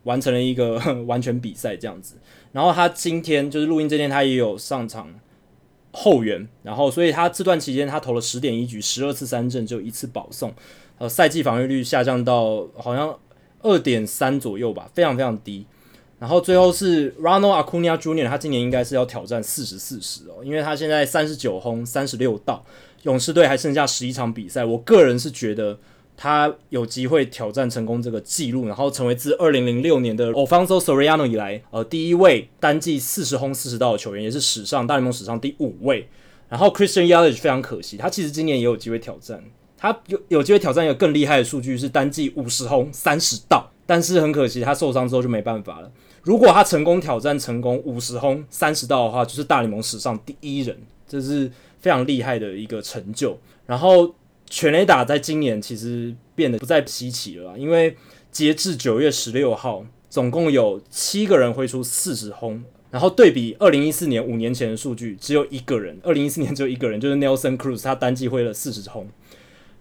[0.04, 2.16] 完成了一个 完全比赛这样子。
[2.52, 5.12] 然后他今天就是录音这天，他也有上场
[5.92, 10.52] 后援，然后所以他这段期间他投了十点一局，十二次三振，只有一次保送，
[10.98, 13.16] 呃，赛季防御率下降到好像
[13.60, 15.66] 二点三左右吧，非常非常低。
[16.24, 22.64] 然后最后是 Ronald Acuna Jr.，他今年应该是要挑战四十四十哦，因为他现在三十九轰三十六盗，
[23.02, 24.64] 勇士队还剩下十一场比赛。
[24.64, 25.78] 我个人是觉得
[26.16, 36.08] 他有机会挑战成功这个记录，然后成为自二零零六年的 Alfonso Soriano 以来，呃，第一位单季四十轰四十盗的球员，也是史上大联盟史上第五位。
[36.48, 39.44] 然后 Christian Yelich 非常可惜，他其实今年也有机会挑战，
[39.76, 43.70] 他有有机会挑战一个更厉害的数据是单季五十轰三十盗。
[43.86, 45.92] 但是很可惜，他受伤之后就没办法了。
[46.24, 50.76] 如果他成功挑战成功五十轰三十道的话，就是大联盟史上第一人，
[51.06, 53.38] 这是非常厉害的一个成就。
[53.66, 54.14] 然后
[54.48, 57.96] 全垒打在今年其实变得不再稀奇了，因为
[58.32, 69.06] 截至九月十六号，总共有七个人挥出四十轰，然后对比二零一四年五年前的数据，只有一个人，二零一四年只有一个人，就是 Nelson Cruz，他单季挥了四十轰。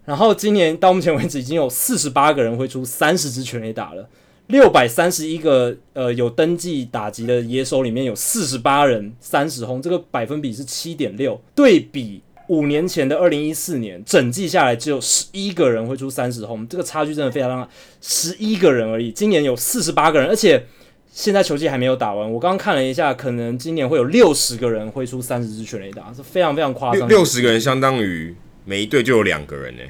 [0.05, 4.09] 然后今年到目前为止，已经有四十八个人挥出三十支全垒打了，
[4.47, 17.67] 六百三十一个呃有登记打击的野手里面有四十八人三十轰，这个百分比是七点六，对比五年前的二零一四年，整季下来只有十一个人会出三十轰，这个差距真的非常大，
[18.01, 19.11] 十一个人而已。
[19.11, 20.65] 今年有四十八个人，而且
[21.11, 27.07] 现在球季还没有打完，我刚刚看了一下，可能今年会有六十个人会出三十支全垒打，是非常非常夸张。
[27.07, 28.35] 六十个人相当于。
[28.65, 29.81] 每一队就有两个人呢？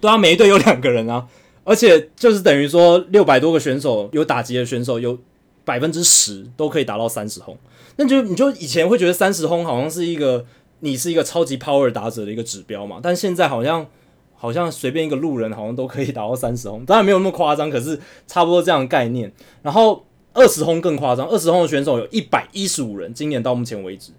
[0.00, 1.28] 对啊，每一队有两个人啊，
[1.64, 5.18] 而且就是等于说六百多个选手，有打击的选手有
[5.64, 7.56] 百分之十都可以达到三十轰。
[7.96, 10.44] 那就你就以前会觉得三十轰好像是一个
[10.80, 13.86] 你是一个超级 power 打者的一个指标嘛，但现在好像
[14.34, 19.32] 好像随便一个路人好像都可以达到三十轰，当然没有那么夸张，可是差不多这样的概念。
[19.62, 24.10] 然后二十轰更夸张，二十轰的选手有一百一十五人，今年到目前为止，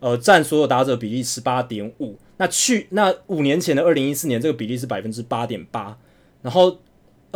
[0.00, 2.16] 呃，占所有打者比例十八点五。
[2.38, 5.96] 那去那五年前的二零一四年，这个比例是百分之八点八，
[6.42, 6.78] 然后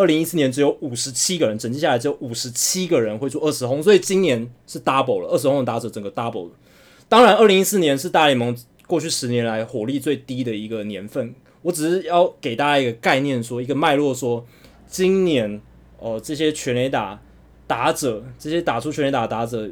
[0.02, 6.50] 二零一四年只有五十七个人，整季下来只有五十七个人会出二十轰，所以今年是 double 了，二十轰的打者整个 double 了。
[7.08, 8.56] 当然，二零一四年是大联盟
[8.88, 11.32] 过去十年来火力最低的一个年份。
[11.62, 14.44] 我只是要给大家一个概念说，一个脉络，说
[14.88, 15.60] 今年
[16.00, 17.22] 哦、这些全垒打
[17.68, 19.70] 打者，这些打出全垒打打者。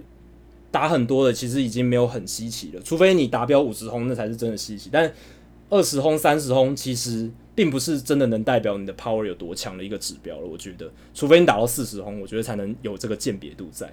[0.73, 4.89] 打很多的其实已经没有很稀奇了，除非你达标五十轰，那才是真的稀奇。
[4.93, 5.13] 但
[5.69, 10.47] 二十轰、三十轰其实并不是真的能代表你的 power 有多强的一个指标了。
[10.47, 13.91] 我觉得，除非你打到四十轰，我觉得才能有这个鉴别度在。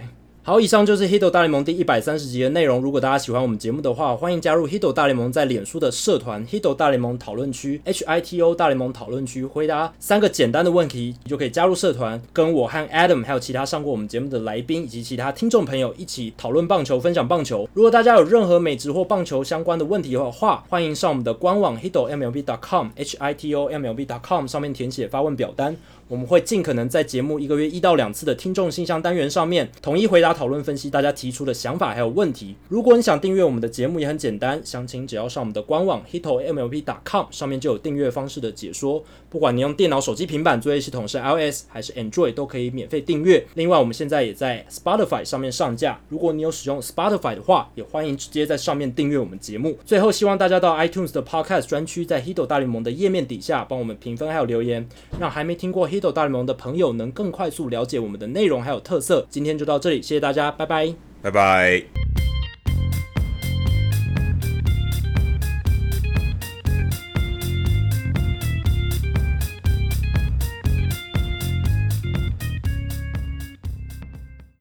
[0.47, 2.79] 好，以上就是《Hito 大联盟》第一百三十集的内容。
[2.79, 17.67] 如果大家喜欢我们节目的话，欢迎加入《Hito 大联盟》在脸书的社团《Hito 大联盟讨论区》（H I T O 大联盟讨论区），回答三个简单的问题，你就可以加入社团，跟我和 Adam 还有其他上过我们节目的来宾以及其他听众朋友一起讨论棒球、分享棒球。
[17.73, 25.75] 如果大家有任何美职或棒球相关的问题的话，欢迎上我们的官网 Hito MLB.com H I T O MLB.com 上面填写发问表单。
[26.07, 32.55] 我们会尽可能在节目一个月一到两次的听众信箱单元上面，统一回答、讨论、分析大家提出的想法还有问题。
[32.69, 39.03] 如果你想订阅我们的节目，也很简单，详情只要上我们的官网 hitomlb.com 上面就有订阅方式的解说。
[39.29, 43.45] 不管你用电脑、手机、平板作业系统是 iOS 还是 Android，都可以免费订阅。
[43.55, 45.99] 另外，我们现在也在 Spotify 上面上架。
[46.07, 49.77] 如果你有使用 Spotify 的话，也欢迎直接在上面订阅我们节目。
[49.85, 54.87] 最后，希望大家到 iTunes 的 Podcast 专区，在 Hito 大联盟的页面底下帮我们评分还有留言，
[55.19, 59.25] 让还没听过 Hit 大联盟的朋友能更快速了解我们的内容还有特色。
[59.29, 62.26] 今天就到这里，谢谢大家，拜拜，拜拜。